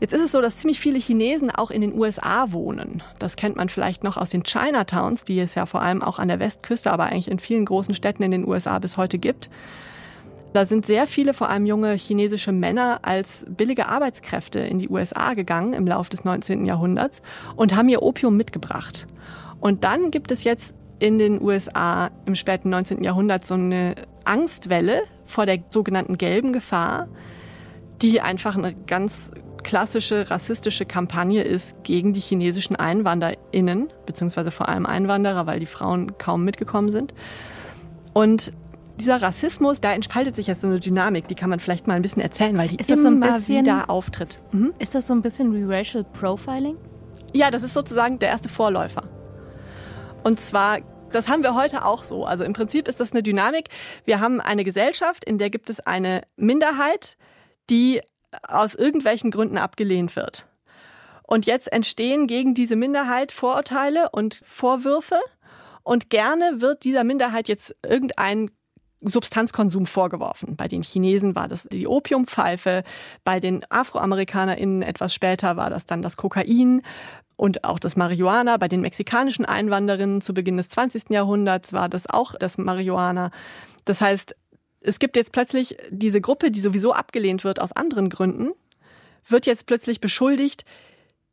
Jetzt 0.01 0.13
ist 0.13 0.23
es 0.23 0.33
so, 0.33 0.43
dass 0.43 0.59
ziemlich 0.59 0.81
viele 0.81 0.99
Chinesen 0.99 1.51
auch 1.51 1.71
in 1.71 1.81
den 1.81 1.95
USA 1.95 2.53
wohnen. 2.53 3.03
Das 3.19 3.37
kennt 3.37 3.57
man 3.57 3.69
vielleicht 3.69 4.05
noch 4.05 4.17
aus 4.17 4.31
den 4.31 4.43
Chinatowns, 4.43 5.25
die 5.25 5.39
es 5.39 5.55
ja 5.55 5.67
vor 5.67 5.83
allem 5.83 6.03
auch 6.03 6.19
an 6.19 6.29
der 6.29 6.41
Westküste, 6.41 6.93
aber 6.93 7.07
eigentlich 7.07 7.31
in 7.31 7.39
vielen 7.39 7.65
großen 7.65 7.95
Städten 7.95 8.23
in 8.23 8.31
den 8.31 8.47
USA 8.47 8.79
bis 8.81 8.97
heute 8.97 9.19
gibt. 9.19 9.51
Da 10.55 10.67
sind 10.67 10.87
sehr 10.87 11.09
viele, 11.09 11.35
vor 11.35 11.49
allem 11.49 11.67
junge 11.67 11.95
chinesische 11.95 12.53
Männer, 12.53 13.01
als 13.03 13.45
billige 13.49 13.89
Arbeitskräfte 13.89 14.61
in 14.61 14.79
die 14.79 14.89
USA 14.89 15.35
gegangen 15.35 15.73
im 15.73 15.85
Laufe 15.85 16.11
des 16.11 16.23
19. 16.23 16.65
Jahrhunderts 16.65 17.23
und 17.57 17.75
haben 17.75 17.89
ihr 17.89 18.05
Opium 18.05 18.37
mitgebracht. 18.37 19.09
Und 19.59 19.83
dann 19.83 20.13
gibt 20.13 20.31
es 20.31 20.45
jetzt 20.45 20.77
in 21.01 21.19
den 21.19 21.43
USA 21.43 22.09
im 22.25 22.37
späten 22.37 22.71
19. 22.71 23.03
Jahrhundert 23.03 23.45
so 23.45 23.55
eine 23.55 23.97
Angstwelle 24.25 25.03
vor 25.25 25.45
der 25.45 25.59
sogenannten 25.71 26.19
gelben 26.19 26.53
Gefahr, 26.53 27.09
die 28.01 28.21
einfach 28.21 28.57
eine 28.57 28.77
ganz 28.87 29.33
klassische 29.65 30.31
rassistische 30.31 30.87
Kampagne 30.87 31.43
ist 31.43 31.83
gegen 31.83 32.13
die 32.13 32.21
chinesischen 32.21 32.77
EinwanderInnen, 32.77 33.93
beziehungsweise 34.07 34.53
vor 34.53 34.69
allem 34.69 34.87
Einwanderer, 34.87 35.49
weil 35.49 35.59
die 35.59 35.67
Frauen 35.67 36.17
kaum 36.17 36.45
mitgekommen 36.45 36.93
sind. 36.93 37.13
Und 38.13 38.53
dieser 39.01 39.21
Rassismus, 39.21 39.81
da 39.81 39.93
entfaltet 39.93 40.37
sich 40.37 40.47
jetzt 40.47 40.61
so 40.61 40.69
eine 40.69 40.81
Dynamik, 40.81 41.27
die 41.29 41.35
kann 41.35 41.51
man 41.51 41.59
vielleicht 41.61 41.87
mal 41.87 41.95
ein 41.95 42.03
bisschen 42.03 42.23
erzählen, 42.23 42.57
weil 42.57 42.69
die 42.69 42.77
Ist 42.77 42.91
das 42.91 42.99
immer 43.01 43.09
so 43.11 43.15
ein 43.15 43.21
bisschen- 43.39 43.65
wieder 43.67 43.91
auftritt. 43.91 44.41
Mhm. 44.53 44.73
Ist 44.79 44.95
das 44.95 45.07
so 45.07 45.15
ein 45.15 45.23
bisschen 45.23 45.53
wie 45.55 45.63
Racial 45.65 46.05
Profiling? 46.05 46.77
Ja, 47.33 47.51
das 47.51 47.63
ist 47.63 47.75
sozusagen 47.75 48.19
der 48.19 48.29
erste 48.29 48.49
Vorläufer. 48.49 49.03
Und 50.23 50.41
zwar, 50.41 50.79
das 51.11 51.29
haben 51.29 51.43
wir 51.43 51.55
heute 51.55 51.85
auch 51.85 52.05
so. 52.05 52.25
Also 52.25 52.45
im 52.45 52.53
Prinzip 52.53 52.87
ist 52.89 53.01
das 53.01 53.13
eine 53.13 53.23
Dynamik. 53.23 53.69
Wir 54.05 54.21
haben 54.21 54.41
eine 54.41 54.65
Gesellschaft, 54.65 55.25
in 55.25 55.39
der 55.39 55.51
gibt 55.51 55.69
es 55.71 55.81
eine 55.81 56.23
Minderheit, 56.37 57.17
die 57.71 58.01
aus 58.47 58.75
irgendwelchen 58.75 59.31
Gründen 59.31 59.59
abgelehnt 59.59 60.17
wird. 60.17 60.47
Und 61.27 61.47
jetzt 61.47 61.73
entstehen 61.73 62.27
gegen 62.27 62.55
diese 62.55 62.77
Minderheit 62.77 63.33
Vorurteile 63.33 64.11
und 64.11 64.41
Vorwürfe. 64.45 65.19
Und 65.83 66.11
gerne 66.11 66.61
wird 66.61 66.85
dieser 66.85 67.05
Minderheit 67.05 67.49
jetzt 67.49 67.75
irgendein 67.87 68.51
Substanzkonsum 69.05 69.87
vorgeworfen. 69.87 70.57
Bei 70.57 70.69
den 70.69 70.83
Chinesen 70.83 71.35
war 71.35 71.49
das 71.49 71.65
die 71.65 71.87
Opiumpfeife, 71.87 72.85
bei 73.25 73.41
den 73.41 73.65
AfroamerikanerInnen 73.71 74.83
etwas 74.83 75.15
später 75.15 75.57
war 75.57 75.71
das 75.71 75.87
dann 75.87 76.03
das 76.03 76.17
Kokain 76.17 76.83
und 77.37 77.65
auch 77.65 77.79
das 77.79 77.97
Marihuana. 77.97 78.57
Bei 78.57 78.69
den 78.69 78.81
mexikanischen 78.81 79.45
Einwandererinnen 79.45 80.21
zu 80.21 80.35
Beginn 80.35 80.57
des 80.57 80.69
20. 80.71 81.11
Jahrhunderts 81.11 81.73
war 81.73 81.89
das 81.89 82.09
auch 82.09 82.35
das 82.35 82.59
Marihuana. 82.59 83.31
Das 83.85 84.01
heißt, 84.01 84.35
es 84.81 84.99
gibt 84.99 85.17
jetzt 85.17 85.33
plötzlich 85.33 85.77
diese 85.91 86.21
Gruppe, 86.21 86.51
die 86.51 86.61
sowieso 86.61 86.93
abgelehnt 86.93 87.45
wird 87.45 87.61
aus 87.61 87.73
anderen 87.73 88.11
Gründen, 88.11 88.53
wird 89.27 89.47
jetzt 89.47 89.67
plötzlich 89.67 90.01
beschuldigt, 90.01 90.65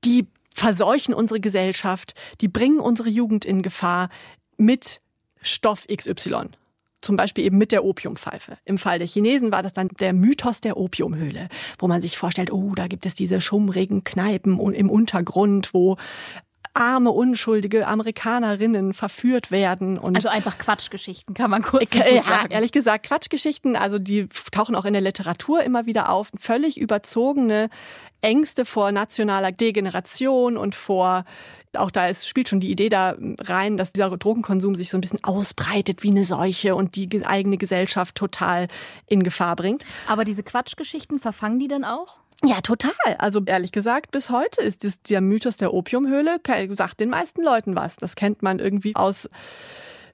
die 0.03 0.27
verseuchen 0.53 1.13
unsere 1.13 1.39
Gesellschaft, 1.39 2.15
die 2.41 2.47
bringen 2.47 2.79
unsere 2.79 3.09
Jugend 3.09 3.45
in 3.45 3.61
Gefahr 3.61 4.09
mit 4.57 5.01
Stoff 5.41 5.87
XY. 5.87 6.49
Zum 7.01 7.15
Beispiel 7.15 7.45
eben 7.45 7.57
mit 7.57 7.71
der 7.71 7.83
Opiumpfeife. 7.83 8.57
Im 8.65 8.77
Fall 8.77 8.99
der 8.99 9.07
Chinesen 9.07 9.51
war 9.51 9.63
das 9.63 9.73
dann 9.73 9.89
der 9.99 10.13
Mythos 10.13 10.61
der 10.61 10.77
Opiumhöhle, 10.77 11.49
wo 11.79 11.87
man 11.87 12.01
sich 12.01 12.17
vorstellt, 12.17 12.51
oh, 12.51 12.73
da 12.75 12.87
gibt 12.87 13.05
es 13.05 13.15
diese 13.15 13.41
schummrigen 13.41 14.03
Kneipen 14.03 14.59
im 14.59 14.89
Untergrund, 14.89 15.73
wo 15.73 15.97
arme, 16.73 17.11
unschuldige 17.11 17.87
Amerikanerinnen 17.87 18.93
verführt 18.93 19.51
werden. 19.51 19.97
Und 19.97 20.15
also 20.15 20.29
einfach 20.29 20.57
Quatschgeschichten, 20.57 21.35
kann 21.35 21.49
man 21.49 21.61
kurz 21.63 21.93
äh, 21.95 22.15
ja, 22.15 22.23
sagen. 22.23 22.51
Ehrlich 22.51 22.71
gesagt, 22.71 23.05
Quatschgeschichten, 23.07 23.75
also 23.75 23.99
die 23.99 24.27
tauchen 24.51 24.75
auch 24.75 24.85
in 24.85 24.93
der 24.93 25.01
Literatur 25.01 25.63
immer 25.63 25.85
wieder 25.85 26.09
auf. 26.09 26.31
Völlig 26.39 26.79
überzogene 26.79 27.69
Ängste 28.21 28.65
vor 28.65 28.91
nationaler 28.91 29.51
Degeneration 29.51 30.57
und 30.57 30.75
vor 30.75 31.25
auch 31.73 31.91
da 31.91 32.07
ist, 32.07 32.27
spielt 32.27 32.49
schon 32.49 32.59
die 32.59 32.69
Idee 32.69 32.89
da 32.89 33.15
rein, 33.39 33.77
dass 33.77 33.93
dieser 33.93 34.09
Drogenkonsum 34.09 34.75
sich 34.75 34.89
so 34.89 34.97
ein 34.97 35.01
bisschen 35.01 35.23
ausbreitet 35.23 36.03
wie 36.03 36.09
eine 36.09 36.25
Seuche 36.25 36.75
und 36.75 36.95
die 36.95 37.25
eigene 37.25 37.57
Gesellschaft 37.57 38.15
total 38.15 38.67
in 39.07 39.23
Gefahr 39.23 39.55
bringt. 39.55 39.85
Aber 40.07 40.25
diese 40.25 40.43
Quatschgeschichten 40.43 41.19
verfangen 41.19 41.59
die 41.59 41.69
dann 41.69 41.85
auch? 41.85 42.19
Ja, 42.43 42.61
total. 42.61 42.93
Also 43.19 43.41
ehrlich 43.45 43.71
gesagt, 43.71 44.11
bis 44.11 44.29
heute 44.29 44.61
ist 44.61 44.83
das, 44.83 45.01
der 45.03 45.21
Mythos 45.21 45.57
der 45.57 45.73
Opiumhöhle, 45.73 46.39
sagt 46.75 46.99
den 46.99 47.09
meisten 47.09 47.43
Leuten 47.43 47.75
was. 47.75 47.97
Das 47.97 48.15
kennt 48.15 48.41
man 48.41 48.59
irgendwie 48.59 48.95
aus, 48.95 49.29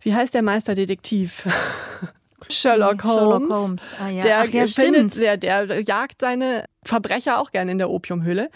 wie 0.02 0.14
heißt 0.14 0.34
der 0.34 0.42
Meisterdetektiv? 0.42 1.46
Sherlock 2.50 3.04
Holmes. 3.04 3.48
Sherlock 3.48 3.54
Holmes. 3.54 3.94
Ah, 4.00 4.10
ja. 4.10 4.22
Der, 4.22 4.40
Ach, 4.40 4.48
ja, 4.48 4.68
findet, 4.68 5.16
der, 5.16 5.38
der 5.38 5.82
jagt 5.82 6.22
seine 6.22 6.66
Verbrecher 6.84 7.40
auch 7.40 7.52
gerne 7.52 7.72
in 7.72 7.78
der 7.78 7.90
Opiumhöhle. 7.90 8.50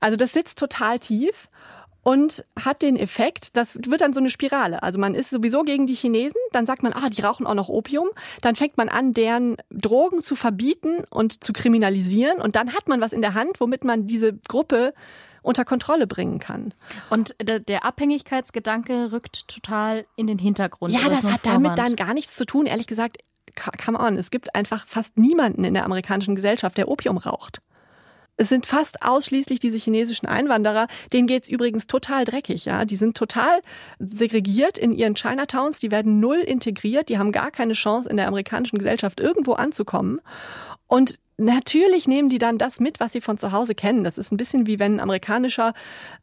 Also 0.00 0.16
das 0.16 0.32
sitzt 0.32 0.58
total 0.58 0.98
tief 0.98 1.48
und 2.06 2.44
hat 2.54 2.82
den 2.82 2.96
Effekt, 2.96 3.56
das 3.56 3.80
wird 3.84 4.00
dann 4.00 4.12
so 4.12 4.20
eine 4.20 4.30
Spirale. 4.30 4.80
Also 4.84 4.96
man 4.96 5.16
ist 5.16 5.28
sowieso 5.28 5.64
gegen 5.64 5.88
die 5.88 5.94
Chinesen, 5.94 6.40
dann 6.52 6.64
sagt 6.64 6.84
man, 6.84 6.92
ah, 6.92 7.08
die 7.10 7.20
rauchen 7.20 7.48
auch 7.48 7.54
noch 7.54 7.68
Opium, 7.68 8.10
dann 8.42 8.54
fängt 8.54 8.76
man 8.76 8.88
an, 8.88 9.12
deren 9.12 9.56
Drogen 9.70 10.22
zu 10.22 10.36
verbieten 10.36 11.02
und 11.10 11.42
zu 11.42 11.52
kriminalisieren 11.52 12.40
und 12.40 12.54
dann 12.54 12.74
hat 12.74 12.86
man 12.86 13.00
was 13.00 13.12
in 13.12 13.22
der 13.22 13.34
Hand, 13.34 13.58
womit 13.58 13.82
man 13.82 14.06
diese 14.06 14.34
Gruppe 14.46 14.94
unter 15.42 15.64
Kontrolle 15.64 16.06
bringen 16.06 16.38
kann. 16.38 16.74
Und 17.10 17.34
der 17.40 17.84
Abhängigkeitsgedanke 17.84 19.10
rückt 19.10 19.48
total 19.48 20.06
in 20.14 20.28
den 20.28 20.38
Hintergrund. 20.38 20.92
Ja, 20.92 21.08
das 21.08 21.28
hat 21.28 21.44
damit 21.44 21.76
dann 21.76 21.96
gar 21.96 22.14
nichts 22.14 22.36
zu 22.36 22.46
tun. 22.46 22.66
Ehrlich 22.66 22.86
gesagt, 22.86 23.16
come 23.84 23.98
on, 23.98 24.16
es 24.16 24.30
gibt 24.30 24.54
einfach 24.54 24.86
fast 24.86 25.18
niemanden 25.18 25.64
in 25.64 25.74
der 25.74 25.84
amerikanischen 25.84 26.36
Gesellschaft, 26.36 26.78
der 26.78 26.86
Opium 26.86 27.18
raucht. 27.18 27.62
Es 28.36 28.48
sind 28.48 28.66
fast 28.66 29.02
ausschließlich 29.02 29.60
diese 29.60 29.78
chinesischen 29.78 30.26
Einwanderer. 30.26 30.88
Denen 31.12 31.26
geht's 31.26 31.48
übrigens 31.48 31.86
total 31.86 32.24
dreckig, 32.24 32.66
ja. 32.66 32.84
Die 32.84 32.96
sind 32.96 33.16
total 33.16 33.60
segregiert 33.98 34.78
in 34.78 34.92
ihren 34.92 35.14
Chinatowns. 35.14 35.80
Die 35.80 35.90
werden 35.90 36.20
null 36.20 36.38
integriert. 36.38 37.08
Die 37.08 37.18
haben 37.18 37.32
gar 37.32 37.50
keine 37.50 37.72
Chance, 37.72 38.08
in 38.08 38.16
der 38.16 38.28
amerikanischen 38.28 38.78
Gesellschaft 38.78 39.20
irgendwo 39.20 39.54
anzukommen. 39.54 40.20
Und 40.86 41.18
Natürlich 41.38 42.08
nehmen 42.08 42.30
die 42.30 42.38
dann 42.38 42.56
das 42.56 42.80
mit, 42.80 42.98
was 42.98 43.12
sie 43.12 43.20
von 43.20 43.36
zu 43.36 43.52
Hause 43.52 43.74
kennen. 43.74 44.04
Das 44.04 44.16
ist 44.16 44.32
ein 44.32 44.38
bisschen 44.38 44.66
wie 44.66 44.78
wenn 44.78 44.94
ein 44.94 45.00
amerikanischer 45.00 45.74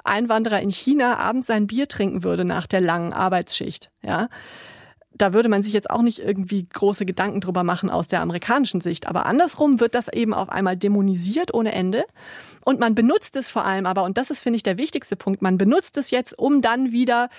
Einwanderer 0.03 0.59
in 0.59 0.71
China 0.71 1.17
abends 1.17 1.45
sein 1.45 1.67
Bier 1.67 1.87
trinken 1.87 2.23
würde 2.23 2.45
nach 2.45 2.65
der 2.65 2.81
langen 2.81 3.13
Arbeitsschicht. 3.13 3.91
Ja, 4.01 4.27
da 5.15 5.33
würde 5.33 5.49
man 5.49 5.63
sich 5.63 5.73
jetzt 5.73 5.89
auch 5.89 6.01
nicht 6.01 6.19
irgendwie 6.19 6.67
große 6.67 7.05
Gedanken 7.05 7.41
drüber 7.41 7.63
machen 7.63 7.89
aus 7.89 8.07
der 8.07 8.21
amerikanischen 8.21 8.81
Sicht. 8.81 9.07
Aber 9.07 9.25
andersrum 9.25 9.79
wird 9.79 9.95
das 9.95 10.07
eben 10.07 10.33
auf 10.33 10.49
einmal 10.49 10.75
dämonisiert 10.75 11.53
ohne 11.53 11.71
Ende. 11.73 12.05
Und 12.65 12.79
man 12.79 12.95
benutzt 12.95 13.35
es 13.35 13.49
vor 13.49 13.65
allem 13.65 13.85
aber, 13.85 14.03
und 14.03 14.17
das 14.17 14.31
ist, 14.31 14.41
finde 14.41 14.57
ich, 14.57 14.63
der 14.63 14.77
wichtigste 14.77 15.15
Punkt, 15.15 15.41
man 15.41 15.57
benutzt 15.57 15.97
es 15.97 16.11
jetzt, 16.11 16.37
um 16.37 16.61
dann 16.61 16.91
wieder 16.91 17.29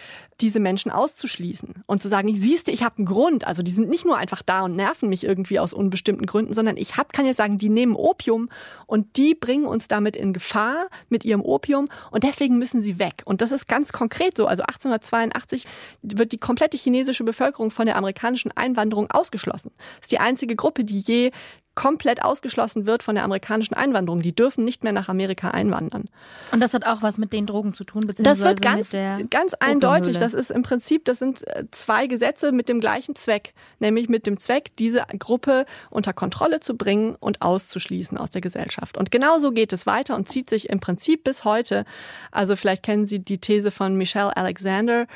diese 0.41 0.61
Menschen 0.61 0.91
auszuschließen 0.91 1.85
und 1.87 2.03
zu 2.03 2.09
sagen, 2.09 2.35
siehst 2.35 2.69
du, 2.69 2.73
ich 2.73 2.83
habe 2.83 2.99
einen 2.99 3.07
Grund. 3.07 3.47
Also 3.47 3.63
die 3.63 3.71
sind 3.71 3.89
nicht 3.89 4.05
nur 4.05 4.17
einfach 4.17 4.43
da 4.43 4.63
und 4.63 4.77
nerven 4.77 5.09
mich 5.09 5.25
irgendwie 5.25 5.59
aus 5.59 5.73
unbestimmten 5.73 6.27
Gründen, 6.27 6.55
sondern 6.55 6.77
ich 6.77 6.97
hab, 6.97 7.13
kann 7.13 7.27
jetzt 7.27 7.37
sagen, 7.37 7.59
die 7.59 7.69
nehmen 7.69 7.95
Opium 7.95 8.49
und 8.87 9.17
die 9.17 9.35
bringen 9.35 9.67
uns 9.67 9.89
damit 9.89 10.17
in 10.17 10.33
Gefahr 10.33 10.87
mit 11.09 11.25
ihrem 11.25 11.43
Opium 11.43 11.89
und 12.11 12.25
deswegen 12.25 12.59
müssen 12.59 12.83
sie 12.83 12.99
weg. 12.99 13.23
Und 13.25 13.43
das 13.43 13.53
ist 13.53 13.69
ganz 13.69 13.93
konkret 13.93 14.37
so. 14.37 14.47
Also 14.47 14.63
1882 14.63 15.67
wird 16.03 16.33
die 16.33 16.39
komplette 16.39 16.77
chinesische 16.77 17.25
Bevölkerung 17.25 17.71
von 17.71 17.87
der 17.87 17.97
amerikanischen 17.97 18.53
Einwanderung 18.53 19.11
ausgeschlossen. 19.11 19.73
Das 19.77 20.07
ist 20.07 20.13
die 20.13 20.21
einzige 20.21 20.57
Gruppe, 20.57 20.85
die 20.85 21.01
je 21.01 21.31
komplett 21.75 22.23
ausgeschlossen 22.23 22.87
wird 22.87 23.03
von 23.03 23.17
der 23.17 23.25
amerikanischen 23.25 23.75
Einwanderung. 23.75 24.23
Die 24.23 24.35
dürfen 24.35 24.65
nicht 24.65 24.85
mehr 24.85 24.93
nach 24.93 25.09
Amerika 25.09 25.51
einwandern. 25.51 26.09
Und 26.53 26.61
das 26.61 26.73
hat 26.73 26.87
auch 26.87 27.03
was 27.03 27.19
mit 27.19 27.33
den 27.33 27.47
Drogen 27.47 27.75
zu 27.75 27.85
tun, 27.85 28.07
beziehungsweise 28.07 28.45
das 28.45 28.51
wird 28.51 28.63
ganz, 28.63 28.79
mit 28.79 28.93
der 28.93 29.25
ganz 29.29 29.55
eindeutig. 29.55 30.19
Das 30.19 30.35
ist 30.35 30.51
im 30.51 30.63
Prinzip, 30.63 31.05
das 31.05 31.19
sind 31.19 31.47
äh, 31.49 31.65
zwei 31.73 32.07
Gesetze 32.07 32.53
mit 32.53 32.69
dem 32.69 32.81
gleichen 32.81 33.17
Zweck, 33.17 33.55
nämlich 33.81 34.09
mit 34.09 34.27
dem 34.27 34.39
Zweck, 34.39 34.71
diese 34.79 35.05
Gruppe 35.19 35.67
unter 35.91 36.13
Kontrolle 36.13 36.61
zu 36.61 36.77
bringen 36.77 37.17
und 37.19 37.43
auszuschließen 37.43 38.19
aus 38.19 38.31
der 38.31 38.41
Gesellschaft. 38.41 38.97
Und 38.97 39.11
genauso 39.11 39.51
geht 39.51 39.73
es 39.73 39.87
weiter 39.87 40.15
und 40.15 40.29
zieht 40.29 40.51
sich 40.51 40.69
im 40.71 40.79
Prinzip 40.79 41.25
bis 41.25 41.45
heute. 41.45 41.85
Also 42.31 42.55
vielleicht 42.55 42.85
kennen 42.85 43.07
Sie 43.07 43.19
die 43.19 43.39
These 43.39 43.71
von 43.71 43.97
Michelle 43.97 44.37
Alexander, 44.37 45.07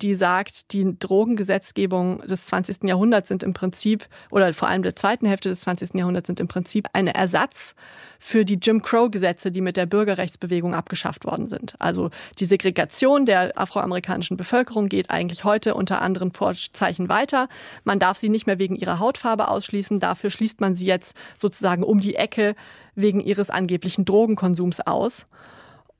die 0.00 0.14
sagt, 0.14 0.72
die 0.72 0.98
Drogengesetzgebung 0.98 2.20
des 2.26 2.46
20. 2.46 2.84
Jahrhunderts 2.84 3.28
sind 3.28 3.42
im 3.42 3.52
Prinzip, 3.52 4.06
oder 4.30 4.52
vor 4.52 4.68
allem 4.68 4.82
der 4.82 4.96
zweiten 4.96 5.26
Hälfte 5.26 5.48
des 5.48 5.60
20. 5.60 5.94
Jahrhunderts 5.94 6.05
sind 6.26 6.40
im 6.40 6.48
Prinzip 6.48 6.88
ein 6.92 7.06
Ersatz 7.06 7.74
für 8.18 8.44
die 8.44 8.58
Jim 8.62 8.82
Crow-Gesetze, 8.82 9.50
die 9.50 9.60
mit 9.60 9.76
der 9.76 9.86
Bürgerrechtsbewegung 9.86 10.74
abgeschafft 10.74 11.24
worden 11.24 11.48
sind. 11.48 11.74
Also 11.78 12.10
die 12.38 12.44
Segregation 12.44 13.26
der 13.26 13.58
afroamerikanischen 13.58 14.36
Bevölkerung 14.36 14.88
geht 14.88 15.10
eigentlich 15.10 15.44
heute 15.44 15.74
unter 15.74 16.02
anderen 16.02 16.32
Vorzeichen 16.32 17.08
weiter. 17.08 17.48
Man 17.84 17.98
darf 17.98 18.18
sie 18.18 18.28
nicht 18.28 18.46
mehr 18.46 18.58
wegen 18.58 18.76
ihrer 18.76 18.98
Hautfarbe 18.98 19.48
ausschließen. 19.48 20.00
Dafür 20.00 20.30
schließt 20.30 20.60
man 20.60 20.76
sie 20.76 20.86
jetzt 20.86 21.16
sozusagen 21.38 21.82
um 21.82 22.00
die 22.00 22.16
Ecke 22.16 22.54
wegen 22.94 23.20
ihres 23.20 23.50
angeblichen 23.50 24.04
Drogenkonsums 24.04 24.80
aus. 24.80 25.26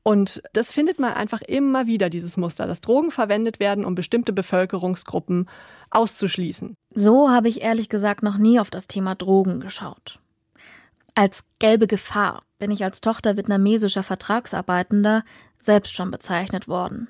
Und 0.06 0.40
das 0.52 0.72
findet 0.72 1.00
man 1.00 1.14
einfach 1.14 1.42
immer 1.42 1.88
wieder, 1.88 2.10
dieses 2.10 2.36
Muster, 2.36 2.68
dass 2.68 2.80
Drogen 2.80 3.10
verwendet 3.10 3.58
werden, 3.58 3.84
um 3.84 3.96
bestimmte 3.96 4.32
Bevölkerungsgruppen 4.32 5.48
auszuschließen. 5.90 6.76
So 6.94 7.28
habe 7.28 7.48
ich 7.48 7.62
ehrlich 7.62 7.88
gesagt 7.88 8.22
noch 8.22 8.38
nie 8.38 8.60
auf 8.60 8.70
das 8.70 8.86
Thema 8.86 9.16
Drogen 9.16 9.58
geschaut. 9.58 10.20
Als 11.16 11.42
gelbe 11.58 11.88
Gefahr 11.88 12.44
bin 12.60 12.70
ich 12.70 12.84
als 12.84 13.00
Tochter 13.00 13.36
vietnamesischer 13.36 14.04
Vertragsarbeitender 14.04 15.24
selbst 15.60 15.96
schon 15.96 16.12
bezeichnet 16.12 16.68
worden. 16.68 17.08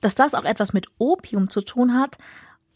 Dass 0.00 0.14
das 0.14 0.34
auch 0.34 0.44
etwas 0.44 0.72
mit 0.72 0.86
Opium 0.96 1.50
zu 1.50 1.60
tun 1.60 1.92
hat, 1.92 2.16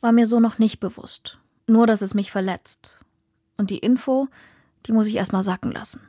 war 0.03 0.13
mir 0.13 0.27
so 0.27 0.39
noch 0.39 0.59
nicht 0.59 0.81
bewusst. 0.81 1.39
Nur, 1.67 1.87
dass 1.87 2.03
es 2.03 2.13
mich 2.13 2.31
verletzt. 2.31 3.01
Und 3.57 3.71
die 3.71 3.79
Info, 3.79 4.29
die 4.85 4.93
muss 4.93 5.07
ich 5.07 5.17
erstmal 5.17 5.43
sacken 5.43 5.73
lassen. 5.73 6.03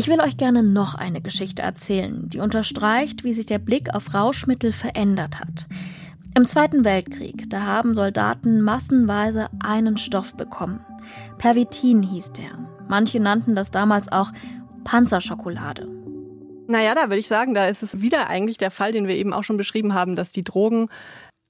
Ich 0.00 0.08
will 0.08 0.22
euch 0.22 0.38
gerne 0.38 0.62
noch 0.62 0.94
eine 0.94 1.20
Geschichte 1.20 1.60
erzählen, 1.60 2.30
die 2.30 2.40
unterstreicht, 2.40 3.22
wie 3.22 3.34
sich 3.34 3.44
der 3.44 3.58
Blick 3.58 3.94
auf 3.94 4.14
Rauschmittel 4.14 4.72
verändert 4.72 5.38
hat. 5.38 5.66
Im 6.34 6.46
Zweiten 6.46 6.86
Weltkrieg, 6.86 7.50
da 7.50 7.66
haben 7.66 7.94
Soldaten 7.94 8.62
massenweise 8.62 9.48
einen 9.62 9.98
Stoff 9.98 10.34
bekommen. 10.34 10.80
Pervitin 11.36 12.02
hieß 12.02 12.32
der. 12.32 12.66
Manche 12.88 13.20
nannten 13.20 13.54
das 13.54 13.72
damals 13.72 14.10
auch 14.10 14.32
Panzerschokolade. 14.84 15.86
Naja, 16.66 16.94
da 16.94 17.10
würde 17.10 17.18
ich 17.18 17.28
sagen, 17.28 17.52
da 17.52 17.66
ist 17.66 17.82
es 17.82 18.00
wieder 18.00 18.30
eigentlich 18.30 18.56
der 18.56 18.70
Fall, 18.70 18.92
den 18.92 19.06
wir 19.06 19.16
eben 19.16 19.34
auch 19.34 19.44
schon 19.44 19.58
beschrieben 19.58 19.92
haben, 19.92 20.16
dass 20.16 20.30
die 20.30 20.44
Drogen 20.44 20.88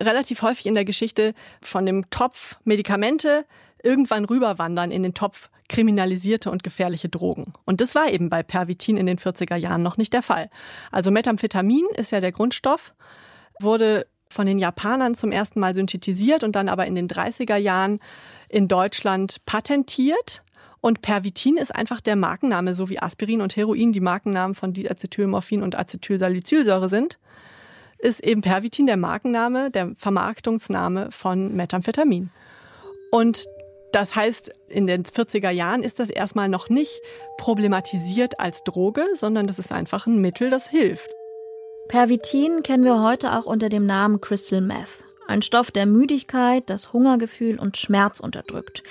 relativ 0.03 0.43
häufig 0.43 0.67
in 0.67 0.75
der 0.75 0.85
Geschichte 0.85 1.35
von 1.63 1.87
dem 1.87 2.11
Topf 2.11 2.59
Medikamente 2.65 3.47
irgendwann 3.81 4.25
rüberwandern 4.25 4.91
in 4.91 5.05
den 5.05 5.15
Topf 5.15 5.51
kriminalisierte 5.71 6.51
und 6.51 6.63
gefährliche 6.63 7.09
Drogen. 7.09 7.53
Und 7.65 7.81
das 7.81 7.95
war 7.95 8.11
eben 8.11 8.29
bei 8.29 8.43
Pervitin 8.43 8.97
in 8.97 9.07
den 9.07 9.19
40er 9.19 9.57
Jahren 9.57 9.83
noch 9.83 9.97
nicht 9.97 10.13
der 10.13 10.23
Fall. 10.23 10.51
Also 10.91 11.11
Methamphetamin 11.11 11.87
ist 11.95 12.11
ja 12.11 12.21
der 12.21 12.33
Grundstoff, 12.33 12.93
wurde 13.61 14.07
von 14.29 14.47
den 14.47 14.59
Japanern 14.59 15.15
zum 15.15 15.33
ersten 15.33 15.61
Mal 15.61 15.75
synthetisiert 15.75 16.43
und 16.43 16.57
dann 16.57 16.69
aber 16.69 16.87
in 16.87 16.97
den 16.97 17.09
30er 17.09 17.57
Jahren 17.57 18.01
in 18.49 18.69
Deutschland 18.69 19.45
patentiert 19.47 20.43
Und 20.81 21.03
Pervitin 21.03 21.57
ist 21.57 21.75
einfach 21.75 22.01
der 22.01 22.17
Markenname, 22.17 22.75
so 22.75 22.89
wie 22.89 23.01
Aspirin 23.01 23.43
und 23.43 23.55
Heroin 23.57 23.93
die 23.93 24.01
Markennamen 24.01 24.55
von 24.55 24.73
Diacetylmorphin 24.73 25.63
und 25.63 25.77
Acetylsalicylsäure 25.79 26.89
sind, 26.89 27.19
ist 27.99 28.25
eben 28.25 28.41
Pervitin 28.41 28.87
der 28.87 28.97
Markenname, 28.97 29.71
der 29.71 29.93
Vermarktungsname 29.95 31.11
von 31.11 31.55
Methamphetamin. 31.55 32.31
Und 33.11 33.45
das 33.93 34.15
heißt, 34.15 34.55
in 34.69 34.87
den 34.87 35.05
40er 35.05 35.51
Jahren 35.51 35.83
ist 35.83 35.99
das 35.99 36.11
erstmal 36.11 36.49
noch 36.49 36.69
nicht 36.69 37.01
problematisiert 37.39 38.39
als 38.39 38.63
Droge, 38.65 39.05
sondern 39.15 39.47
das 39.47 39.59
ist 39.59 39.73
einfach 39.73 40.07
ein 40.07 40.21
Mittel, 40.21 40.51
das 40.51 40.69
hilft. 40.69 41.11
Pervitin 41.89 42.63
kennen 42.63 42.85
wir 42.85 43.03
heute 43.03 43.37
auch 43.37 43.47
unter 43.47 43.69
dem 43.69 43.85
Namen 43.85 44.21
Crystal 44.21 44.61
Meth. 44.61 45.05
Ein 45.27 45.43
Stoff, 45.43 45.71
der 45.71 45.87
Müdigkeit, 45.87 46.65
das 46.67 46.93
Hungergefühl 46.93 47.59
und 47.59 47.77
Schmerz 47.77 48.21
unterdrückt, 48.21 48.83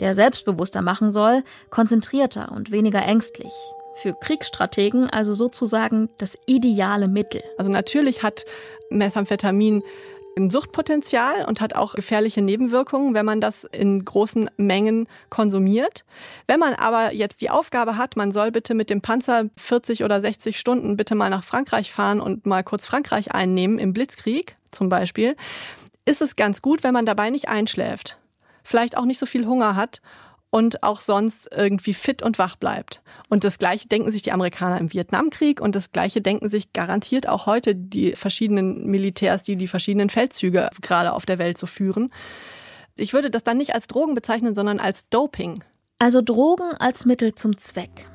der 0.00 0.14
selbstbewusster 0.14 0.82
machen 0.82 1.12
soll, 1.12 1.44
konzentrierter 1.70 2.52
und 2.52 2.70
weniger 2.70 3.02
ängstlich. 3.02 3.52
Für 3.96 4.14
Kriegsstrategen 4.14 5.08
also 5.08 5.34
sozusagen 5.34 6.08
das 6.18 6.38
ideale 6.46 7.08
Mittel. 7.08 7.42
Also 7.58 7.70
natürlich 7.70 8.22
hat 8.22 8.44
Methamphetamin 8.90 9.82
ein 10.36 10.50
Suchtpotenzial 10.50 11.44
und 11.46 11.60
hat 11.60 11.74
auch 11.74 11.94
gefährliche 11.94 12.42
Nebenwirkungen, 12.42 13.14
wenn 13.14 13.26
man 13.26 13.40
das 13.40 13.64
in 13.64 14.04
großen 14.04 14.50
Mengen 14.56 15.06
konsumiert. 15.30 16.04
Wenn 16.46 16.60
man 16.60 16.74
aber 16.74 17.12
jetzt 17.12 17.40
die 17.40 17.50
Aufgabe 17.50 17.96
hat, 17.96 18.16
man 18.16 18.32
soll 18.32 18.50
bitte 18.50 18.74
mit 18.74 18.90
dem 18.90 19.02
Panzer 19.02 19.44
40 19.56 20.04
oder 20.04 20.20
60 20.20 20.58
Stunden 20.58 20.96
bitte 20.96 21.14
mal 21.14 21.30
nach 21.30 21.44
Frankreich 21.44 21.92
fahren 21.92 22.20
und 22.20 22.46
mal 22.46 22.62
kurz 22.62 22.86
Frankreich 22.86 23.34
einnehmen 23.34 23.78
im 23.78 23.92
Blitzkrieg 23.92 24.56
zum 24.70 24.88
Beispiel, 24.88 25.36
ist 26.04 26.22
es 26.22 26.36
ganz 26.36 26.62
gut, 26.62 26.82
wenn 26.82 26.94
man 26.94 27.06
dabei 27.06 27.30
nicht 27.30 27.48
einschläft, 27.48 28.18
vielleicht 28.64 28.96
auch 28.96 29.04
nicht 29.04 29.18
so 29.18 29.26
viel 29.26 29.46
Hunger 29.46 29.76
hat 29.76 30.00
und 30.52 30.82
auch 30.82 31.00
sonst 31.00 31.48
irgendwie 31.50 31.94
fit 31.94 32.22
und 32.22 32.38
wach 32.38 32.56
bleibt. 32.56 33.00
Und 33.30 33.42
das 33.42 33.58
Gleiche 33.58 33.88
denken 33.88 34.12
sich 34.12 34.22
die 34.22 34.32
Amerikaner 34.32 34.78
im 34.78 34.92
Vietnamkrieg 34.92 35.62
und 35.62 35.74
das 35.74 35.92
Gleiche 35.92 36.20
denken 36.20 36.50
sich 36.50 36.74
garantiert 36.74 37.26
auch 37.26 37.46
heute 37.46 37.74
die 37.74 38.12
verschiedenen 38.12 38.86
Militärs, 38.86 39.42
die 39.42 39.56
die 39.56 39.66
verschiedenen 39.66 40.10
Feldzüge 40.10 40.68
gerade 40.82 41.14
auf 41.14 41.24
der 41.24 41.38
Welt 41.38 41.56
so 41.56 41.66
führen. 41.66 42.12
Ich 42.98 43.14
würde 43.14 43.30
das 43.30 43.44
dann 43.44 43.56
nicht 43.56 43.74
als 43.74 43.86
Drogen 43.86 44.14
bezeichnen, 44.14 44.54
sondern 44.54 44.78
als 44.78 45.08
Doping. 45.08 45.64
Also 45.98 46.20
Drogen 46.20 46.72
als 46.78 47.06
Mittel 47.06 47.34
zum 47.34 47.56
Zweck. 47.56 48.11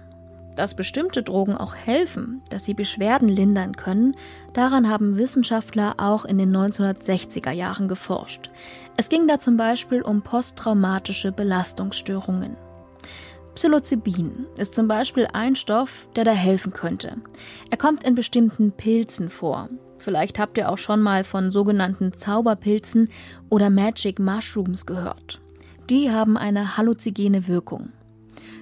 Dass 0.58 0.74
bestimmte 0.74 1.22
Drogen 1.22 1.56
auch 1.56 1.76
helfen, 1.76 2.42
dass 2.50 2.66
sie 2.66 2.74
Beschwerden 2.74 3.30
lindern 3.30 3.76
können, 3.76 4.16
daran 4.54 4.90
haben 4.90 5.16
Wissenschaftler 5.16 5.94
auch 5.98 6.26
in 6.26 6.40
den 6.40 6.54
1960er 6.54 7.52
Jahren 7.52 7.88
geforscht. 7.88 8.50
Es 8.98 9.08
ging 9.08 9.28
da 9.28 9.38
zum 9.38 9.56
Beispiel 9.56 10.02
um 10.02 10.24
posttraumatische 10.24 11.32
Belastungsstörungen. 11.32 12.58
Psilocybin 13.54 14.48
ist 14.58 14.74
zum 14.74 14.88
Beispiel 14.88 15.28
ein 15.32 15.56
Stoff, 15.56 16.10
der 16.16 16.24
da 16.24 16.32
helfen 16.32 16.74
könnte. 16.74 17.18
Er 17.70 17.78
kommt 17.78 18.04
in 18.04 18.16
bestimmten 18.16 18.72
Pilzen 18.72 19.30
vor. 19.30 19.70
Vielleicht 20.00 20.40
habt 20.40 20.58
ihr 20.58 20.72
auch 20.72 20.80
schon 20.80 21.02
mal 21.04 21.24
von 21.24 21.52
sogenannten 21.52 22.14
Zauberpilzen 22.14 23.10
oder 23.50 23.70
Magic 23.70 24.18
Mushrooms 24.18 24.88
gehört. 24.88 25.40
Die 25.92 26.10
haben 26.10 26.36
eine 26.36 26.78
halluzigene 26.78 27.48
Wirkung. 27.48 27.92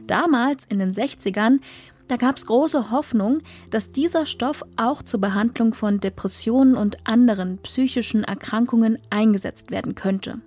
Damals 0.07 0.65
in 0.65 0.79
den 0.79 0.93
60ern, 0.93 1.59
da 2.07 2.17
gab 2.17 2.37
es 2.37 2.45
große 2.45 2.91
Hoffnung, 2.91 3.39
dass 3.69 3.91
dieser 3.91 4.25
Stoff 4.25 4.63
auch 4.75 5.01
zur 5.01 5.19
Behandlung 5.19 5.73
von 5.73 5.99
Depressionen 5.99 6.75
und 6.75 6.97
anderen 7.07 7.57
psychischen 7.59 8.23
Erkrankungen 8.23 8.99
eingesetzt 9.09 9.71
werden 9.71 9.95
könnte. 9.95 10.39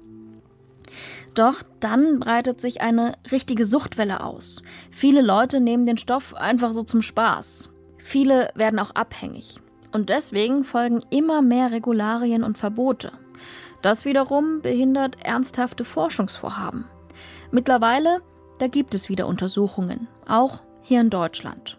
Doch 1.34 1.62
dann 1.80 2.20
breitet 2.20 2.60
sich 2.60 2.80
eine 2.80 3.14
richtige 3.30 3.66
Suchtwelle 3.66 4.22
aus. 4.22 4.62
Viele 4.90 5.22
Leute 5.22 5.60
nehmen 5.60 5.84
den 5.84 5.98
Stoff 5.98 6.34
einfach 6.34 6.72
so 6.72 6.82
zum 6.82 7.02
Spaß. 7.02 7.70
Viele 7.98 8.50
werden 8.54 8.78
auch 8.78 8.92
abhängig. 8.92 9.60
Und 9.92 10.08
deswegen 10.08 10.64
folgen 10.64 11.00
immer 11.10 11.42
mehr 11.42 11.72
Regularien 11.72 12.44
und 12.44 12.58
Verbote. 12.58 13.12
Das 13.82 14.04
wiederum 14.04 14.60
behindert 14.62 15.16
ernsthafte 15.24 15.84
Forschungsvorhaben. 15.84 16.84
Mittlerweile 17.50 18.20
da 18.58 18.66
gibt 18.66 18.94
es 18.94 19.08
wieder 19.08 19.26
Untersuchungen, 19.26 20.08
auch 20.26 20.62
hier 20.88 21.02
in 21.02 21.10
Deutschland. 21.10 21.76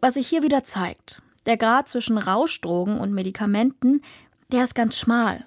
Was 0.00 0.14
sich 0.14 0.26
hier 0.26 0.42
wieder 0.42 0.64
zeigt, 0.64 1.20
der 1.44 1.58
Grad 1.58 1.90
zwischen 1.90 2.16
Rauschdrogen 2.16 2.98
und 2.98 3.12
Medikamenten, 3.12 4.00
der 4.50 4.64
ist 4.64 4.74
ganz 4.74 4.98
schmal. 4.98 5.44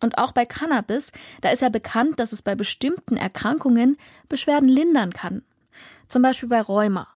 Und 0.00 0.18
auch 0.18 0.32
bei 0.32 0.44
Cannabis, 0.44 1.12
da 1.40 1.48
ist 1.48 1.62
ja 1.62 1.70
bekannt, 1.70 2.20
dass 2.20 2.32
es 2.32 2.42
bei 2.42 2.54
bestimmten 2.54 3.16
Erkrankungen 3.16 3.96
Beschwerden 4.28 4.68
lindern 4.68 5.14
kann. 5.14 5.42
Zum 6.08 6.20
Beispiel 6.20 6.50
bei 6.50 6.60
Rheuma. 6.60 7.08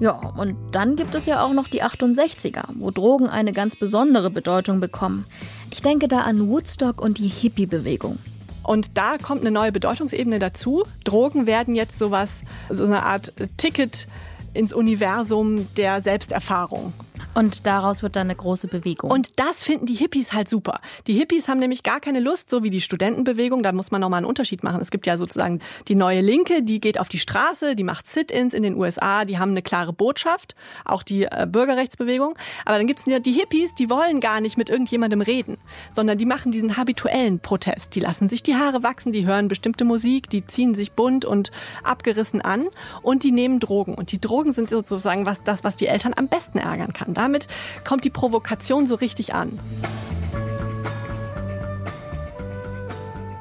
Ja, 0.00 0.12
und 0.12 0.56
dann 0.70 0.94
gibt 0.94 1.14
es 1.16 1.26
ja 1.26 1.42
auch 1.42 1.52
noch 1.52 1.66
die 1.66 1.82
68er, 1.82 2.64
wo 2.74 2.90
Drogen 2.92 3.28
eine 3.28 3.52
ganz 3.52 3.74
besondere 3.74 4.30
Bedeutung 4.30 4.78
bekommen. 4.78 5.24
Ich 5.70 5.82
denke 5.82 6.06
da 6.06 6.20
an 6.20 6.48
Woodstock 6.48 7.00
und 7.00 7.18
die 7.18 7.26
Hippie-Bewegung. 7.26 8.18
Und 8.62 8.96
da 8.96 9.16
kommt 9.18 9.40
eine 9.40 9.50
neue 9.50 9.72
Bedeutungsebene 9.72 10.38
dazu. 10.38 10.84
Drogen 11.02 11.46
werden 11.46 11.74
jetzt 11.74 11.98
sowas, 11.98 12.42
so 12.70 12.84
eine 12.84 13.04
Art 13.04 13.32
Ticket 13.56 14.06
ins 14.54 14.72
Universum 14.72 15.66
der 15.76 16.02
Selbsterfahrung. 16.02 16.92
Und 17.34 17.66
daraus 17.66 18.02
wird 18.02 18.16
dann 18.16 18.26
eine 18.26 18.36
große 18.36 18.68
Bewegung. 18.68 19.10
Und 19.10 19.38
das 19.38 19.62
finden 19.62 19.86
die 19.86 19.94
Hippies 19.94 20.32
halt 20.32 20.48
super. 20.48 20.80
Die 21.06 21.14
Hippies 21.14 21.48
haben 21.48 21.58
nämlich 21.58 21.82
gar 21.82 22.00
keine 22.00 22.20
Lust, 22.20 22.50
so 22.50 22.62
wie 22.62 22.70
die 22.70 22.80
Studentenbewegung, 22.80 23.62
da 23.62 23.72
muss 23.72 23.90
man 23.90 24.00
nochmal 24.00 24.18
einen 24.18 24.26
Unterschied 24.26 24.62
machen. 24.62 24.80
Es 24.80 24.90
gibt 24.90 25.06
ja 25.06 25.18
sozusagen 25.18 25.60
die 25.88 25.94
neue 25.94 26.20
Linke, 26.20 26.62
die 26.62 26.80
geht 26.80 26.98
auf 26.98 27.08
die 27.08 27.18
Straße, 27.18 27.76
die 27.76 27.84
macht 27.84 28.06
Sit-ins 28.06 28.54
in 28.54 28.62
den 28.62 28.76
USA, 28.76 29.24
die 29.24 29.38
haben 29.38 29.52
eine 29.52 29.62
klare 29.62 29.92
Botschaft, 29.92 30.56
auch 30.84 31.02
die 31.02 31.24
äh, 31.24 31.46
Bürgerrechtsbewegung. 31.48 32.34
Aber 32.64 32.78
dann 32.78 32.86
gibt 32.86 33.00
es 33.00 33.06
ja 33.06 33.18
die 33.18 33.32
Hippies, 33.32 33.74
die 33.74 33.90
wollen 33.90 34.20
gar 34.20 34.40
nicht 34.40 34.58
mit 34.58 34.70
irgendjemandem 34.70 35.20
reden, 35.20 35.58
sondern 35.94 36.18
die 36.18 36.26
machen 36.26 36.52
diesen 36.52 36.76
habituellen 36.76 37.40
Protest. 37.40 37.94
Die 37.94 38.00
lassen 38.00 38.28
sich 38.28 38.42
die 38.42 38.56
Haare 38.56 38.82
wachsen, 38.82 39.12
die 39.12 39.26
hören 39.26 39.48
bestimmte 39.48 39.84
Musik, 39.84 40.28
die 40.30 40.46
ziehen 40.46 40.74
sich 40.74 40.92
bunt 40.92 41.24
und 41.24 41.50
abgerissen 41.84 42.40
an 42.40 42.66
und 43.02 43.22
die 43.24 43.32
nehmen 43.32 43.60
Drogen. 43.60 43.94
Und 43.94 44.12
die 44.12 44.20
Drogen 44.20 44.52
sind 44.52 44.70
sozusagen 44.70 45.26
was, 45.26 45.42
das, 45.42 45.64
was 45.64 45.76
die 45.76 45.86
Eltern 45.86 46.14
am 46.16 46.28
besten 46.28 46.58
ärgern 46.58 46.92
kann. 46.92 47.07
Da 47.14 47.28
damit 47.28 47.46
kommt 47.84 48.04
die 48.04 48.10
Provokation 48.10 48.86
so 48.86 48.94
richtig 48.94 49.34
an. 49.34 49.58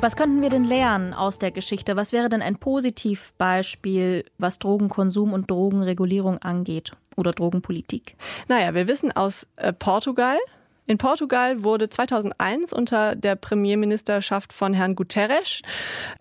Was 0.02 0.18
könnten 0.18 0.42
wir 0.42 0.50
denn 0.50 0.66
lernen 0.66 1.14
aus 1.14 1.40
der 1.40 1.52
Geschichte? 1.52 1.96
Was 1.96 2.12
wäre 2.12 2.28
denn 2.28 2.42
ein 2.42 2.58
Positivbeispiel, 2.58 4.26
was 4.38 4.60
Drogenkonsum 4.60 5.32
und 5.32 5.50
Drogenregulierung 5.50 6.38
angeht 6.40 6.92
oder 7.16 7.32
Drogenpolitik? 7.32 8.18
Naja, 8.50 8.74
wir 8.74 8.90
wissen 8.90 9.14
aus 9.14 9.48
äh, 9.56 9.72
Portugal, 9.72 10.38
in 10.86 10.98
Portugal 10.98 11.64
wurde 11.64 11.90
2001 11.90 12.74
unter 12.74 13.16
der 13.16 13.36
Premierministerschaft 13.36 14.52
von 14.52 14.74
Herrn 14.74 14.96
Guterres 14.96 15.62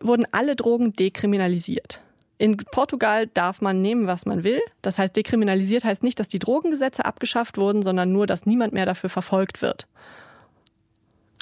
wurden 0.01 0.25
alle 0.31 0.55
Drogen 0.55 0.93
dekriminalisiert. 0.93 2.01
In 2.39 2.57
Portugal 2.57 3.27
darf 3.29 3.61
man 3.63 3.81
nehmen, 3.81 4.07
was 4.07 4.27
man 4.27 4.45
will. 4.45 4.61
Das 4.83 4.99
heißt, 4.99 5.17
dekriminalisiert 5.17 5.85
heißt 5.85 6.03
nicht, 6.03 6.21
dass 6.21 6.29
die 6.29 6.39
Drogengesetze 6.39 7.05
abgeschafft 7.05 7.57
wurden, 7.57 7.83
sondern 7.83 8.13
nur, 8.13 8.27
dass 8.27 8.45
niemand 8.45 8.73
mehr 8.75 8.87
dafür 8.87 9.09
verfolgt 9.09 9.63
wird. 9.63 9.87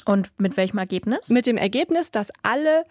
Und 0.05 0.29
mit 0.37 0.55
welchem 0.55 0.77
Ergebnis? 0.77 1.29
Mit 1.29 1.47
dem 1.47 1.57
Ergebnis, 1.57 2.11
dass 2.11 2.29
alle 2.43 2.85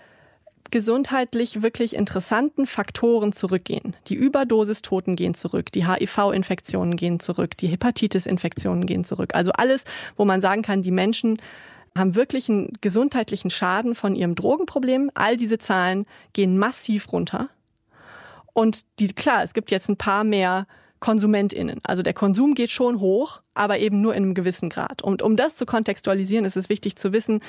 gesundheitlich 0.70 1.62
wirklich 1.62 1.94
interessanten 1.94 2.66
Faktoren 2.66 3.32
zurückgehen. 3.32 3.94
Die 4.09 4.14
Überdosistoten 4.14 5.14
gehen 5.14 5.34
zurück, 5.34 5.70
die 5.72 5.86
HIV-Infektionen 5.86 6.96
gehen 6.96 7.20
zurück, 7.20 7.57
die 7.57 7.68
Hepatitis-Infektionen 7.68 8.84
gehen 8.86 9.05
zurück. 9.05 9.34
Also 9.34 9.52
alles, 9.52 9.84
wo 10.16 10.24
man 10.24 10.40
sagen 10.40 10.62
kann, 10.62 10.82
die 10.82 10.90
Menschen 10.90 11.38
haben 11.96 12.16
wirklich 12.16 12.48
einen 12.48 12.72
gesundheitlichen 12.80 13.50
Schaden 13.50 13.94
von 13.94 14.16
ihrem 14.16 14.34
Drogenproblem. 14.34 15.11
All 15.14 15.36
diese 15.36 15.59
Zahlen 15.59 16.07
gehen 16.32 16.59
massiv 16.59 17.12
runter. 17.12 17.50
Und 18.55 18.82
die, 18.98 19.09
klar, 19.09 19.42
es 19.44 19.52
gibt 19.52 19.70
jetzt 19.70 19.90
ein 19.90 19.98
paar 19.98 20.24
mehr 20.24 20.66
KonsumentInnen. 21.00 21.80
Also 21.82 22.02
der 22.02 22.14
Konsum 22.14 22.55
geht 22.55 22.70
schon 22.70 22.98
hoch, 22.98 23.42
aber 23.52 23.78
eben 23.78 24.00
nur 24.00 24.14
in 24.14 24.22
einem 24.22 24.32
gewissen 24.32 24.70
Grad. 24.70 25.02
Und 25.02 25.20
um 25.20 25.36
das 25.36 25.55
zu 25.55 25.66
kontextualisieren, 25.66 26.46
ist 26.46 26.57
es 26.57 26.70
wichtig 26.70 26.96
zu 26.96 27.12
wissen, 27.12 27.40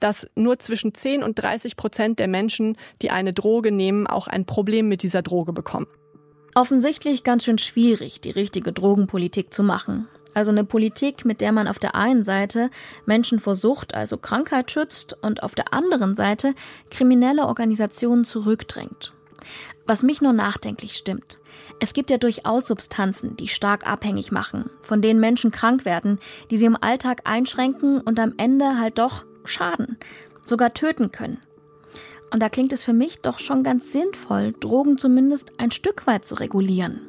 dass 0.00 0.26
nur 0.34 0.58
zwischen 0.58 0.94
10 0.94 1.22
und 1.22 1.34
30 1.36 1.76
Prozent 1.76 2.18
der 2.18 2.26
Menschen, 2.26 2.76
die 3.02 3.12
eine 3.12 3.32
Droge 3.32 3.70
nehmen, 3.70 4.08
auch 4.08 4.26
ein 4.26 4.46
Problem 4.46 4.88
mit 4.88 5.04
dieser 5.04 5.22
Droge 5.22 5.52
bekommen. 5.52 5.86
Offensichtlich 6.56 7.22
ganz 7.22 7.44
schön 7.44 7.58
schwierig, 7.58 8.20
die 8.20 8.30
richtige 8.30 8.72
Drogenpolitik 8.72 9.54
zu 9.54 9.62
machen. 9.62 10.08
Also 10.34 10.50
eine 10.50 10.64
Politik, 10.64 11.24
mit 11.24 11.40
der 11.40 11.52
man 11.52 11.68
auf 11.68 11.78
der 11.78 11.94
einen 11.94 12.24
Seite 12.24 12.68
Menschen 13.06 13.38
vor 13.38 13.54
Sucht, 13.54 13.94
also 13.94 14.16
Krankheit 14.16 14.72
schützt 14.72 15.16
und 15.22 15.44
auf 15.44 15.54
der 15.54 15.72
anderen 15.72 16.16
Seite 16.16 16.54
kriminelle 16.90 17.46
Organisationen 17.46 18.24
zurückdrängt. 18.24 19.12
Was 19.86 20.02
mich 20.02 20.22
nur 20.22 20.32
nachdenklich 20.32 20.94
stimmt. 20.94 21.40
Es 21.78 21.92
gibt 21.92 22.10
ja 22.10 22.18
durchaus 22.18 22.66
Substanzen, 22.66 23.36
die 23.36 23.48
stark 23.48 23.86
abhängig 23.86 24.32
machen, 24.32 24.70
von 24.82 25.02
denen 25.02 25.20
Menschen 25.20 25.50
krank 25.50 25.84
werden, 25.84 26.18
die 26.50 26.56
sie 26.56 26.64
im 26.66 26.78
Alltag 26.80 27.22
einschränken 27.24 28.00
und 28.00 28.18
am 28.18 28.34
Ende 28.36 28.78
halt 28.78 28.98
doch 28.98 29.24
schaden, 29.44 29.98
sogar 30.46 30.72
töten 30.72 31.10
können. 31.10 31.38
Und 32.32 32.40
da 32.40 32.48
klingt 32.48 32.72
es 32.72 32.82
für 32.82 32.92
mich 32.92 33.20
doch 33.20 33.38
schon 33.38 33.62
ganz 33.62 33.92
sinnvoll, 33.92 34.54
Drogen 34.58 34.98
zumindest 34.98 35.52
ein 35.58 35.70
Stück 35.70 36.06
weit 36.06 36.24
zu 36.24 36.34
regulieren. 36.34 37.00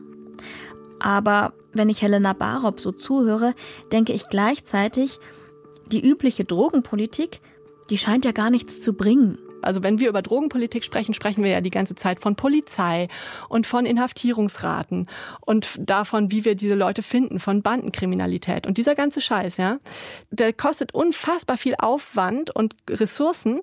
Aber 1.00 1.54
wenn 1.74 1.90
ich 1.90 2.02
Helena 2.02 2.34
Barop 2.34 2.80
so 2.80 2.92
zuhöre, 2.92 3.54
denke 3.92 4.14
ich 4.14 4.30
gleichzeitig, 4.30 5.20
die 5.88 6.06
übliche 6.06 6.46
Drogenpolitik, 6.46 7.42
die 7.90 7.98
scheint 7.98 8.26
ja 8.26 8.32
gar 8.32 8.50
nichts 8.50 8.82
zu 8.82 8.94
bringen. 8.94 9.38
Also 9.66 9.84
wenn 9.84 10.00
wir 10.00 10.10
über 10.10 10.22
Drogenpolitik 10.22 10.84
sprechen, 10.84 11.14
sprechen 11.14 11.44
wir 11.44 11.52
ja 11.52 11.62
die 11.62 11.72
ganze 11.72 11.96
Zeit 11.96 12.20
von 12.20 12.36
Polizei 12.36 13.08
und 13.50 13.68
von 13.68 13.86
Inhaftierungsraten 13.86 15.08
und 15.42 15.68
davon, 15.80 16.32
wie 16.32 16.46
wir 16.46 16.56
diese 16.56 16.76
Leute 16.76 17.02
finden, 17.02 17.40
von 17.40 17.62
Bandenkriminalität. 17.62 18.68
Und 18.68 18.78
dieser 18.78 18.96
ganze 18.96 19.22
Scheiß, 19.22 19.58
ja, 19.58 19.80
der 20.30 20.54
kostet 20.54 20.94
unfassbar 20.94 21.58
viel 21.58 21.76
Aufwand 21.78 22.56
und 22.56 22.76
Ressourcen. 22.90 23.62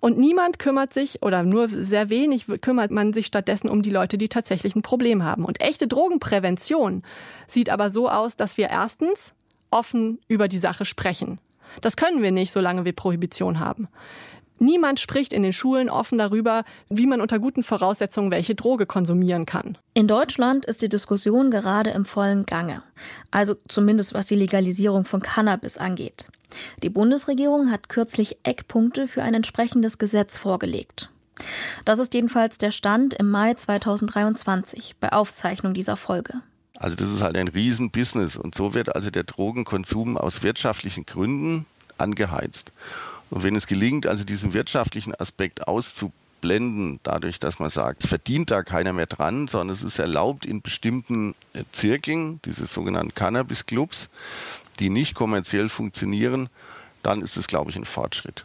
Und 0.00 0.18
niemand 0.18 0.58
kümmert 0.58 0.92
sich 0.92 1.22
oder 1.22 1.42
nur 1.42 1.66
sehr 1.66 2.10
wenig 2.10 2.44
kümmert 2.60 2.90
man 2.90 3.14
sich 3.14 3.24
stattdessen 3.24 3.70
um 3.70 3.80
die 3.80 3.88
Leute, 3.88 4.18
die 4.18 4.28
tatsächlich 4.28 4.76
ein 4.76 4.82
Problem 4.82 5.22
haben. 5.22 5.46
Und 5.46 5.62
echte 5.62 5.88
Drogenprävention 5.88 7.02
sieht 7.46 7.70
aber 7.70 7.88
so 7.88 8.10
aus, 8.10 8.36
dass 8.36 8.58
wir 8.58 8.68
erstens 8.68 9.32
offen 9.70 10.20
über 10.28 10.46
die 10.46 10.58
Sache 10.58 10.84
sprechen. 10.84 11.40
Das 11.80 11.96
können 11.96 12.22
wir 12.22 12.32
nicht, 12.32 12.52
solange 12.52 12.84
wir 12.84 12.92
Prohibition 12.92 13.58
haben. 13.60 13.88
Niemand 14.58 15.00
spricht 15.00 15.32
in 15.32 15.42
den 15.42 15.52
Schulen 15.52 15.90
offen 15.90 16.18
darüber, 16.18 16.64
wie 16.88 17.06
man 17.06 17.20
unter 17.20 17.38
guten 17.38 17.62
Voraussetzungen 17.62 18.30
welche 18.30 18.54
Droge 18.54 18.86
konsumieren 18.86 19.46
kann. 19.46 19.76
In 19.94 20.08
Deutschland 20.08 20.64
ist 20.64 20.82
die 20.82 20.88
Diskussion 20.88 21.50
gerade 21.50 21.90
im 21.90 22.04
vollen 22.04 22.46
Gange. 22.46 22.82
Also 23.30 23.56
zumindest 23.68 24.14
was 24.14 24.26
die 24.26 24.36
Legalisierung 24.36 25.04
von 25.04 25.20
Cannabis 25.20 25.76
angeht. 25.76 26.28
Die 26.82 26.90
Bundesregierung 26.90 27.70
hat 27.70 27.88
kürzlich 27.88 28.38
Eckpunkte 28.44 29.08
für 29.08 29.22
ein 29.22 29.34
entsprechendes 29.34 29.98
Gesetz 29.98 30.38
vorgelegt. 30.38 31.10
Das 31.84 31.98
ist 31.98 32.14
jedenfalls 32.14 32.58
der 32.58 32.70
Stand 32.70 33.14
im 33.14 33.30
Mai 33.30 33.54
2023 33.54 34.96
bei 35.00 35.12
Aufzeichnung 35.12 35.74
dieser 35.74 35.96
Folge. 35.96 36.34
Also 36.76 36.96
das 36.96 37.10
ist 37.10 37.22
halt 37.22 37.36
ein 37.36 37.48
Riesenbusiness 37.48 38.36
und 38.36 38.54
so 38.54 38.74
wird 38.74 38.94
also 38.94 39.10
der 39.10 39.24
Drogenkonsum 39.24 40.16
aus 40.16 40.42
wirtschaftlichen 40.42 41.06
Gründen 41.06 41.66
angeheizt. 41.98 42.72
Und 43.34 43.42
wenn 43.42 43.56
es 43.56 43.66
gelingt, 43.66 44.06
also 44.06 44.22
diesen 44.22 44.52
wirtschaftlichen 44.52 45.12
Aspekt 45.12 45.66
auszublenden, 45.66 47.00
dadurch, 47.02 47.40
dass 47.40 47.58
man 47.58 47.68
sagt, 47.68 48.04
es 48.04 48.08
verdient 48.08 48.52
da 48.52 48.62
keiner 48.62 48.92
mehr 48.92 49.06
dran, 49.06 49.48
sondern 49.48 49.74
es 49.74 49.82
ist 49.82 49.98
erlaubt 49.98 50.46
in 50.46 50.62
bestimmten 50.62 51.34
äh, 51.52 51.64
Zirkeln, 51.72 52.40
diese 52.44 52.66
sogenannten 52.66 53.12
Cannabis-Clubs, 53.12 54.08
die 54.78 54.88
nicht 54.88 55.16
kommerziell 55.16 55.68
funktionieren, 55.68 56.48
dann 57.02 57.22
ist 57.22 57.36
es, 57.36 57.48
glaube 57.48 57.72
ich, 57.72 57.76
ein 57.76 57.86
Fortschritt. 57.86 58.44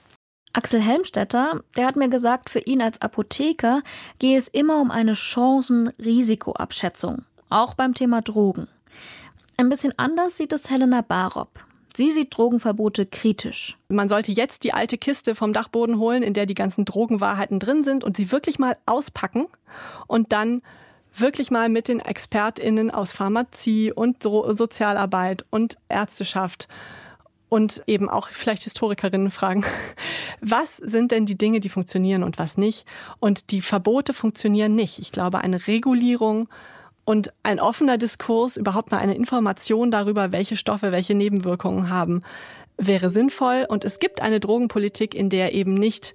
Axel 0.53 0.81
Helmstetter, 0.81 1.61
der 1.77 1.85
hat 1.85 1.95
mir 1.95 2.09
gesagt, 2.09 2.49
für 2.49 2.61
ihn 2.61 2.81
als 2.81 2.99
Apotheker 2.99 3.83
gehe 4.17 4.39
es 4.39 4.47
immer 4.47 4.81
um 4.81 4.89
eine 4.89 5.13
Chancen-Risikoabschätzung, 5.13 7.25
auch 7.51 7.75
beim 7.75 7.93
Thema 7.93 8.23
Drogen. 8.23 8.67
Ein 9.55 9.69
bisschen 9.69 9.93
anders 9.97 10.35
sieht 10.35 10.51
es 10.51 10.71
Helena 10.71 11.01
Barop. 11.01 11.68
Sie 11.99 12.11
sieht 12.11 12.37
Drogenverbote 12.37 13.05
kritisch. 13.05 13.77
Man 13.89 14.07
sollte 14.07 14.31
jetzt 14.31 14.63
die 14.63 14.73
alte 14.73 14.97
Kiste 14.97 15.35
vom 15.35 15.51
Dachboden 15.51 15.99
holen, 15.99 16.23
in 16.23 16.33
der 16.33 16.45
die 16.45 16.53
ganzen 16.53 16.85
Drogenwahrheiten 16.85 17.59
drin 17.59 17.83
sind 17.83 18.05
und 18.05 18.15
sie 18.15 18.31
wirklich 18.31 18.57
mal 18.57 18.77
auspacken 18.85 19.47
und 20.07 20.31
dann 20.31 20.61
wirklich 21.13 21.51
mal 21.51 21.67
mit 21.67 21.89
den 21.89 21.99
ExpertInnen 21.99 22.89
aus 22.89 23.11
Pharmazie 23.11 23.91
und 23.91 24.23
so 24.23 24.55
Sozialarbeit 24.55 25.43
und 25.49 25.77
Ärzteschaft 25.89 26.69
und 27.49 27.83
eben 27.85 28.07
auch 28.07 28.29
vielleicht 28.29 28.63
Historikerinnen 28.63 29.29
fragen, 29.29 29.65
was 30.39 30.77
sind 30.77 31.11
denn 31.11 31.25
die 31.25 31.37
Dinge, 31.37 31.59
die 31.59 31.67
funktionieren 31.67 32.23
und 32.23 32.39
was 32.39 32.55
nicht? 32.55 32.85
Und 33.19 33.51
die 33.51 33.59
Verbote 33.59 34.13
funktionieren 34.13 34.73
nicht. 34.73 34.99
Ich 34.99 35.11
glaube, 35.11 35.39
eine 35.39 35.67
Regulierung 35.67 36.47
und 37.09 37.33
ein 37.41 37.59
offener 37.59 37.97
Diskurs, 37.97 38.55
überhaupt 38.55 38.91
mal 38.91 38.99
eine 38.99 39.15
Information 39.15 39.89
darüber, 39.89 40.31
welche 40.31 40.55
Stoffe 40.55 40.91
welche 40.91 41.15
Nebenwirkungen 41.15 41.89
haben, 41.89 42.21
wäre 42.77 43.09
sinnvoll. 43.09 43.65
Und 43.67 43.83
es 43.83 43.97
gibt 43.97 44.21
eine 44.21 44.39
Drogenpolitik, 44.39 45.15
in 45.15 45.31
der 45.31 45.55
eben 45.55 45.73
nicht 45.73 46.13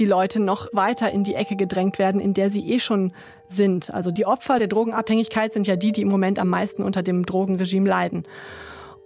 die 0.00 0.04
Leute 0.04 0.40
noch 0.40 0.66
weiter 0.72 1.12
in 1.12 1.22
die 1.22 1.36
Ecke 1.36 1.54
gedrängt 1.54 2.00
werden, 2.00 2.20
in 2.20 2.34
der 2.34 2.50
sie 2.50 2.72
eh 2.72 2.80
schon 2.80 3.12
sind. 3.46 3.94
Also 3.94 4.10
die 4.10 4.26
Opfer 4.26 4.58
der 4.58 4.66
Drogenabhängigkeit 4.66 5.52
sind 5.52 5.68
ja 5.68 5.76
die, 5.76 5.92
die 5.92 6.02
im 6.02 6.08
Moment 6.08 6.40
am 6.40 6.48
meisten 6.48 6.82
unter 6.82 7.04
dem 7.04 7.24
Drogenregime 7.24 7.88
leiden. 7.88 8.24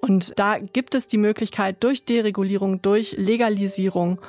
Und 0.00 0.38
da 0.38 0.56
gibt 0.58 0.94
es 0.94 1.06
die 1.06 1.18
Möglichkeit 1.18 1.84
durch 1.84 2.06
Deregulierung, 2.06 2.80
durch 2.80 3.12
Legalisierung, 3.18 4.22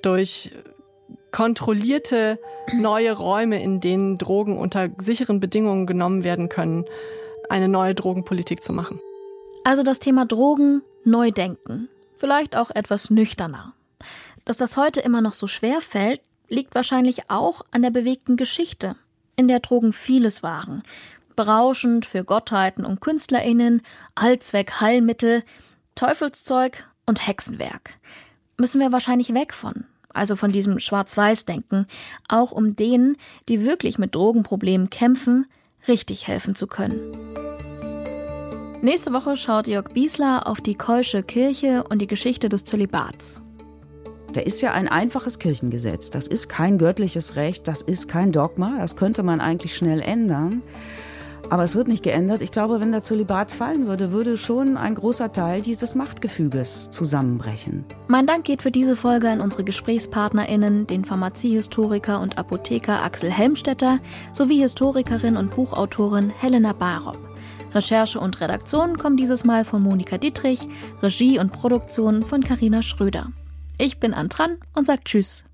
durch 0.00 0.52
kontrollierte 1.32 2.38
neue 2.74 3.12
Räume, 3.12 3.62
in 3.62 3.80
denen 3.80 4.18
Drogen 4.18 4.58
unter 4.58 4.88
sicheren 4.98 5.40
Bedingungen 5.40 5.86
genommen 5.86 6.24
werden 6.24 6.48
können, 6.48 6.84
eine 7.48 7.68
neue 7.68 7.94
Drogenpolitik 7.94 8.62
zu 8.62 8.72
machen. 8.72 9.00
Also 9.64 9.82
das 9.82 10.00
Thema 10.00 10.26
Drogen 10.26 10.82
neu 11.04 11.30
denken, 11.30 11.88
vielleicht 12.16 12.56
auch 12.56 12.70
etwas 12.70 13.10
nüchterner. 13.10 13.74
Dass 14.44 14.56
das 14.56 14.76
heute 14.76 15.00
immer 15.00 15.20
noch 15.20 15.34
so 15.34 15.46
schwer 15.46 15.80
fällt, 15.80 16.20
liegt 16.48 16.74
wahrscheinlich 16.74 17.30
auch 17.30 17.62
an 17.70 17.82
der 17.82 17.90
bewegten 17.90 18.36
Geschichte, 18.36 18.96
in 19.36 19.48
der 19.48 19.60
Drogen 19.60 19.92
vieles 19.92 20.42
waren. 20.42 20.82
Berauschend 21.36 22.06
für 22.06 22.24
Gottheiten 22.24 22.84
und 22.84 23.00
Künstlerinnen, 23.00 23.82
Allzweck 24.14 24.80
Heilmittel, 24.80 25.44
Teufelszeug 25.94 26.84
und 27.06 27.26
Hexenwerk. 27.26 27.98
Müssen 28.56 28.80
wir 28.80 28.90
wahrscheinlich 28.90 29.34
weg 29.34 29.52
von 29.52 29.84
also 30.12 30.36
von 30.36 30.52
diesem 30.52 30.78
Schwarz-Weiß-Denken, 30.78 31.86
auch 32.28 32.52
um 32.52 32.76
denen, 32.76 33.16
die 33.48 33.64
wirklich 33.64 33.98
mit 33.98 34.14
Drogenproblemen 34.14 34.90
kämpfen, 34.90 35.46
richtig 35.86 36.26
helfen 36.26 36.54
zu 36.54 36.66
können. 36.66 37.16
Nächste 38.80 39.12
Woche 39.12 39.36
schaut 39.36 39.66
Jörg 39.66 39.88
Biesler 39.92 40.46
auf 40.46 40.60
die 40.60 40.76
Keusche 40.76 41.22
Kirche 41.22 41.84
und 41.88 42.00
die 42.00 42.06
Geschichte 42.06 42.48
des 42.48 42.64
Zölibats. 42.64 43.42
Da 44.32 44.40
ist 44.40 44.60
ja 44.60 44.72
ein 44.72 44.88
einfaches 44.88 45.38
Kirchengesetz. 45.38 46.10
Das 46.10 46.26
ist 46.26 46.48
kein 46.48 46.78
göttliches 46.78 47.34
Recht, 47.34 47.66
das 47.66 47.82
ist 47.82 48.08
kein 48.08 48.30
Dogma. 48.30 48.78
Das 48.78 48.94
könnte 48.94 49.22
man 49.22 49.40
eigentlich 49.40 49.76
schnell 49.76 50.00
ändern. 50.00 50.62
Aber 51.50 51.62
es 51.62 51.74
wird 51.74 51.88
nicht 51.88 52.02
geändert. 52.02 52.42
Ich 52.42 52.52
glaube, 52.52 52.80
wenn 52.80 52.92
der 52.92 53.02
Zölibat 53.02 53.50
fallen 53.50 53.86
würde, 53.86 54.12
würde 54.12 54.36
schon 54.36 54.76
ein 54.76 54.94
großer 54.94 55.32
Teil 55.32 55.62
dieses 55.62 55.94
Machtgefüges 55.94 56.90
zusammenbrechen. 56.90 57.86
Mein 58.06 58.26
Dank 58.26 58.44
geht 58.44 58.62
für 58.62 58.70
diese 58.70 58.96
Folge 58.96 59.30
an 59.30 59.40
unsere 59.40 59.64
GesprächspartnerInnen, 59.64 60.86
den 60.86 61.04
Pharmaziehistoriker 61.04 62.20
und 62.20 62.36
Apotheker 62.36 63.02
Axel 63.02 63.30
Helmstetter 63.30 63.98
sowie 64.32 64.60
Historikerin 64.60 65.36
und 65.36 65.54
Buchautorin 65.54 66.30
Helena 66.30 66.74
Barop. 66.74 67.18
Recherche 67.74 68.20
und 68.20 68.40
Redaktion 68.40 68.98
kommen 68.98 69.16
dieses 69.16 69.44
Mal 69.44 69.64
von 69.64 69.82
Monika 69.82 70.18
Dietrich, 70.18 70.68
Regie 71.02 71.38
und 71.38 71.52
Produktion 71.52 72.24
von 72.24 72.42
Karina 72.42 72.82
Schröder. 72.82 73.28
Ich 73.78 74.00
bin 74.00 74.14
Antran 74.14 74.58
und 74.74 74.86
sag 74.86 75.04
Tschüss. 75.04 75.47